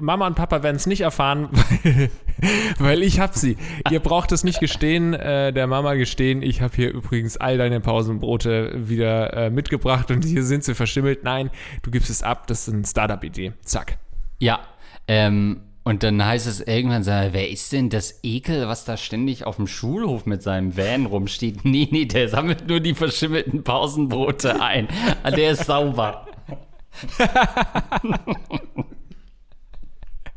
Mama 0.00 0.26
und 0.26 0.34
Papa 0.34 0.62
werden 0.62 0.76
es 0.76 0.86
nicht 0.86 1.00
erfahren, 1.00 1.48
weil, 1.50 2.10
weil 2.78 3.02
ich 3.02 3.18
hab 3.18 3.34
sie. 3.34 3.56
Ihr 3.90 4.00
braucht 4.00 4.30
es 4.32 4.44
nicht 4.44 4.60
gestehen, 4.60 5.14
äh, 5.14 5.54
der 5.54 5.66
Mama 5.66 5.94
gestehen, 5.94 6.42
ich 6.42 6.60
habe 6.60 6.76
hier 6.76 6.92
übrigens 6.92 7.38
all 7.38 7.56
deine 7.56 7.80
Pausenbrote 7.80 8.88
wieder 8.88 9.32
äh, 9.32 9.50
mitgebracht 9.50 10.10
und 10.10 10.24
hier 10.24 10.44
sind 10.44 10.64
sie 10.64 10.74
verschimmelt. 10.74 11.24
Nein, 11.24 11.50
du 11.82 11.90
gibst 11.90 12.10
es 12.10 12.22
ab, 12.22 12.46
das 12.46 12.68
ist 12.68 12.74
eine 12.74 12.84
Startup-Idee. 12.84 13.52
Zack. 13.62 13.96
Ja, 14.38 14.60
ähm, 15.08 15.62
und 15.84 16.02
dann 16.02 16.24
heißt 16.24 16.46
es 16.46 16.60
irgendwann, 16.60 17.04
wer 17.06 17.50
ist 17.50 17.72
denn 17.72 17.90
das 17.90 18.20
Ekel, 18.22 18.68
was 18.68 18.84
da 18.84 18.96
ständig 18.96 19.44
auf 19.44 19.56
dem 19.56 19.66
Schulhof 19.66 20.26
mit 20.26 20.42
seinem 20.42 20.76
Van 20.76 21.06
rumsteht? 21.06 21.64
Nee, 21.72 21.88
nee, 21.90 22.04
der 22.04 22.28
sammelt 22.28 22.68
nur 22.68 22.80
die 22.80 22.94
verschimmelten 22.94 23.64
Pausenbrote 23.64 24.60
ein. 24.60 24.88
Der 25.24 25.52
ist 25.52 25.66
sauber. 25.66 26.26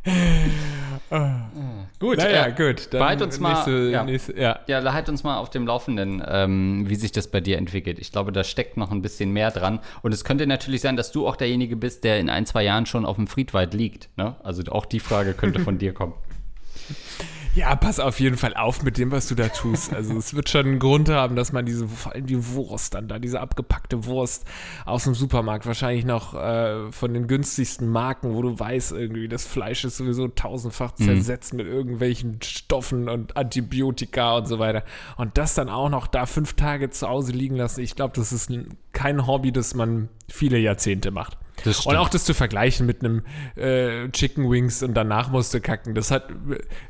gut, 2.00 2.18
naja, 2.18 2.48
äh, 2.48 2.52
gut. 2.52 2.88
Dann 2.92 3.00
behalt 3.00 3.22
uns 3.22 3.40
mal, 3.40 3.54
nächste, 3.54 3.90
ja, 3.90 4.04
nächste, 4.04 4.40
ja. 4.40 4.60
ja, 4.68 4.94
halt 4.94 5.10
uns 5.10 5.24
mal 5.24 5.38
auf 5.38 5.50
dem 5.50 5.66
Laufenden, 5.66 6.24
ähm, 6.28 6.84
wie 6.88 6.96
sich 6.96 7.12
das 7.12 7.28
bei 7.28 7.42
dir 7.42 7.58
entwickelt. 7.58 7.98
Ich 8.00 8.12
glaube, 8.12 8.32
da 8.32 8.44
steckt 8.44 8.78
noch 8.78 8.92
ein 8.92 9.02
bisschen 9.02 9.32
mehr 9.32 9.52
dran. 9.52 9.80
Und 10.04 10.14
es 10.14 10.24
könnte 10.24 10.46
natürlich 10.46 10.82
sein, 10.82 10.96
dass 10.96 11.12
du 11.12 11.28
auch 11.28 11.36
derjenige 11.36 11.76
bist, 11.76 12.04
der 12.04 12.20
in 12.20 12.30
ein, 12.30 12.46
zwei 12.46 12.64
Jahren 12.64 12.86
schon 12.86 13.06
auf 13.06 13.16
dem 13.16 13.28
Friedwald 13.28 13.74
liegt. 13.74 14.10
Ne? 14.18 14.36
Also 14.44 14.62
auch 14.72 14.86
die 14.86 15.00
Frage 15.00 15.34
könnte 15.34 15.60
von 15.60 15.78
dir 15.78 15.94
kommen. 15.94 16.14
Ja, 17.56 17.74
pass 17.78 18.02
auf 18.02 18.20
jeden 18.20 18.36
Fall 18.36 18.54
auf 18.54 18.84
mit 18.84 18.98
dem, 18.98 19.12
was 19.12 19.28
du 19.28 19.36
da 19.36 19.48
tust. 19.48 19.94
Also 19.94 20.18
es 20.18 20.34
wird 20.34 20.50
schon 20.50 20.66
einen 20.66 20.80
Grund 20.80 21.08
haben, 21.08 21.38
dass 21.38 21.54
man 21.54 21.66
diese, 21.66 21.88
vor 21.88 22.12
allem 22.12 22.26
die 22.26 22.54
Wurst 22.54 22.96
dann 22.96 23.08
da, 23.08 23.18
diese 23.18 23.40
abgepackte 23.40 24.06
Wurst 24.06 24.44
aus 24.84 25.06
dem 25.06 25.16
Supermarkt, 25.16 25.66
wahrscheinlich 25.66 26.04
noch 26.04 26.34
äh, 26.34 26.92
von 26.92 27.14
den 27.14 27.28
günstigsten 27.28 27.88
Marken, 27.88 28.34
wo 28.34 28.42
du 28.42 28.60
weißt 28.60 28.92
irgendwie, 28.92 29.30
das 29.30 29.46
Fleisch 29.46 29.86
ist 29.86 29.96
sowieso 29.96 30.28
tausendfach 30.28 31.00
mhm. 31.00 31.06
zersetzt 31.06 31.54
mhm. 31.54 31.58
mit 31.58 31.68
irgendwelchen 31.68 32.42
Stoffen 32.42 33.08
und 33.08 33.38
Antibiotika 33.38 34.36
und 34.36 34.48
so 34.48 34.60
weiter. 34.60 34.84
Und 35.16 35.38
das 35.38 35.54
dann 35.56 35.70
auch 35.70 35.90
noch 35.90 36.08
da 36.08 36.26
fünf 36.26 36.56
Tage 36.56 36.90
zu 36.90 37.08
Hause 37.08 37.32
liegen 37.32 37.56
lassen, 37.56 37.80
ich 37.80 37.96
glaube, 37.96 38.14
das 38.18 38.34
ist 38.34 38.52
kein 38.92 39.28
Hobby, 39.28 39.54
das 39.54 39.76
man 39.76 40.10
viele 40.28 40.58
Jahrzehnte 40.58 41.10
macht. 41.10 41.38
Und 41.66 41.96
auch 41.96 42.10
das 42.10 42.26
zu 42.26 42.34
vergleichen 42.34 42.86
mit 42.86 43.04
einem 43.04 43.24
äh, 43.56 44.10
Chicken 44.10 44.50
Wings 44.50 44.84
und 44.84 44.94
danach 44.94 45.30
musst 45.30 45.54
du 45.54 45.62
kacken. 45.62 45.96
Das 45.96 46.12
hat, 46.12 46.30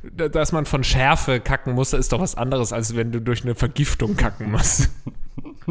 dass 0.03 0.51
man 0.51 0.65
von 0.65 0.83
Schärfe 0.83 1.39
kacken 1.39 1.73
muss, 1.73 1.93
ist 1.93 2.11
doch 2.11 2.19
was 2.19 2.35
anderes, 2.35 2.73
als 2.73 2.95
wenn 2.95 3.11
du 3.11 3.21
durch 3.21 3.43
eine 3.43 3.55
Vergiftung 3.55 4.15
kacken 4.15 4.51
musst. 4.51 4.89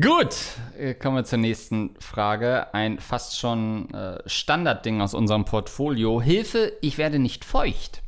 Gut, 0.00 0.36
äh, 0.78 0.94
kommen 0.94 1.16
wir 1.16 1.24
zur 1.24 1.38
nächsten 1.38 1.94
Frage. 2.00 2.72
Ein 2.74 2.98
fast 2.98 3.38
schon 3.38 3.92
äh, 3.94 4.18
Standardding 4.26 5.00
aus 5.00 5.14
unserem 5.14 5.44
Portfolio. 5.44 6.20
Hilfe, 6.20 6.72
ich 6.80 6.98
werde 6.98 7.18
nicht 7.18 7.44
feucht. 7.44 8.02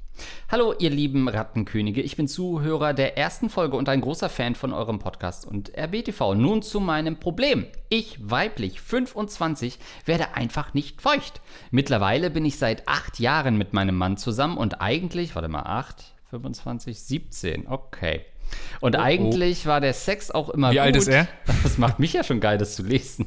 Hallo, 0.50 0.74
ihr 0.78 0.90
lieben 0.90 1.28
Rattenkönige. 1.28 2.00
Ich 2.00 2.16
bin 2.16 2.26
Zuhörer 2.26 2.94
der 2.94 3.18
ersten 3.18 3.50
Folge 3.50 3.76
und 3.76 3.88
ein 3.88 4.00
großer 4.00 4.28
Fan 4.28 4.54
von 4.54 4.72
eurem 4.72 4.98
Podcast 4.98 5.46
und 5.46 5.76
RBTV. 5.76 6.34
Nun 6.34 6.62
zu 6.62 6.80
meinem 6.80 7.18
Problem. 7.20 7.66
Ich, 7.90 8.18
weiblich 8.20 8.80
25, 8.80 9.78
werde 10.06 10.34
einfach 10.34 10.74
nicht 10.74 11.02
feucht. 11.02 11.40
Mittlerweile 11.70 12.30
bin 12.30 12.44
ich 12.46 12.56
seit 12.58 12.88
acht 12.88 13.18
Jahren 13.18 13.58
mit 13.58 13.72
meinem 13.74 13.96
Mann 13.96 14.16
zusammen 14.16 14.56
und 14.56 14.80
eigentlich, 14.80 15.34
warte 15.34 15.48
mal, 15.48 15.62
8, 15.64 16.14
25, 16.30 16.98
17, 17.00 17.66
okay. 17.68 18.24
Und 18.80 18.96
Oh, 18.96 18.98
oh. 18.98 19.02
eigentlich 19.02 19.66
war 19.66 19.80
der 19.80 19.92
Sex 19.92 20.30
auch 20.30 20.48
immer 20.48 20.70
Wie 20.70 20.76
gut. 20.76 20.82
alt 20.82 20.96
ist 20.96 21.08
er? 21.08 21.28
Das 21.62 21.76
macht 21.76 21.98
mich 21.98 22.14
ja 22.14 22.24
schon 22.24 22.40
geil, 22.40 22.56
das 22.58 22.74
zu 22.74 22.82
lesen. 22.82 23.26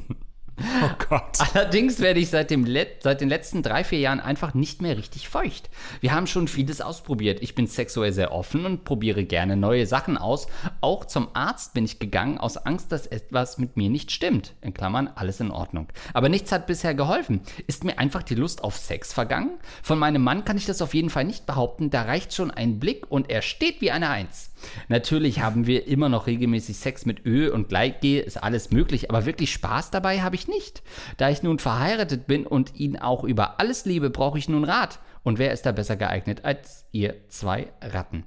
Oh 0.58 0.90
Gott. 1.08 1.38
Allerdings 1.54 2.00
werde 2.00 2.20
ich 2.20 2.30
seit, 2.30 2.50
dem 2.50 2.64
Let 2.64 3.02
seit 3.02 3.20
den 3.20 3.28
letzten 3.28 3.62
drei, 3.62 3.84
vier 3.84 4.00
Jahren 4.00 4.20
einfach 4.20 4.54
nicht 4.54 4.82
mehr 4.82 4.96
richtig 4.96 5.28
feucht. 5.28 5.70
Wir 6.00 6.12
haben 6.12 6.26
schon 6.26 6.46
vieles 6.46 6.80
ausprobiert. 6.80 7.42
Ich 7.42 7.54
bin 7.54 7.66
sexuell 7.66 8.12
sehr 8.12 8.32
offen 8.32 8.66
und 8.66 8.84
probiere 8.84 9.24
gerne 9.24 9.56
neue 9.56 9.86
Sachen 9.86 10.18
aus. 10.18 10.46
Auch 10.80 11.04
zum 11.04 11.28
Arzt 11.34 11.74
bin 11.74 11.84
ich 11.84 11.98
gegangen, 11.98 12.38
aus 12.38 12.58
Angst, 12.58 12.92
dass 12.92 13.06
etwas 13.06 13.58
mit 13.58 13.76
mir 13.76 13.88
nicht 13.88 14.12
stimmt. 14.12 14.54
In 14.60 14.74
Klammern, 14.74 15.10
alles 15.14 15.40
in 15.40 15.50
Ordnung. 15.50 15.88
Aber 16.12 16.28
nichts 16.28 16.52
hat 16.52 16.66
bisher 16.66 16.94
geholfen. 16.94 17.40
Ist 17.66 17.84
mir 17.84 17.98
einfach 17.98 18.22
die 18.22 18.34
Lust 18.34 18.62
auf 18.62 18.76
Sex 18.76 19.12
vergangen? 19.12 19.58
Von 19.82 19.98
meinem 19.98 20.22
Mann 20.22 20.44
kann 20.44 20.58
ich 20.58 20.66
das 20.66 20.82
auf 20.82 20.94
jeden 20.94 21.10
Fall 21.10 21.24
nicht 21.24 21.46
behaupten. 21.46 21.90
Da 21.90 22.02
reicht 22.02 22.34
schon 22.34 22.50
ein 22.50 22.78
Blick 22.78 23.10
und 23.10 23.30
er 23.30 23.42
steht 23.42 23.80
wie 23.80 23.90
eine 23.90 24.10
Eins. 24.10 24.51
Natürlich 24.88 25.40
haben 25.40 25.66
wir 25.66 25.86
immer 25.86 26.08
noch 26.08 26.26
regelmäßig 26.26 26.76
Sex 26.76 27.06
mit 27.06 27.24
Öl 27.26 27.50
und 27.50 27.68
Gleitgel, 27.68 28.20
ist 28.20 28.42
alles 28.42 28.70
möglich, 28.70 29.10
aber 29.10 29.26
wirklich 29.26 29.52
Spaß 29.52 29.90
dabei 29.90 30.22
habe 30.22 30.36
ich 30.36 30.48
nicht. 30.48 30.82
Da 31.16 31.30
ich 31.30 31.42
nun 31.42 31.58
verheiratet 31.58 32.26
bin 32.26 32.46
und 32.46 32.76
ihn 32.76 32.96
auch 32.96 33.24
über 33.24 33.60
alles 33.60 33.84
liebe, 33.84 34.10
brauche 34.10 34.38
ich 34.38 34.48
nun 34.48 34.64
Rat. 34.64 35.00
Und 35.22 35.38
wer 35.38 35.52
ist 35.52 35.66
da 35.66 35.72
besser 35.72 35.96
geeignet 35.96 36.44
als 36.44 36.86
ihr 36.90 37.28
zwei 37.28 37.68
Ratten? 37.80 38.24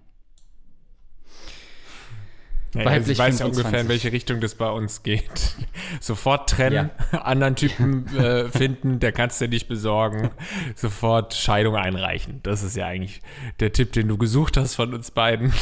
Ja, 2.76 2.86
Weiblich 2.86 3.14
ich 3.14 3.20
weiß 3.20 3.40
ja 3.40 3.46
25. 3.46 3.46
ungefähr, 3.46 3.82
in 3.82 3.88
welche 3.88 4.12
Richtung 4.12 4.42
das 4.42 4.56
bei 4.56 4.70
uns 4.70 5.02
geht. 5.02 5.56
Sofort 6.02 6.50
trennen, 6.50 6.92
anderen 7.12 7.56
Typen 7.56 8.08
äh, 8.18 8.50
finden, 8.50 9.00
der 9.00 9.12
kannst 9.12 9.42
du 9.42 9.48
nicht 9.48 9.68
besorgen. 9.68 10.32
Sofort 10.76 11.34
Scheidung 11.34 11.76
einreichen. 11.76 12.42
Das 12.44 12.64
ist 12.64 12.76
ja 12.76 12.86
eigentlich 12.86 13.22
der 13.60 13.72
Tipp, 13.72 13.94
den 13.94 14.08
du 14.08 14.18
gesucht 14.18 14.58
hast 14.58 14.76
von 14.76 14.94
uns 14.94 15.12
beiden. 15.12 15.54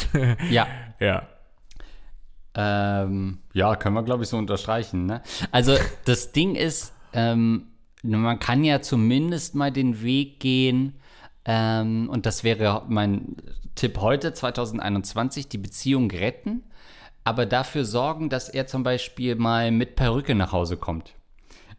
Ja. 0.50 0.66
ja. 1.00 1.28
Ähm, 2.56 3.38
ja, 3.52 3.76
können 3.76 3.94
wir, 3.94 4.02
glaube 4.02 4.24
ich, 4.24 4.28
so 4.28 4.36
unterstreichen. 4.36 5.06
Ne? 5.06 5.22
Also, 5.50 5.76
das 6.04 6.32
Ding 6.32 6.54
ist, 6.54 6.92
ähm, 7.12 7.68
man 8.02 8.38
kann 8.38 8.64
ja 8.64 8.80
zumindest 8.80 9.54
mal 9.54 9.72
den 9.72 10.02
Weg 10.02 10.40
gehen, 10.40 10.94
ähm, 11.44 12.08
und 12.10 12.26
das 12.26 12.44
wäre 12.44 12.84
mein 12.88 13.36
Tipp 13.74 13.98
heute, 13.98 14.32
2021, 14.32 15.48
die 15.48 15.58
Beziehung 15.58 16.10
retten, 16.10 16.62
aber 17.24 17.46
dafür 17.46 17.84
sorgen, 17.84 18.28
dass 18.28 18.48
er 18.48 18.66
zum 18.66 18.82
Beispiel 18.82 19.34
mal 19.34 19.70
mit 19.70 19.96
Perücke 19.96 20.34
nach 20.34 20.52
Hause 20.52 20.76
kommt. 20.76 21.14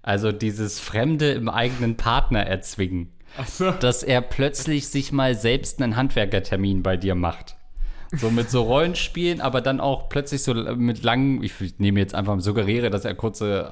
Also 0.01 0.31
dieses 0.31 0.79
Fremde 0.79 1.31
im 1.31 1.49
eigenen 1.49 1.97
Partner 1.97 2.45
erzwingen. 2.45 3.11
Ach 3.37 3.47
so. 3.47 3.71
Dass 3.71 4.03
er 4.03 4.21
plötzlich 4.21 4.87
sich 4.87 5.11
mal 5.11 5.35
selbst 5.35 5.81
einen 5.81 5.95
Handwerkertermin 5.95 6.83
bei 6.83 6.97
dir 6.97 7.15
macht. 7.15 7.55
So 8.11 8.29
mit 8.29 8.49
so 8.49 8.61
Rollenspielen, 8.61 9.41
aber 9.41 9.61
dann 9.61 9.81
auch 9.81 10.09
plötzlich 10.09 10.43
so 10.43 10.53
mit 10.53 11.03
langen, 11.03 11.43
ich 11.43 11.53
nehme 11.79 11.99
jetzt 11.99 12.15
einfach, 12.15 12.39
suggeriere, 12.39 12.89
dass 12.89 13.03
er 13.03 13.13
kurze, 13.15 13.69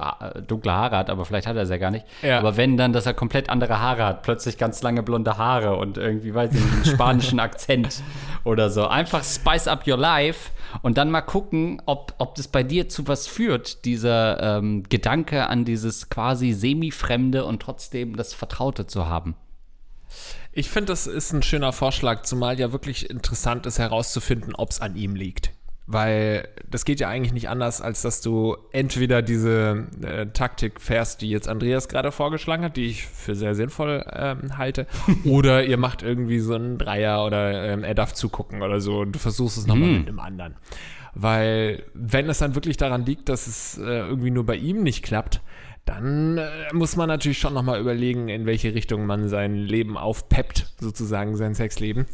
dunkle 0.47 0.73
Haare 0.73 0.97
hat, 0.97 1.09
aber 1.09 1.23
vielleicht 1.23 1.47
hat 1.47 1.55
er 1.55 1.61
es 1.61 1.69
ja 1.69 1.77
gar 1.77 1.91
nicht. 1.91 2.05
Ja. 2.23 2.39
Aber 2.39 2.57
wenn 2.57 2.75
dann, 2.75 2.91
dass 2.91 3.05
er 3.05 3.13
komplett 3.13 3.49
andere 3.49 3.79
Haare 3.79 4.03
hat, 4.03 4.23
plötzlich 4.23 4.57
ganz 4.57 4.81
lange 4.81 5.03
blonde 5.03 5.37
Haare 5.37 5.77
und 5.77 5.97
irgendwie, 5.97 6.33
weiß 6.33 6.53
ich 6.53 6.59
nicht, 6.59 6.73
einen 6.73 6.85
spanischen 6.85 7.39
Akzent 7.39 8.01
oder 8.43 8.69
so. 8.69 8.87
Einfach 8.87 9.23
spice 9.23 9.67
up 9.67 9.87
your 9.87 9.97
life 9.97 10.49
und 10.81 10.97
dann 10.97 11.11
mal 11.11 11.21
gucken, 11.21 11.81
ob, 11.85 12.15
ob 12.17 12.35
das 12.35 12.47
bei 12.47 12.63
dir 12.63 12.89
zu 12.89 13.07
was 13.07 13.27
führt, 13.27 13.85
dieser 13.85 14.57
ähm, 14.57 14.83
Gedanke 14.89 15.47
an 15.47 15.65
dieses 15.65 16.09
quasi 16.09 16.53
semi-Fremde 16.53 17.45
und 17.45 17.61
trotzdem 17.61 18.15
das 18.15 18.33
Vertraute 18.33 18.87
zu 18.87 19.07
haben. 19.07 19.35
Ich 20.51 20.69
finde, 20.69 20.87
das 20.87 21.07
ist 21.07 21.33
ein 21.33 21.43
schöner 21.43 21.73
Vorschlag, 21.73 22.23
zumal 22.23 22.59
ja 22.59 22.71
wirklich 22.71 23.09
interessant 23.09 23.65
ist 23.65 23.79
herauszufinden, 23.79 24.53
ob 24.55 24.69
es 24.69 24.81
an 24.81 24.95
ihm 24.95 25.15
liegt. 25.15 25.51
Weil 25.85 26.47
das 26.69 26.85
geht 26.85 27.01
ja 27.01 27.09
eigentlich 27.09 27.33
nicht 27.33 27.49
anders, 27.49 27.81
als 27.81 28.01
dass 28.01 28.21
du 28.21 28.55
entweder 28.71 29.21
diese 29.21 29.87
äh, 30.01 30.27
Taktik 30.27 30.79
fährst, 30.79 31.21
die 31.21 31.29
jetzt 31.29 31.49
Andreas 31.49 31.89
gerade 31.89 32.11
vorgeschlagen 32.13 32.63
hat, 32.63 32.77
die 32.77 32.85
ich 32.85 33.05
für 33.05 33.35
sehr 33.35 33.53
sinnvoll 33.53 34.05
ähm, 34.11 34.57
halte, 34.57 34.87
oder 35.25 35.65
ihr 35.65 35.77
macht 35.77 36.01
irgendwie 36.01 36.39
so 36.39 36.55
einen 36.55 36.77
Dreier 36.77 37.25
oder 37.25 37.67
ähm, 37.67 37.83
er 37.83 37.95
darf 37.95 38.13
zugucken 38.13 38.61
oder 38.61 38.79
so 38.79 38.99
und 38.99 39.11
du 39.11 39.19
versuchst 39.19 39.57
es 39.57 39.67
nochmal 39.67 39.89
mit 39.89 40.07
einem 40.07 40.19
anderen. 40.19 40.55
Weil 41.15 41.83
wenn 41.93 42.29
es 42.29 42.39
dann 42.39 42.55
wirklich 42.55 42.77
daran 42.77 43.05
liegt, 43.05 43.29
dass 43.29 43.45
es 43.47 43.77
äh, 43.77 43.83
irgendwie 43.83 44.31
nur 44.31 44.45
bei 44.45 44.55
ihm 44.55 44.83
nicht 44.83 45.03
klappt, 45.03 45.41
dann 45.85 46.37
äh, 46.37 46.49
muss 46.73 46.95
man 46.95 47.07
natürlich 47.07 47.39
schon 47.39 47.53
nochmal 47.53 47.79
überlegen, 47.79 48.29
in 48.29 48.45
welche 48.45 48.73
Richtung 48.73 49.05
man 49.05 49.27
sein 49.27 49.55
Leben 49.55 49.97
aufpeppt, 49.97 50.73
sozusagen 50.79 51.35
sein 51.35 51.55
Sexleben. 51.55 52.05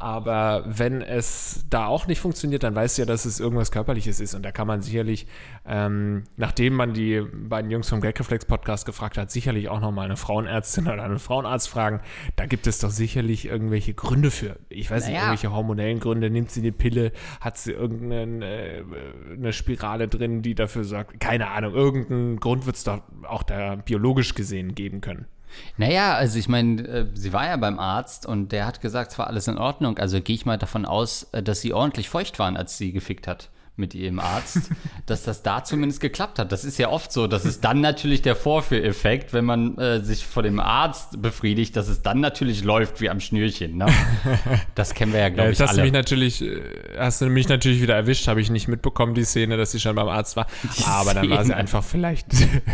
Aber 0.00 0.64
wenn 0.66 1.02
es 1.02 1.66
da 1.68 1.84
auch 1.86 2.06
nicht 2.06 2.20
funktioniert, 2.20 2.62
dann 2.62 2.74
weißt 2.74 2.96
du 2.96 3.02
ja, 3.02 3.06
dass 3.06 3.26
es 3.26 3.38
irgendwas 3.38 3.70
Körperliches 3.70 4.18
ist. 4.18 4.32
Und 4.34 4.42
da 4.42 4.50
kann 4.50 4.66
man 4.66 4.80
sicherlich, 4.80 5.26
ähm, 5.66 6.24
nachdem 6.38 6.72
man 6.72 6.94
die 6.94 7.20
beiden 7.20 7.70
Jungs 7.70 7.90
vom 7.90 8.00
Gagreflex-Podcast 8.00 8.86
gefragt 8.86 9.18
hat, 9.18 9.30
sicherlich 9.30 9.68
auch 9.68 9.78
nochmal 9.80 10.06
eine 10.06 10.16
Frauenärztin 10.16 10.86
oder 10.88 11.02
einen 11.02 11.18
Frauenarzt 11.18 11.68
fragen. 11.68 12.00
Da 12.36 12.46
gibt 12.46 12.66
es 12.66 12.78
doch 12.78 12.88
sicherlich 12.88 13.44
irgendwelche 13.44 13.92
Gründe 13.92 14.30
für. 14.30 14.56
Ich 14.70 14.90
weiß 14.90 15.04
nicht, 15.04 15.12
Naja. 15.12 15.26
irgendwelche 15.26 15.52
hormonellen 15.54 16.00
Gründe. 16.00 16.30
Nimmt 16.30 16.50
sie 16.50 16.60
eine 16.60 16.72
Pille? 16.72 17.12
Hat 17.42 17.58
sie 17.58 17.72
irgendeine 17.72 18.46
äh, 18.46 18.84
eine 19.34 19.52
Spirale 19.52 20.08
drin, 20.08 20.40
die 20.40 20.54
dafür 20.54 20.84
sorgt? 20.84 21.20
Keine 21.20 21.48
Ahnung. 21.48 21.74
Irgendeinen 21.74 22.40
Grund 22.40 22.64
wird 22.64 22.76
es 22.76 22.84
doch 22.84 23.02
auch 23.28 23.42
da 23.42 23.76
biologisch 23.76 24.34
gesehen 24.34 24.74
geben 24.74 25.02
können. 25.02 25.26
Naja, 25.76 26.14
also 26.14 26.38
ich 26.38 26.48
meine, 26.48 26.82
äh, 26.82 27.06
sie 27.14 27.32
war 27.32 27.46
ja 27.46 27.56
beim 27.56 27.78
Arzt 27.78 28.26
und 28.26 28.52
der 28.52 28.66
hat 28.66 28.80
gesagt, 28.80 29.12
es 29.12 29.18
war 29.18 29.26
alles 29.26 29.48
in 29.48 29.58
Ordnung. 29.58 29.98
Also 29.98 30.20
gehe 30.20 30.34
ich 30.34 30.46
mal 30.46 30.58
davon 30.58 30.84
aus, 30.84 31.24
äh, 31.32 31.42
dass 31.42 31.60
sie 31.60 31.72
ordentlich 31.72 32.08
feucht 32.08 32.38
waren, 32.38 32.56
als 32.56 32.78
sie 32.78 32.92
gefickt 32.92 33.26
hat 33.26 33.50
mit 33.76 33.94
ihrem 33.94 34.18
Arzt, 34.20 34.70
dass 35.06 35.22
das 35.24 35.42
da 35.42 35.64
zumindest 35.64 36.00
geklappt 36.00 36.38
hat. 36.38 36.52
Das 36.52 36.64
ist 36.64 36.78
ja 36.78 36.90
oft 36.90 37.12
so. 37.12 37.26
Das 37.26 37.44
ist 37.44 37.64
dann 37.64 37.80
natürlich 37.80 38.22
der 38.22 38.36
Vorführeffekt, 38.36 39.32
wenn 39.32 39.44
man 39.44 39.78
äh, 39.78 40.00
sich 40.00 40.26
vor 40.26 40.42
dem 40.42 40.60
Arzt 40.60 41.20
befriedigt, 41.22 41.76
dass 41.76 41.88
es 41.88 42.02
dann 42.02 42.20
natürlich 42.20 42.62
läuft 42.62 43.00
wie 43.00 43.08
am 43.10 43.20
Schnürchen. 43.20 43.76
Ne? 43.78 43.86
Das 44.74 44.94
kennen 44.94 45.12
wir 45.12 45.20
ja, 45.20 45.28
Ja, 45.28 45.34
glaube 45.34 45.48
jetzt 45.50 45.60
ich, 45.60 45.66
hast 45.68 45.76
du 45.76 45.82
mich 45.82 45.90
alle. 45.92 45.98
natürlich, 45.98 46.42
äh, 46.42 46.60
hast 46.98 47.20
du 47.20 47.26
mich 47.26 47.48
natürlich 47.48 47.80
wieder 47.82 47.94
erwischt, 47.94 48.28
habe 48.28 48.40
ich 48.40 48.50
nicht 48.50 48.68
mitbekommen, 48.68 49.14
die 49.14 49.24
Szene, 49.24 49.56
dass 49.56 49.72
sie 49.72 49.80
schon 49.80 49.94
beim 49.96 50.08
Arzt 50.08 50.36
war. 50.36 50.46
Aber 50.86 51.14
dann 51.14 51.28
war 51.30 51.38
sie 51.38 51.44
Szene. 51.46 51.56
einfach 51.56 51.82
vielleicht. 51.84 52.26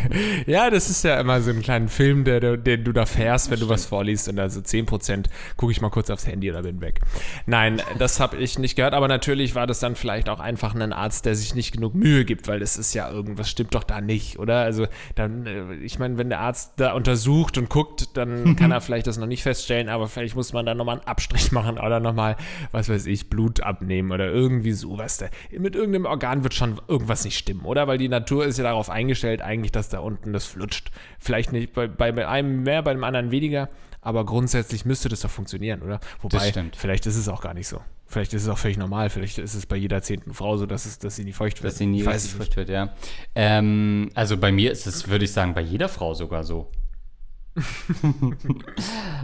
ja, 0.46 0.70
das 0.70 0.90
ist 0.90 1.04
ja 1.04 1.20
immer 1.20 1.40
so 1.40 1.50
ein 1.50 1.62
kleiner 1.62 1.88
Film, 1.88 2.24
der, 2.24 2.40
der, 2.40 2.56
den 2.56 2.84
du 2.84 2.92
da 2.92 3.06
fährst, 3.06 3.50
wenn 3.50 3.60
du 3.60 3.68
was 3.68 3.86
vorliest 3.86 4.28
und 4.28 4.38
also 4.38 4.60
10% 4.60 5.26
gucke 5.56 5.72
ich 5.72 5.80
mal 5.80 5.90
kurz 5.90 6.10
aufs 6.10 6.26
Handy 6.26 6.50
oder 6.50 6.62
bin 6.62 6.80
weg. 6.80 7.00
Nein, 7.46 7.80
das 7.98 8.20
habe 8.20 8.36
ich 8.36 8.58
nicht 8.58 8.76
gehört, 8.76 8.94
aber 8.94 9.08
natürlich 9.08 9.54
war 9.54 9.66
das 9.66 9.80
dann 9.80 9.96
vielleicht 9.96 10.28
auch 10.28 10.40
einfach 10.40 10.74
ein 10.86 10.92
Arzt, 10.92 11.26
der 11.26 11.34
sich 11.34 11.54
nicht 11.54 11.72
genug 11.72 11.94
Mühe 11.94 12.24
gibt, 12.24 12.48
weil 12.48 12.62
es 12.62 12.76
ist 12.76 12.94
ja 12.94 13.10
irgendwas 13.10 13.50
stimmt 13.50 13.74
doch 13.74 13.84
da 13.84 14.00
nicht, 14.00 14.38
oder? 14.38 14.60
Also 14.60 14.86
dann, 15.14 15.46
äh, 15.46 15.74
ich 15.76 15.98
meine, 15.98 16.18
wenn 16.18 16.28
der 16.28 16.40
Arzt 16.40 16.74
da 16.76 16.92
untersucht 16.92 17.58
und 17.58 17.68
guckt, 17.68 18.16
dann 18.16 18.56
kann 18.56 18.70
er 18.70 18.80
vielleicht 18.80 19.06
das 19.06 19.18
noch 19.18 19.26
nicht 19.26 19.42
feststellen, 19.42 19.88
aber 19.88 20.08
vielleicht 20.08 20.36
muss 20.36 20.52
man 20.52 20.66
dann 20.66 20.76
nochmal 20.76 20.98
einen 20.98 21.06
Abstrich 21.06 21.52
machen 21.52 21.78
oder 21.78 22.00
nochmal, 22.00 22.36
was 22.72 22.88
weiß 22.88 23.06
ich, 23.06 23.28
Blut 23.28 23.60
abnehmen 23.60 24.12
oder 24.12 24.26
irgendwie 24.26 24.72
sowas. 24.72 25.18
Da, 25.18 25.26
mit 25.50 25.74
irgendeinem 25.74 26.06
Organ 26.06 26.42
wird 26.42 26.54
schon 26.54 26.80
irgendwas 26.88 27.24
nicht 27.24 27.38
stimmen, 27.38 27.64
oder? 27.64 27.86
Weil 27.88 27.98
die 27.98 28.08
Natur 28.08 28.46
ist 28.46 28.58
ja 28.58 28.64
darauf 28.64 28.90
eingestellt, 28.90 29.42
eigentlich, 29.42 29.72
dass 29.72 29.88
da 29.88 30.00
unten 30.00 30.32
das 30.32 30.46
flutscht. 30.46 30.90
Vielleicht 31.18 31.52
nicht 31.52 31.72
bei, 31.72 31.88
bei 31.88 32.26
einem 32.26 32.62
mehr, 32.62 32.82
bei 32.82 32.92
dem 32.92 33.04
anderen 33.04 33.30
weniger, 33.30 33.68
aber 34.06 34.24
grundsätzlich 34.24 34.84
müsste 34.84 35.08
das 35.08 35.20
doch 35.20 35.30
funktionieren, 35.30 35.82
oder? 35.82 35.98
Wobei, 36.22 36.38
Das 36.38 36.48
stimmt. 36.50 36.76
vielleicht 36.76 37.06
ist 37.06 37.16
es 37.16 37.28
auch 37.28 37.40
gar 37.40 37.54
nicht 37.54 37.66
so. 37.66 37.80
Vielleicht 38.06 38.32
ist 38.34 38.42
es 38.44 38.48
auch 38.48 38.56
völlig 38.56 38.76
normal. 38.76 39.10
Vielleicht 39.10 39.38
ist 39.38 39.54
es 39.54 39.66
bei 39.66 39.74
jeder 39.74 40.00
zehnten 40.00 40.32
Frau 40.32 40.56
so, 40.56 40.64
dass, 40.64 40.86
es, 40.86 41.00
dass 41.00 41.16
sie 41.16 41.24
nie 41.24 41.32
feucht 41.32 41.60
wird. 41.60 41.72
Dass 41.72 41.78
sie 41.78 41.86
nie 41.86 42.02
feucht 42.02 42.56
wird, 42.56 42.68
ja. 42.68 42.94
Ähm, 43.34 44.10
also 44.14 44.36
bei 44.36 44.52
mir 44.52 44.70
ist 44.70 44.86
es, 44.86 45.08
würde 45.08 45.24
ich 45.24 45.32
sagen, 45.32 45.54
bei 45.54 45.60
jeder 45.60 45.88
Frau 45.88 46.14
sogar 46.14 46.44
so. 46.44 46.70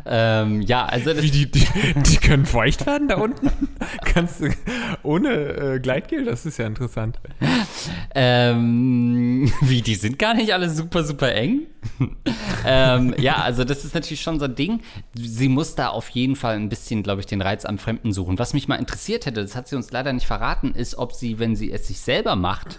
Ähm, 0.07 0.62
ja, 0.62 0.87
also 0.87 1.11
Wie 1.21 1.31
die, 1.31 1.51
die, 1.51 1.66
die 1.97 2.16
können 2.16 2.47
feucht 2.47 2.87
werden 2.87 3.09
da 3.09 3.16
unten? 3.16 3.51
Kannst 4.05 4.40
du 4.40 4.49
ohne 5.03 5.31
äh, 5.31 5.81
Gleitgel? 5.81 6.25
Das 6.25 6.47
ist 6.47 6.59
ja 6.59 6.66
interessant. 6.66 7.21
Ähm, 8.14 9.53
wie, 9.61 9.83
die 9.83 9.95
sind 9.95 10.18
gar 10.18 10.35
nicht 10.35 10.53
alle 10.53 10.71
super, 10.71 11.05
super 11.05 11.35
eng? 11.35 11.66
ähm, 12.66 13.14
ja, 13.18 13.37
also 13.37 13.64
das 13.64 13.85
ist 13.85 13.95
natürlich 13.95 14.23
schon 14.23 14.38
so 14.38 14.47
ein 14.47 14.55
Ding. 14.55 14.81
Sie 15.14 15.49
muss 15.49 15.75
da 15.75 15.88
auf 15.88 16.09
jeden 16.11 16.37
Fall 16.37 16.57
ein 16.57 16.68
bisschen, 16.68 17.03
glaube 17.03 17.21
ich, 17.21 17.27
den 17.27 17.42
Reiz 17.42 17.64
am 17.64 17.79
Fremden 17.79 18.12
suchen. 18.12 18.38
Was 18.38 18.55
mich 18.55 18.68
mal 18.68 18.77
interessiert 18.77 19.27
hätte, 19.27 19.42
das 19.42 19.57
hat 19.57 19.68
sie 19.68 19.77
uns 19.77 19.90
leider 19.90 20.12
nicht 20.12 20.27
verraten, 20.27 20.73
ist, 20.73 20.97
ob 20.97 21.12
sie, 21.12 21.38
wenn 21.38 21.57
sie 21.57 21.73
es 21.73 21.88
sich 21.88 22.01
selber 22.01 22.37
macht, 22.37 22.79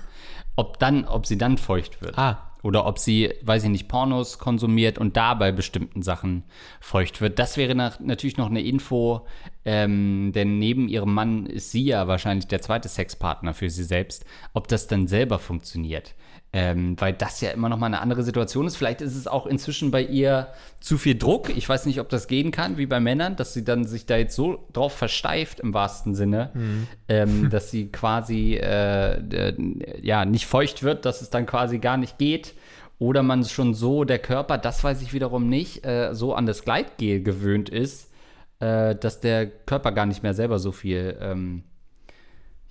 ob 0.56 0.80
dann, 0.80 1.06
ob 1.06 1.26
sie 1.26 1.38
dann 1.38 1.58
feucht 1.58 2.02
wird. 2.02 2.18
Ah, 2.18 2.53
Oder 2.63 2.86
ob 2.86 2.97
sie, 2.97 3.34
weiß 3.43 3.65
ich 3.65 3.69
nicht, 3.69 3.88
Pornos 3.89 4.39
konsumiert 4.39 4.97
und 4.97 5.15
da 5.17 5.34
bei 5.36 5.52
bestimmten 5.52 6.02
Sachen 6.02 6.43
feucht 6.80 7.21
wird. 7.21 7.38
Das 7.38 7.58
wäre 7.58 7.76
nach, 7.76 7.99
natürlich 7.99 8.38
noch 8.38 8.49
eine 8.49 8.62
Info, 8.62 9.28
ähm, 9.65 10.32
denn 10.34 10.57
neben 10.57 10.88
ihrem 10.88 11.14
Mann 11.14 11.45
ist 11.45 11.72
sie 11.72 11.84
ja 11.84 12.07
wahrscheinlich 12.07 12.47
der 12.47 12.61
zweite 12.61 12.88
Sexpartner 12.88 13.53
für 13.53 13.70
sie 13.70 13.84
selbst, 13.84 14.26
ob 14.53 14.68
das 14.70 14.88
dann 14.88 15.07
selber 15.07 15.39
funktioniert. 15.39 16.16
Ähm, 16.56 16.95
weil 16.99 17.14
das 17.14 17.41
ja 17.41 17.49
immer 17.49 17.68
noch 17.68 17.80
mal 17.80 17.88
eine 17.88 17.99
andere 17.99 18.22
Situation 18.22 18.68
ist. 18.68 18.76
Vielleicht 18.76 19.01
ist 19.01 19.16
es 19.16 19.26
auch 19.26 19.47
inzwischen 19.47 19.89
bei 19.89 20.04
ihr 20.04 20.49
zu 20.80 20.99
viel 20.99 21.18
Druck. 21.18 21.49
Ich 21.49 21.68
weiß 21.68 21.88
nicht, 21.88 21.99
ob 21.99 22.10
das 22.10 22.28
gehen 22.28 22.51
kann, 22.51 22.78
wie 22.78 22.86
bei 22.86 22.99
Männern, 22.99 23.36
dass 23.36 23.56
sie 23.56 23.64
dann 23.64 23.86
sich 23.86 24.06
da 24.06 24.18
jetzt 24.18 24.36
so 24.36 24.68
drauf 24.72 24.93
versteift 24.93 25.60
im 25.60 25.74
wahrsten 25.74 26.14
Sinne, 26.14 26.51
mhm. 26.54 26.88
ähm, 27.08 27.49
dass 27.49 27.72
sie 27.72 27.88
quasi 27.88 28.54
äh, 28.54 29.14
äh, 29.16 29.56
ja 29.99 30.26
nicht 30.26 30.45
feucht 30.45 30.84
wird, 30.84 31.06
dass 31.06 31.22
es 31.22 31.32
dann 31.32 31.47
quasi 31.47 31.80
gar 31.80 31.97
nicht 31.97 32.20
geht. 32.20 32.54
Oder 32.99 33.24
man 33.24 33.43
schon 33.43 33.74
so, 33.74 34.04
der 34.04 34.20
Körper, 34.20 34.60
das 34.60 34.84
weiß 34.84 35.01
ich 35.01 35.12
wiederum 35.12 35.49
nicht, 35.49 35.84
äh, 35.86 36.14
so 36.14 36.36
an 36.36 36.45
das 36.45 36.64
Gleitgel 36.64 37.24
gewöhnt 37.24 37.68
ist, 37.68 38.12
äh, 38.60 38.95
dass 38.95 39.20
der 39.20 39.47
Körper 39.47 39.91
gar 39.91 40.06
nicht 40.06 40.22
mehr 40.22 40.36
selber 40.36 40.60
so 40.60 40.72
viel 40.72 41.18
ähm, 41.20 41.64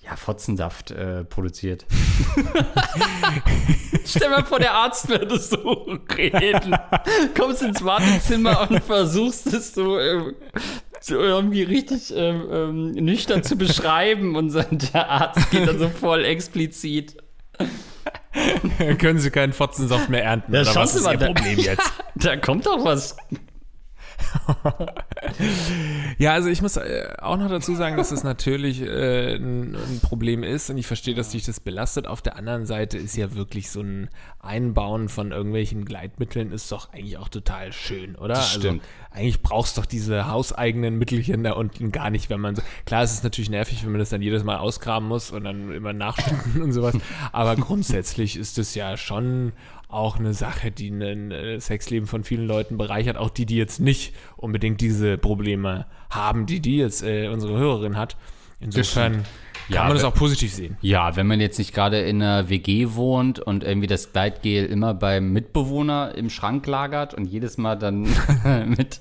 ja, 0.05 0.17
Fotzensaft 0.17 0.91
äh, 0.91 1.25
produziert. 1.25 1.87
Stell 4.05 4.31
mal 4.31 4.45
vor, 4.45 4.59
der 4.59 4.75
Arzt 4.75 5.09
würde 5.09 5.39
so 5.39 5.99
reden. 6.17 6.75
Kommst 7.37 7.63
ins 7.63 7.85
Wartezimmer 7.85 8.69
und 8.69 8.83
versuchst 8.83 9.47
es 9.53 9.75
so, 9.75 9.99
äh, 9.99 10.35
so 11.01 11.15
irgendwie 11.19 11.63
richtig 11.63 12.13
ähm, 12.17 12.49
ähm, 12.51 12.91
nüchtern 12.93 13.45
zu 13.45 13.57
beschreiben 13.57 14.35
und 14.35 14.53
der 14.93 15.09
Arzt 15.09 15.51
geht 15.51 15.69
dann 15.69 15.79
so 15.79 15.89
voll 15.89 16.25
explizit. 16.25 17.17
Können 18.99 19.19
Sie 19.19 19.31
keinen 19.31 19.53
Fotzensaft 19.53 20.09
mehr 20.09 20.25
ernten? 20.25 20.53
Ja, 20.53 20.63
oder 20.63 20.75
was 20.75 20.95
ist 20.97 21.07
Ihr 21.07 21.19
Problem 21.19 21.57
da, 21.57 21.63
jetzt? 21.63 21.79
Ja, 21.79 22.05
da 22.17 22.37
kommt 22.37 22.67
doch 22.67 22.85
was. 22.85 23.17
Ja, 26.19 26.33
also 26.33 26.49
ich 26.49 26.63
muss 26.63 26.77
äh, 26.77 27.09
auch 27.19 27.37
noch 27.37 27.49
dazu 27.49 27.75
sagen, 27.75 27.97
dass 27.97 28.11
es 28.11 28.25
natürlich 28.25 28.83
äh, 28.83 29.37
ein, 29.37 29.75
ein, 29.75 30.01
Problem 30.03 30.43
ist 30.43 30.71
und 30.71 30.79
ich 30.79 30.87
verstehe, 30.87 31.15
dass 31.15 31.31
dich 31.31 31.45
das 31.45 31.61
belastet. 31.61 32.07
Auf 32.07 32.23
der 32.23 32.37
anderen 32.37 32.67
Seite 32.67 32.99
ist 32.99 33.17
ja 33.17 33.35
wirklich 33.35 33.71
so 33.71 33.81
ein 33.81 34.09
Einbauen 34.41 35.09
von 35.09 35.33
irgendwelchen 35.33 35.85
Gleitmitteln 35.85 36.53
ist 36.53 36.71
doch 36.73 36.93
eigentlich 36.93 37.19
auch 37.19 37.29
total 37.29 37.73
schön, 37.73 38.17
oder? 38.17 38.35
Das 38.35 38.55
also 38.55 38.61
stimmt. 38.61 38.83
Also 38.83 39.19
eigentlich 39.21 39.43
brauchst 39.43 39.77
du 39.77 39.81
doch 39.83 39.87
diese 39.87 40.29
hauseigenen 40.29 40.99
Mittelchen 40.99 41.45
da 41.45 41.53
unten 41.53 41.93
gar 41.93 42.11
nicht, 42.11 42.31
wenn 42.31 42.41
man 42.41 42.57
so. 42.57 42.63
Klar, 42.87 43.03
es 43.03 43.13
ist 43.13 43.25
natürlich 43.25 43.51
nervig, 43.51 43.85
wenn 43.85 43.93
man 43.93 43.99
das 43.99 44.11
dann 44.11 44.23
jedes 44.23 44.45
Mal 44.45 44.57
ausgraben 44.57 45.07
muss 45.07 45.31
und 45.31 45.45
dann 45.45 45.73
immer 45.73 45.93
nachschütten 45.93 46.63
und 46.63 46.73
sowas. 46.73 46.97
Aber 47.31 47.57
grundsätzlich 47.57 48.37
ist 48.37 48.59
es 48.59 48.75
ja 48.75 48.97
schon 48.97 49.53
auch 49.93 50.19
eine 50.19 50.35
Sache, 50.35 50.71
die 50.71 50.91
ein 50.91 51.31
äh, 51.31 51.61
Sexleben 51.61 52.07
von 52.07 52.25
vielen 52.25 52.47
Leuten 52.47 52.77
bereichert, 52.77 53.17
auch 53.17 53.31
die, 53.31 53.47
die 53.47 53.57
jetzt 53.57 53.81
nicht 53.81 54.15
unbedingt 54.37 54.81
diese 54.81 55.19
Probleme 55.19 55.87
haben, 56.11 56.47
die 56.47 56.61
die 56.61 56.79
jetzt 56.79 57.03
äh, 57.03 57.29
unsere 57.29 57.57
Hörerin 57.59 57.97
hat. 57.97 58.17
Insofern 58.61 59.25
ja, 59.69 59.79
kann 59.79 59.89
man 59.89 59.97
das 59.97 60.05
auch 60.05 60.15
positiv 60.15 60.53
sehen. 60.53 60.77
Ja, 60.81 61.17
wenn 61.17 61.27
man 61.27 61.41
jetzt 61.41 61.59
nicht 61.59 61.75
gerade 61.75 62.01
in 62.01 62.23
einer 62.23 62.49
WG 62.49 62.95
wohnt 62.95 63.41
und 63.41 63.65
irgendwie 63.65 63.87
das 63.87 64.13
Gleitgel 64.13 64.67
immer 64.67 64.95
beim 64.95 65.33
Mitbewohner 65.33 66.15
im 66.15 66.31
Schrank 66.31 66.67
lagert 66.67 67.13
und 67.15 67.27
jedes 67.27 67.59
Mal 67.59 67.77
dann 67.77 68.03
mit, 68.67 69.01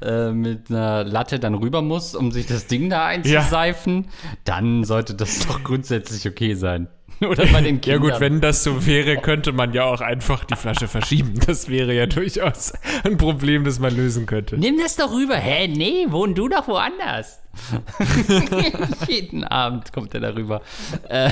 äh, 0.00 0.30
mit 0.30 0.70
einer 0.70 1.04
Latte 1.04 1.38
dann 1.38 1.54
rüber 1.54 1.82
muss, 1.82 2.14
um 2.14 2.32
sich 2.32 2.46
das 2.46 2.66
Ding 2.66 2.88
da 2.88 3.04
einzuseifen, 3.06 4.04
ja. 4.04 4.30
dann 4.44 4.84
sollte 4.84 5.14
das 5.14 5.46
doch 5.46 5.62
grundsätzlich 5.62 6.26
okay 6.26 6.54
sein. 6.54 6.88
Oder 7.20 7.46
bei 7.46 7.60
den 7.60 7.80
Kindern. 7.80 7.82
Ja 7.92 7.96
gut, 7.98 8.20
wenn 8.20 8.40
das 8.40 8.64
so 8.64 8.86
wäre, 8.86 9.16
könnte 9.16 9.52
man 9.52 9.72
ja 9.72 9.84
auch 9.84 10.00
einfach 10.00 10.44
die 10.44 10.56
Flasche 10.56 10.88
verschieben. 10.88 11.34
Das 11.46 11.68
wäre 11.68 11.92
ja 11.94 12.06
durchaus 12.06 12.72
ein 13.04 13.16
Problem, 13.16 13.64
das 13.64 13.78
man 13.78 13.94
lösen 13.94 14.26
könnte. 14.26 14.56
Nimm 14.56 14.78
das 14.78 14.96
doch 14.96 15.12
rüber. 15.12 15.36
Hä, 15.36 15.68
nee, 15.68 16.06
wohn 16.08 16.34
du 16.34 16.48
doch 16.48 16.66
woanders. 16.68 17.40
Jeden 19.08 19.44
Abend 19.44 19.92
kommt 19.92 20.14
er 20.14 20.20
darüber. 20.20 20.62
Äh, 21.08 21.30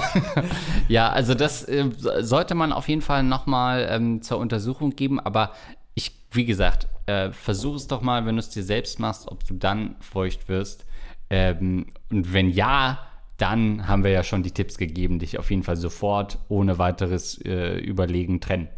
ja, 0.88 1.10
also 1.10 1.34
das 1.34 1.64
äh, 1.64 1.90
sollte 2.20 2.54
man 2.54 2.72
auf 2.72 2.88
jeden 2.88 3.02
Fall 3.02 3.22
nochmal 3.22 3.88
ähm, 3.90 4.22
zur 4.22 4.38
Untersuchung 4.38 4.94
geben. 4.96 5.18
Aber 5.18 5.52
ich, 5.94 6.12
wie 6.32 6.44
gesagt, 6.44 6.88
äh, 7.06 7.30
versuch 7.32 7.76
es 7.76 7.86
doch 7.86 8.02
mal, 8.02 8.26
wenn 8.26 8.36
du 8.36 8.40
es 8.40 8.50
dir 8.50 8.62
selbst 8.62 8.98
machst, 9.00 9.28
ob 9.28 9.46
du 9.46 9.54
dann 9.54 9.96
feucht 10.00 10.48
wirst. 10.48 10.84
Ähm, 11.30 11.86
und 12.10 12.32
wenn 12.32 12.50
ja, 12.50 12.98
dann 13.40 13.88
haben 13.88 14.04
wir 14.04 14.10
ja 14.10 14.22
schon 14.22 14.42
die 14.42 14.50
Tipps 14.50 14.76
gegeben, 14.76 15.18
dich 15.18 15.38
auf 15.38 15.50
jeden 15.50 15.62
Fall 15.62 15.76
sofort 15.76 16.38
ohne 16.48 16.78
weiteres 16.78 17.40
äh, 17.44 17.78
Überlegen 17.78 18.40
trennen. 18.40 18.68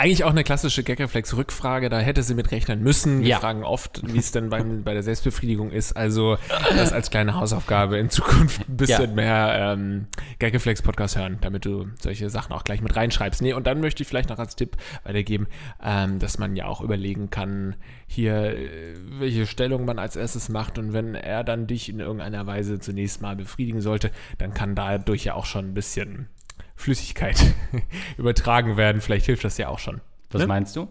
Eigentlich 0.00 0.24
auch 0.24 0.30
eine 0.30 0.44
klassische 0.44 0.82
Gagreflex-Rückfrage, 0.82 1.90
da 1.90 1.98
hätte 1.98 2.22
sie 2.22 2.34
mit 2.34 2.52
rechnen 2.52 2.82
müssen. 2.82 3.20
Wir 3.20 3.28
ja. 3.28 3.38
fragen 3.38 3.64
oft, 3.64 4.00
wie 4.10 4.18
es 4.18 4.32
denn 4.32 4.48
beim, 4.48 4.82
bei 4.82 4.94
der 4.94 5.02
Selbstbefriedigung 5.02 5.70
ist. 5.70 5.92
Also 5.92 6.38
das 6.70 6.94
als 6.94 7.10
kleine 7.10 7.34
Hausaufgabe 7.34 7.98
in 7.98 8.08
Zukunft 8.08 8.66
ein 8.66 8.78
bisschen 8.78 9.10
ja. 9.10 9.14
mehr 9.14 9.74
ähm, 9.74 10.06
Gagreflex-Podcast 10.38 11.18
hören, 11.18 11.36
damit 11.42 11.66
du 11.66 11.88
solche 12.00 12.30
Sachen 12.30 12.54
auch 12.54 12.64
gleich 12.64 12.80
mit 12.80 12.96
reinschreibst. 12.96 13.42
Nee, 13.42 13.52
und 13.52 13.66
dann 13.66 13.82
möchte 13.82 14.02
ich 14.02 14.08
vielleicht 14.08 14.30
noch 14.30 14.38
als 14.38 14.56
Tipp 14.56 14.78
weitergeben, 15.04 15.48
ähm, 15.84 16.18
dass 16.18 16.38
man 16.38 16.56
ja 16.56 16.64
auch 16.64 16.80
überlegen 16.80 17.28
kann, 17.28 17.76
hier, 18.06 18.56
äh, 18.56 18.94
welche 19.18 19.46
Stellung 19.46 19.84
man 19.84 19.98
als 19.98 20.16
erstes 20.16 20.48
macht. 20.48 20.78
Und 20.78 20.94
wenn 20.94 21.14
er 21.14 21.44
dann 21.44 21.66
dich 21.66 21.90
in 21.90 22.00
irgendeiner 22.00 22.46
Weise 22.46 22.78
zunächst 22.78 23.20
mal 23.20 23.36
befriedigen 23.36 23.82
sollte, 23.82 24.10
dann 24.38 24.54
kann 24.54 24.74
dadurch 24.74 25.24
ja 25.24 25.34
auch 25.34 25.44
schon 25.44 25.66
ein 25.66 25.74
bisschen 25.74 26.30
Flüssigkeit 26.74 27.36
übertragen 28.18 28.76
werden. 28.76 29.00
Vielleicht 29.00 29.26
hilft 29.26 29.44
das 29.44 29.58
ja 29.58 29.68
auch 29.68 29.78
schon. 29.78 30.00
Was 30.30 30.42
ne? 30.42 30.46
meinst 30.46 30.76
du? 30.76 30.88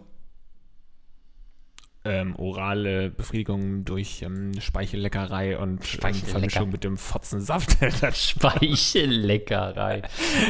Ähm, 2.02 2.34
orale 2.36 3.10
Befriedigung 3.10 3.84
durch 3.84 4.22
ähm, 4.22 4.58
Speichelleckerei 4.58 5.58
und 5.58 5.84
Vermischung 5.84 6.70
mit 6.70 6.82
dem 6.82 6.96
Fotzensaft. 6.96 7.76
Speichelleckerei. 8.14 10.00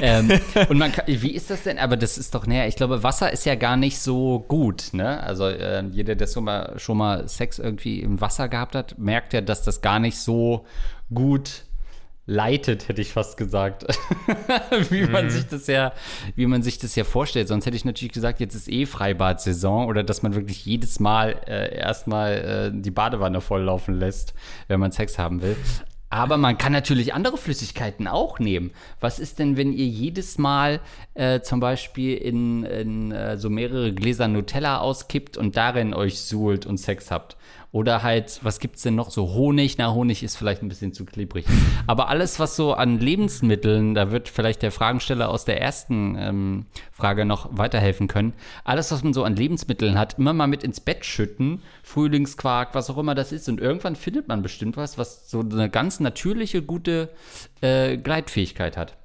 ähm, 0.00 0.30
und 0.68 0.78
man 0.78 0.92
kann, 0.92 1.06
wie 1.08 1.32
ist 1.32 1.50
das 1.50 1.64
denn? 1.64 1.80
Aber 1.80 1.96
das 1.96 2.18
ist 2.18 2.36
doch 2.36 2.46
näher. 2.46 2.68
Ich 2.68 2.76
glaube, 2.76 3.02
Wasser 3.02 3.32
ist 3.32 3.46
ja 3.46 3.56
gar 3.56 3.76
nicht 3.76 3.98
so 3.98 4.44
gut. 4.46 4.90
Ne? 4.92 5.20
Also 5.24 5.48
äh, 5.48 5.84
jeder, 5.90 6.14
der 6.14 6.28
schon 6.28 6.44
mal, 6.44 6.78
schon 6.78 6.98
mal 6.98 7.26
Sex 7.26 7.58
irgendwie 7.58 7.98
im 7.98 8.20
Wasser 8.20 8.48
gehabt 8.48 8.76
hat, 8.76 8.96
merkt 8.96 9.32
ja, 9.32 9.40
dass 9.40 9.64
das 9.64 9.80
gar 9.80 9.98
nicht 9.98 10.18
so 10.18 10.66
gut 11.12 11.64
leitet, 12.30 12.88
hätte 12.88 13.00
ich 13.02 13.12
fast 13.12 13.36
gesagt. 13.36 13.84
wie 14.90 15.02
man 15.02 15.26
mhm. 15.26 15.30
sich 15.30 15.46
das 15.48 15.66
ja, 15.66 15.92
wie 16.36 16.46
man 16.46 16.62
sich 16.62 16.78
das 16.78 16.94
ja 16.94 17.04
vorstellt. 17.04 17.48
Sonst 17.48 17.66
hätte 17.66 17.76
ich 17.76 17.84
natürlich 17.84 18.12
gesagt, 18.12 18.40
jetzt 18.40 18.54
ist 18.54 18.68
eh 18.68 18.86
Freibad-Saison 18.86 19.88
oder 19.88 20.04
dass 20.04 20.22
man 20.22 20.34
wirklich 20.34 20.64
jedes 20.64 21.00
Mal 21.00 21.40
äh, 21.46 21.76
erstmal 21.76 22.72
äh, 22.72 22.72
die 22.72 22.92
Badewanne 22.92 23.40
volllaufen 23.40 23.98
lässt, 23.98 24.32
wenn 24.68 24.78
man 24.78 24.92
Sex 24.92 25.18
haben 25.18 25.42
will. 25.42 25.56
Aber 26.08 26.36
man 26.36 26.58
kann 26.58 26.72
natürlich 26.72 27.14
andere 27.14 27.36
Flüssigkeiten 27.36 28.08
auch 28.08 28.40
nehmen. 28.40 28.72
Was 29.00 29.20
ist 29.20 29.38
denn, 29.38 29.56
wenn 29.56 29.72
ihr 29.72 29.86
jedes 29.86 30.38
Mal 30.38 30.80
äh, 31.14 31.40
zum 31.40 31.60
Beispiel 31.60 32.16
in, 32.16 32.64
in 32.64 33.12
äh, 33.12 33.38
so 33.38 33.48
mehrere 33.48 33.92
Gläser 33.92 34.26
Nutella 34.26 34.78
auskippt 34.78 35.36
und 35.36 35.56
darin 35.56 35.94
euch 35.94 36.20
suhlt 36.20 36.66
und 36.66 36.78
Sex 36.78 37.12
habt? 37.12 37.36
Oder 37.72 38.02
halt, 38.02 38.40
was 38.42 38.58
gibt's 38.58 38.82
denn 38.82 38.96
noch? 38.96 39.10
So 39.10 39.32
Honig. 39.32 39.78
Na, 39.78 39.92
Honig 39.92 40.24
ist 40.24 40.36
vielleicht 40.36 40.60
ein 40.62 40.68
bisschen 40.68 40.92
zu 40.92 41.04
klebrig. 41.04 41.46
Aber 41.86 42.08
alles, 42.08 42.40
was 42.40 42.56
so 42.56 42.74
an 42.74 42.98
Lebensmitteln, 42.98 43.94
da 43.94 44.10
wird 44.10 44.28
vielleicht 44.28 44.62
der 44.62 44.72
Fragensteller 44.72 45.28
aus 45.28 45.44
der 45.44 45.60
ersten 45.60 46.16
ähm, 46.18 46.66
Frage 46.90 47.24
noch 47.24 47.48
weiterhelfen 47.56 48.08
können. 48.08 48.32
Alles, 48.64 48.90
was 48.90 49.04
man 49.04 49.12
so 49.12 49.22
an 49.22 49.36
Lebensmitteln 49.36 49.96
hat, 49.96 50.18
immer 50.18 50.32
mal 50.32 50.48
mit 50.48 50.64
ins 50.64 50.80
Bett 50.80 51.04
schütten. 51.04 51.62
Frühlingsquark, 51.84 52.74
was 52.74 52.90
auch 52.90 52.98
immer 52.98 53.14
das 53.14 53.30
ist. 53.30 53.48
Und 53.48 53.60
irgendwann 53.60 53.94
findet 53.94 54.26
man 54.26 54.42
bestimmt 54.42 54.76
was, 54.76 54.98
was 54.98 55.30
so 55.30 55.40
eine 55.40 55.70
ganz 55.70 56.00
natürliche, 56.00 56.62
gute 56.62 57.10
äh, 57.60 57.96
Gleitfähigkeit 57.96 58.76
hat. 58.76 58.96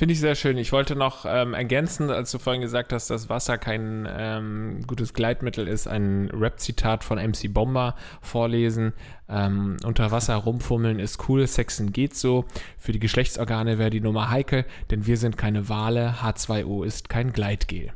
Finde 0.00 0.14
ich 0.14 0.20
sehr 0.20 0.34
schön. 0.34 0.56
Ich 0.56 0.72
wollte 0.72 0.96
noch 0.96 1.26
ähm, 1.28 1.52
ergänzen, 1.52 2.08
als 2.08 2.30
du 2.30 2.38
vorhin 2.38 2.62
gesagt 2.62 2.94
hast, 2.94 3.10
dass 3.10 3.28
Wasser 3.28 3.58
kein 3.58 4.08
ähm, 4.10 4.80
gutes 4.86 5.12
Gleitmittel 5.12 5.68
ist, 5.68 5.86
ein 5.88 6.30
Rap-Zitat 6.32 7.04
von 7.04 7.18
MC 7.18 7.52
Bomber 7.52 7.94
vorlesen. 8.22 8.94
Ähm, 9.28 9.76
unter 9.84 10.10
Wasser 10.10 10.36
rumfummeln 10.36 11.00
ist 11.00 11.28
cool, 11.28 11.46
Sexen 11.46 11.92
geht 11.92 12.16
so. 12.16 12.46
Für 12.78 12.92
die 12.92 12.98
Geschlechtsorgane 12.98 13.76
wäre 13.76 13.90
die 13.90 14.00
Nummer 14.00 14.30
heikel, 14.30 14.64
denn 14.90 15.06
wir 15.06 15.18
sind 15.18 15.36
keine 15.36 15.68
Wale, 15.68 16.14
H2O 16.22 16.82
ist 16.82 17.10
kein 17.10 17.34
Gleitgel. 17.34 17.92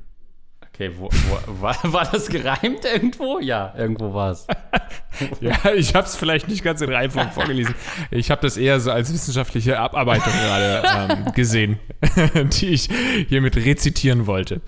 Okay, 0.74 0.90
wo, 0.98 1.08
wo, 1.08 1.38
war, 1.62 1.76
war, 1.84 2.04
das 2.10 2.26
gereimt 2.26 2.84
irgendwo? 2.84 3.38
Ja, 3.38 3.72
irgendwo 3.78 4.12
war 4.12 4.32
es. 4.32 4.44
ja, 5.40 5.72
ich 5.72 5.94
habe 5.94 6.06
es 6.06 6.16
vielleicht 6.16 6.48
nicht 6.48 6.64
ganz 6.64 6.80
in 6.80 6.92
Reihenfolge 6.92 7.30
vorgelesen. 7.30 7.76
Ich 8.10 8.32
habe 8.32 8.42
das 8.42 8.56
eher 8.56 8.80
so 8.80 8.90
als 8.90 9.12
wissenschaftliche 9.12 9.78
Abarbeitung 9.78 10.32
gerade 10.32 10.82
ähm, 11.12 11.32
gesehen, 11.32 11.78
die 12.60 12.70
ich 12.70 12.88
hiermit 13.28 13.56
rezitieren 13.56 14.26
wollte. 14.26 14.62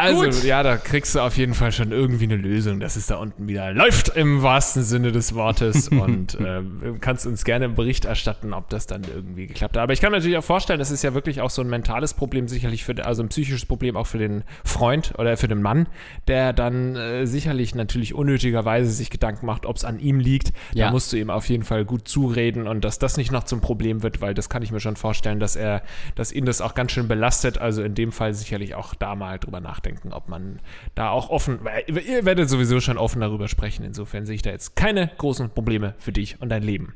Also, 0.00 0.22
Gut. 0.26 0.44
ja, 0.44 0.62
da 0.62 0.76
kriegst 0.76 1.16
du 1.16 1.20
auf 1.20 1.36
jeden 1.36 1.54
Fall 1.54 1.72
schon 1.72 1.90
irgendwie 1.90 2.24
eine 2.24 2.36
Lösung, 2.36 2.78
dass 2.78 2.94
es 2.94 3.06
da 3.06 3.16
unten 3.16 3.48
wieder 3.48 3.72
läuft 3.72 4.10
im 4.10 4.44
wahrsten 4.44 4.84
Sinne 4.84 5.10
des 5.10 5.34
Wortes 5.34 5.88
und 5.88 6.36
äh, 6.36 6.62
kannst 7.00 7.26
uns 7.26 7.44
gerne 7.44 7.64
einen 7.64 7.74
Bericht 7.74 8.04
erstatten, 8.04 8.52
ob 8.52 8.68
das 8.68 8.86
dann 8.86 9.02
irgendwie 9.02 9.48
geklappt 9.48 9.76
hat. 9.76 9.82
Aber 9.82 9.92
ich 9.92 10.00
kann 10.00 10.12
mir 10.12 10.18
natürlich 10.18 10.38
auch 10.38 10.44
vorstellen, 10.44 10.78
das 10.78 10.92
ist 10.92 11.02
ja 11.02 11.14
wirklich 11.14 11.40
auch 11.40 11.50
so 11.50 11.62
ein 11.62 11.68
mentales 11.68 12.14
Problem, 12.14 12.46
sicherlich 12.46 12.84
für, 12.84 13.04
also 13.04 13.24
ein 13.24 13.28
psychisches 13.28 13.66
Problem 13.66 13.96
auch 13.96 14.06
für 14.06 14.18
den 14.18 14.44
Freund 14.64 15.14
oder 15.18 15.36
für 15.36 15.48
den 15.48 15.62
Mann, 15.62 15.88
der 16.28 16.52
dann 16.52 16.94
äh, 16.94 17.26
sicherlich 17.26 17.74
natürlich 17.74 18.14
unnötigerweise 18.14 18.92
sich 18.92 19.10
Gedanken 19.10 19.46
macht, 19.46 19.66
ob 19.66 19.78
es 19.78 19.84
an 19.84 19.98
ihm 19.98 20.20
liegt. 20.20 20.52
Ja. 20.74 20.86
Da 20.86 20.92
musst 20.92 21.12
du 21.12 21.16
ihm 21.16 21.28
auf 21.28 21.48
jeden 21.48 21.64
Fall 21.64 21.84
gut 21.84 22.06
zureden 22.06 22.68
und 22.68 22.84
dass 22.84 23.00
das 23.00 23.16
nicht 23.16 23.32
noch 23.32 23.42
zum 23.42 23.60
Problem 23.60 24.04
wird, 24.04 24.20
weil 24.20 24.34
das 24.34 24.48
kann 24.48 24.62
ich 24.62 24.70
mir 24.70 24.78
schon 24.78 24.94
vorstellen, 24.94 25.40
dass 25.40 25.56
er, 25.56 25.82
dass 26.14 26.30
ihn 26.30 26.44
das 26.44 26.60
auch 26.60 26.76
ganz 26.76 26.92
schön 26.92 27.08
belastet. 27.08 27.58
Also 27.58 27.82
in 27.82 27.96
dem 27.96 28.12
Fall 28.12 28.32
sicherlich 28.32 28.76
auch 28.76 28.94
da 28.94 29.16
mal 29.16 29.40
drüber 29.40 29.60
nachdenken, 29.60 29.87
ob 30.10 30.28
man 30.28 30.60
da 30.94 31.10
auch 31.10 31.30
offen, 31.30 31.60
weil 31.62 31.84
ihr 31.88 32.24
werdet 32.24 32.48
sowieso 32.48 32.80
schon 32.80 32.98
offen 32.98 33.20
darüber 33.20 33.48
sprechen. 33.48 33.84
Insofern 33.84 34.26
sehe 34.26 34.36
ich 34.36 34.42
da 34.42 34.50
jetzt 34.50 34.76
keine 34.76 35.10
großen 35.18 35.50
Probleme 35.50 35.94
für 35.98 36.12
dich 36.12 36.40
und 36.40 36.48
dein 36.48 36.62
Leben. 36.62 36.94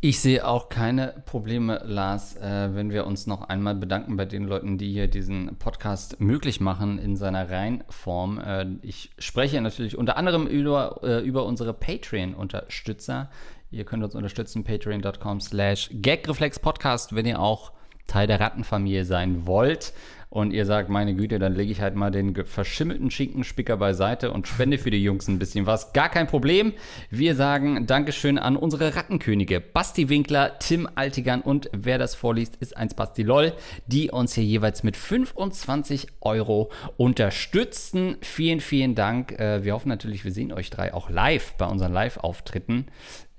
Ich 0.00 0.20
sehe 0.20 0.46
auch 0.46 0.68
keine 0.68 1.22
Probleme, 1.26 1.82
Lars, 1.84 2.36
äh, 2.36 2.72
wenn 2.72 2.92
wir 2.92 3.04
uns 3.04 3.26
noch 3.26 3.48
einmal 3.48 3.74
bedanken 3.74 4.16
bei 4.16 4.26
den 4.26 4.44
Leuten, 4.44 4.78
die 4.78 4.92
hier 4.92 5.08
diesen 5.08 5.56
Podcast 5.56 6.20
möglich 6.20 6.60
machen 6.60 6.98
in 6.98 7.16
seiner 7.16 7.50
Reinform. 7.50 8.38
Äh, 8.38 8.66
ich 8.82 9.10
spreche 9.18 9.60
natürlich 9.60 9.98
unter 9.98 10.16
anderem 10.16 10.46
über, 10.46 11.00
äh, 11.02 11.26
über 11.26 11.44
unsere 11.46 11.74
Patreon-Unterstützer. 11.74 13.28
Ihr 13.72 13.84
könnt 13.84 14.04
uns 14.04 14.14
unterstützen, 14.14 14.62
patreon.com 14.62 15.40
slash 15.40 15.90
gagreflexpodcast, 16.00 17.16
wenn 17.16 17.26
ihr 17.26 17.40
auch 17.40 17.72
Teil 18.06 18.28
der 18.28 18.38
Rattenfamilie 18.38 19.04
sein 19.04 19.46
wollt. 19.46 19.92
Und 20.30 20.52
ihr 20.52 20.66
sagt, 20.66 20.90
meine 20.90 21.14
Güte, 21.14 21.38
dann 21.38 21.54
lege 21.54 21.72
ich 21.72 21.80
halt 21.80 21.94
mal 21.94 22.10
den 22.10 22.34
verschimmelten 22.44 23.10
Schinkenspicker 23.10 23.78
beiseite 23.78 24.30
und 24.30 24.46
spende 24.46 24.76
für 24.76 24.90
die 24.90 25.02
Jungs 25.02 25.26
ein 25.26 25.38
bisschen 25.38 25.64
was. 25.64 25.94
Gar 25.94 26.10
kein 26.10 26.26
Problem. 26.26 26.74
Wir 27.10 27.34
sagen 27.34 27.86
Dankeschön 27.86 28.38
an 28.38 28.56
unsere 28.56 28.94
Rattenkönige 28.94 29.60
Basti 29.60 30.10
Winkler, 30.10 30.58
Tim 30.58 30.86
Altigan 30.94 31.40
und 31.40 31.70
wer 31.72 31.96
das 31.96 32.14
vorliest, 32.14 32.56
ist 32.56 32.76
eins 32.76 32.92
Basti 32.92 33.22
Loll, 33.22 33.54
die 33.86 34.10
uns 34.10 34.34
hier 34.34 34.44
jeweils 34.44 34.82
mit 34.82 34.96
25 34.96 36.08
Euro 36.20 36.70
unterstützen. 36.98 38.16
Vielen, 38.20 38.60
vielen 38.60 38.94
Dank. 38.94 39.32
Äh, 39.32 39.64
Wir 39.64 39.72
hoffen 39.72 39.88
natürlich, 39.88 40.24
wir 40.24 40.32
sehen 40.32 40.52
euch 40.52 40.68
drei 40.68 40.92
auch 40.92 41.08
live 41.08 41.54
bei 41.56 41.66
unseren 41.66 41.92
Live-Auftritten. 41.92 42.86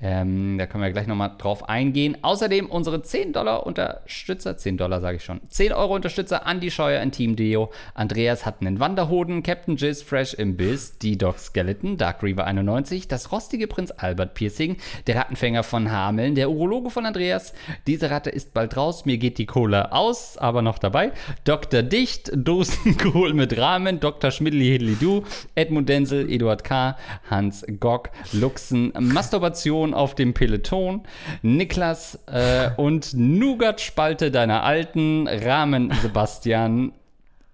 Ähm, 0.01 0.57
da 0.57 0.65
können 0.65 0.83
wir 0.83 0.91
gleich 0.91 1.07
nochmal 1.07 1.31
drauf 1.37 1.67
eingehen. 1.67 2.17
Außerdem 2.21 2.67
unsere 2.67 3.01
10 3.01 3.33
Dollar 3.33 3.65
Unterstützer, 3.65 4.55
10 4.55 4.77
Dollar 4.77 5.01
sage 5.01 5.17
ich 5.17 5.23
schon, 5.23 5.41
10 5.49 5.73
Euro 5.73 5.95
Unterstützer, 5.95 6.43
Andy 6.45 6.71
Scheuer 6.71 7.01
in 7.01 7.11
Team 7.11 7.35
Deo, 7.35 7.69
Andreas 7.95 8.45
hat 8.45 8.61
einen 8.61 8.79
Wanderhoden, 8.79 9.43
Captain 9.43 9.75
Jizz 9.75 10.03
Fresh 10.03 10.35
im 10.35 10.55
Biss, 10.55 10.97
D-Dog 10.99 11.37
Skeleton, 11.37 11.97
Dark 11.97 12.23
Reaver 12.23 12.45
91, 12.45 13.09
das 13.09 13.33
rostige 13.33 13.67
Prinz 13.67 13.91
Albert 13.91 14.35
Piercing, 14.35 14.77
der 15.07 15.17
Rattenfänger 15.17 15.63
von 15.63 15.91
Hameln, 15.91 16.35
der 16.35 16.49
Urologe 16.49 16.91
von 16.91 17.05
Andreas, 17.05 17.53
diese 17.85 18.09
Ratte 18.09 18.29
ist 18.29 18.53
bald 18.53 18.77
raus, 18.77 19.05
mir 19.05 19.17
geht 19.17 19.37
die 19.37 19.45
Cola 19.45 19.89
aus, 19.91 20.37
aber 20.37 20.61
noch 20.61 20.79
dabei, 20.79 21.11
Dr. 21.43 21.83
Dicht, 21.83 22.31
Dosenkohl 22.33 23.33
mit 23.33 23.57
Rahmen, 23.57 23.99
Dr. 23.99 24.31
Schmidli 24.31 24.65
Hidli 24.65 24.95
Du, 24.95 25.23
Edmund 25.55 25.89
Denzel, 25.89 26.29
Eduard 26.29 26.63
K., 26.63 26.95
Hans 27.29 27.65
Gock, 27.79 28.11
Luxen, 28.31 28.93
Masturbation 28.97 29.88
auf 29.93 30.15
dem 30.15 30.33
Peloton, 30.33 31.03
Niklas 31.41 32.19
äh, 32.27 32.71
und 32.77 33.13
Nougat-Spalte 33.13 34.31
deiner 34.31 34.63
Alten, 34.63 35.27
Rahmen 35.27 35.91
Sebastian, 36.01 36.93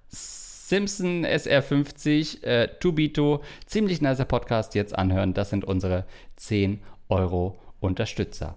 Simpson 0.07 1.25
SR50, 1.25 2.43
äh, 2.43 2.67
Tubito, 2.79 3.43
ziemlich 3.67 4.01
nicer 4.01 4.25
Podcast, 4.25 4.73
jetzt 4.73 4.97
anhören. 4.97 5.33
Das 5.33 5.51
sind 5.51 5.63
unsere 5.63 6.05
10 6.37 6.81
Euro 7.09 7.57
Unterstützer. 7.79 8.55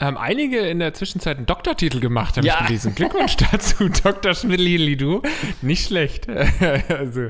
Haben 0.00 0.18
einige 0.18 0.58
in 0.58 0.80
der 0.80 0.92
Zwischenzeit 0.92 1.36
einen 1.36 1.46
Doktortitel 1.46 2.00
gemacht, 2.00 2.36
habe 2.36 2.44
Ja. 2.44 2.56
ich 2.62 2.66
gelesen. 2.66 2.96
Glückwunsch 2.96 3.36
dazu, 3.52 3.88
Dr. 3.88 4.34
Schmidli-Lidu. 4.34 5.22
Nicht 5.62 5.86
schlecht. 5.86 6.26
also, 6.88 7.28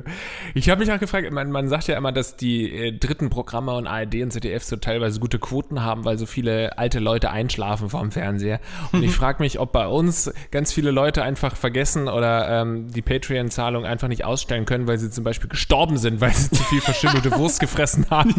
ich 0.54 0.70
habe 0.70 0.80
mich 0.80 0.90
auch 0.90 0.98
gefragt, 0.98 1.30
man, 1.30 1.50
man 1.50 1.68
sagt 1.68 1.88
ja 1.88 1.98
immer, 1.98 2.10
dass 2.10 2.36
die 2.36 2.72
äh, 2.74 2.98
dritten 2.98 3.28
Programme 3.28 3.74
und 3.74 3.86
ARD 3.86 4.14
und 4.22 4.30
ZDF 4.32 4.64
so 4.64 4.76
teilweise 4.76 5.20
gute 5.20 5.38
Quoten 5.38 5.82
haben, 5.82 6.06
weil 6.06 6.16
so 6.16 6.24
viele 6.24 6.78
alte 6.78 7.00
Leute 7.00 7.30
einschlafen 7.30 7.90
vorm 7.90 8.10
Fernseher. 8.10 8.60
Und 8.92 9.02
ich 9.02 9.12
frage 9.14 9.42
mich, 9.42 9.58
ob 9.60 9.72
bei 9.72 9.86
uns 9.86 10.32
ganz 10.50 10.72
viele 10.72 10.90
Leute 10.90 11.22
einfach 11.22 11.56
vergessen 11.56 12.08
oder 12.08 12.62
ähm, 12.62 12.90
die 12.90 13.02
Patreon-Zahlung 13.02 13.84
einfach 13.84 14.08
nicht 14.08 14.24
ausstellen 14.24 14.64
können, 14.64 14.88
weil 14.88 14.96
sie 14.96 15.10
zum 15.10 15.22
Beispiel 15.22 15.50
gestorben 15.50 15.98
sind, 15.98 16.22
weil 16.22 16.32
sie 16.32 16.48
zu 16.50 16.62
viel 16.64 16.80
verschimmelte 16.80 17.30
Wurst 17.36 17.60
gefressen 17.60 18.06
haben. 18.08 18.32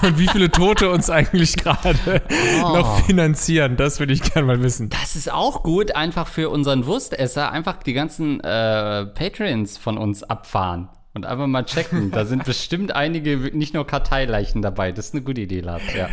Und 0.00 0.18
wie 0.18 0.28
viele 0.28 0.50
Tote 0.50 0.88
uns 0.88 1.10
eigentlich 1.10 1.56
gerade 1.56 2.22
noch 2.62 3.04
finanzieren. 3.04 3.65
Das 3.68 3.98
würde 3.98 4.12
ich 4.12 4.22
gerne 4.22 4.46
mal 4.46 4.62
wissen. 4.62 4.88
Das 4.90 5.16
ist 5.16 5.32
auch 5.32 5.62
gut, 5.62 5.96
einfach 5.96 6.28
für 6.28 6.50
unseren 6.50 6.86
Wurstesser, 6.86 7.50
einfach 7.50 7.82
die 7.82 7.92
ganzen 7.92 8.40
äh, 8.40 9.06
Patreons 9.06 9.78
von 9.78 9.98
uns 9.98 10.22
abfahren. 10.22 10.88
Und 11.14 11.24
einfach 11.24 11.46
mal 11.46 11.64
checken. 11.64 12.10
Da 12.10 12.26
sind 12.26 12.44
bestimmt 12.46 12.94
einige, 12.94 13.38
nicht 13.56 13.72
nur 13.72 13.86
Karteileichen 13.86 14.60
dabei. 14.60 14.92
Das 14.92 15.06
ist 15.06 15.14
eine 15.14 15.22
gute 15.22 15.40
Idee, 15.40 15.60
Lars. 15.60 15.80
Ja. 15.96 16.10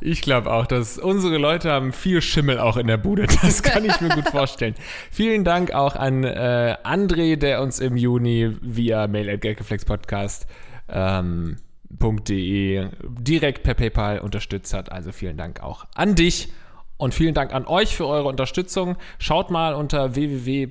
Ich 0.00 0.22
glaube 0.22 0.50
auch, 0.50 0.66
dass 0.66 0.96
unsere 0.96 1.36
Leute 1.36 1.70
haben 1.70 1.92
viel 1.92 2.22
Schimmel 2.22 2.58
auch 2.58 2.78
in 2.78 2.86
der 2.86 2.96
Bude. 2.96 3.26
Das 3.42 3.62
kann 3.62 3.84
ich 3.84 4.00
mir 4.00 4.08
gut 4.08 4.28
vorstellen. 4.28 4.74
Vielen 5.10 5.44
Dank 5.44 5.72
auch 5.72 5.94
an 5.94 6.24
äh, 6.24 6.76
André, 6.84 7.36
der 7.36 7.60
uns 7.60 7.80
im 7.80 7.98
Juni 7.98 8.56
via 8.62 9.06
mail 9.08 9.28
at 9.28 9.42
geldgeflexpodcast 9.42 10.46
ähm, 10.88 11.56
direkt 11.90 13.62
per 13.62 13.74
PayPal 13.74 14.20
unterstützt 14.20 14.72
hat. 14.72 14.90
Also 14.90 15.12
vielen 15.12 15.36
Dank 15.36 15.62
auch 15.62 15.84
an 15.94 16.14
dich. 16.14 16.50
Und 16.98 17.12
vielen 17.14 17.34
Dank 17.34 17.52
an 17.52 17.66
euch 17.66 17.94
für 17.94 18.06
eure 18.06 18.26
Unterstützung. 18.28 18.96
Schaut 19.18 19.50
mal 19.50 19.74
unter 19.74 20.14
www. 20.14 20.68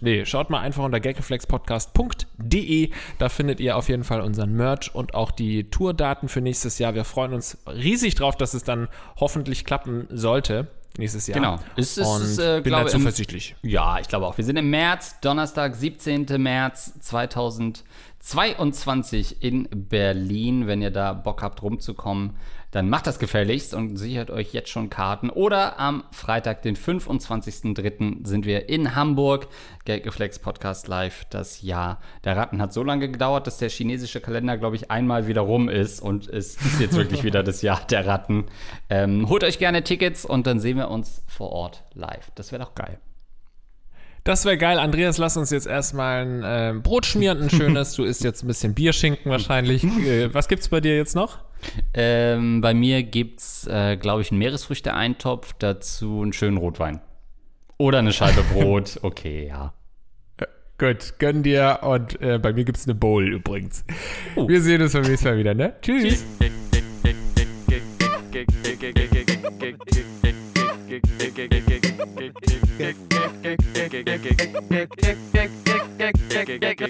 Nee, 0.00 0.24
schaut 0.24 0.50
mal 0.50 0.58
einfach 0.60 0.82
unter 0.84 0.98
gaggeflexpodcast.de. 1.00 2.90
Da 3.18 3.28
findet 3.28 3.60
ihr 3.60 3.76
auf 3.76 3.88
jeden 3.88 4.02
Fall 4.04 4.20
unseren 4.20 4.52
Merch 4.54 4.92
und 4.94 5.14
auch 5.14 5.30
die 5.30 5.70
Tourdaten 5.70 6.28
für 6.28 6.40
nächstes 6.40 6.78
Jahr. 6.80 6.94
Wir 6.94 7.04
freuen 7.04 7.32
uns 7.34 7.58
riesig 7.68 8.14
drauf, 8.16 8.36
dass 8.36 8.52
es 8.54 8.64
dann 8.64 8.88
hoffentlich 9.20 9.64
klappen 9.64 10.08
sollte 10.10 10.66
nächstes 10.98 11.28
Jahr. 11.28 11.38
Genau. 11.38 11.58
Es 11.76 11.96
ist, 11.98 12.06
und 12.06 12.38
äh, 12.44 12.60
bin 12.62 12.72
da 12.72 12.78
glaube, 12.80 12.90
im- 12.90 12.98
zuversichtlich. 12.98 13.54
Ja, 13.62 14.00
ich 14.00 14.08
glaube 14.08 14.26
auch. 14.26 14.36
Wir 14.38 14.44
sind 14.44 14.56
im 14.56 14.70
März, 14.70 15.20
Donnerstag, 15.20 15.76
17. 15.76 16.26
März 16.38 16.98
2022 17.00 19.40
in 19.42 19.68
Berlin. 19.70 20.66
Wenn 20.66 20.82
ihr 20.82 20.90
da 20.90 21.12
Bock 21.12 21.42
habt, 21.42 21.62
rumzukommen, 21.62 22.34
dann 22.70 22.88
macht 22.88 23.06
das 23.06 23.18
gefälligst 23.18 23.74
und 23.74 23.96
sichert 23.96 24.30
euch 24.30 24.52
jetzt 24.52 24.68
schon 24.68 24.90
Karten. 24.90 25.30
Oder 25.30 25.78
am 25.78 26.04
Freitag, 26.12 26.62
den 26.62 26.76
25.03. 26.76 28.26
sind 28.26 28.46
wir 28.46 28.68
in 28.68 28.94
Hamburg. 28.94 29.48
Geldgeflex 29.84 30.38
Podcast 30.38 30.86
Live. 30.86 31.24
Das 31.30 31.62
Jahr 31.62 32.00
der 32.24 32.36
Ratten 32.36 32.62
hat 32.62 32.72
so 32.72 32.82
lange 32.82 33.10
gedauert, 33.10 33.46
dass 33.46 33.58
der 33.58 33.70
chinesische 33.70 34.20
Kalender, 34.20 34.56
glaube 34.56 34.76
ich, 34.76 34.90
einmal 34.90 35.26
wieder 35.26 35.40
rum 35.40 35.68
ist. 35.68 36.00
Und 36.00 36.28
es 36.28 36.56
ist 36.56 36.80
jetzt 36.80 36.96
wirklich 36.96 37.24
wieder 37.24 37.42
das 37.42 37.62
Jahr 37.62 37.80
der 37.90 38.06
Ratten. 38.06 38.46
Ähm, 38.88 39.28
holt 39.28 39.42
euch 39.42 39.58
gerne 39.58 39.82
Tickets 39.82 40.24
und 40.24 40.46
dann 40.46 40.60
sehen 40.60 40.76
wir 40.76 40.90
uns 40.90 41.24
vor 41.26 41.50
Ort 41.50 41.84
live. 41.94 42.30
Das 42.36 42.52
wäre 42.52 42.62
doch 42.62 42.74
geil. 42.74 42.98
Das 44.24 44.44
wäre 44.44 44.58
geil. 44.58 44.78
Andreas, 44.78 45.18
lass 45.18 45.36
uns 45.36 45.50
jetzt 45.50 45.66
erstmal 45.66 46.24
ein 46.24 46.42
äh, 46.42 46.80
Brot 46.80 47.06
schmieren, 47.06 47.42
ein 47.42 47.50
schönes. 47.50 47.94
Du 48.00 48.04
isst 48.04 48.24
jetzt 48.24 48.44
ein 48.44 48.46
bisschen 48.46 48.74
Bierschinken 48.74 49.30
wahrscheinlich. 49.30 49.84
Äh, 49.84 50.32
was 50.32 50.48
gibt's 50.48 50.68
bei 50.68 50.80
dir 50.80 50.96
jetzt 50.96 51.14
noch? 51.14 51.38
Ähm, 51.92 52.60
bei 52.60 52.72
mir 52.72 53.02
gibt's, 53.02 53.66
äh, 53.66 53.96
glaube 53.96 54.22
ich, 54.22 54.30
einen 54.30 54.38
Meeresfrüchte-Eintopf, 54.38 55.54
dazu 55.58 56.22
einen 56.22 56.32
schönen 56.32 56.56
Rotwein. 56.56 57.00
Oder 57.78 57.98
eine 57.98 58.12
Scheibe 58.12 58.42
Brot. 58.52 58.98
Okay, 59.02 59.48
ja. 59.48 59.74
Gut, 60.78 61.14
gönn 61.18 61.42
dir. 61.42 61.80
Und 61.82 62.20
äh, 62.22 62.38
bei 62.38 62.52
mir 62.54 62.64
gibt's 62.64 62.86
eine 62.86 62.94
Bowl 62.94 63.34
übrigens. 63.34 63.84
Wir 64.34 64.62
sehen 64.62 64.80
uns 64.80 64.94
beim 64.94 65.02
nächsten 65.02 65.28
Mal 65.28 65.38
wieder, 65.38 65.52
ne? 65.54 65.74
Tschüss. 65.82 66.24
Tschüss. 66.38 66.56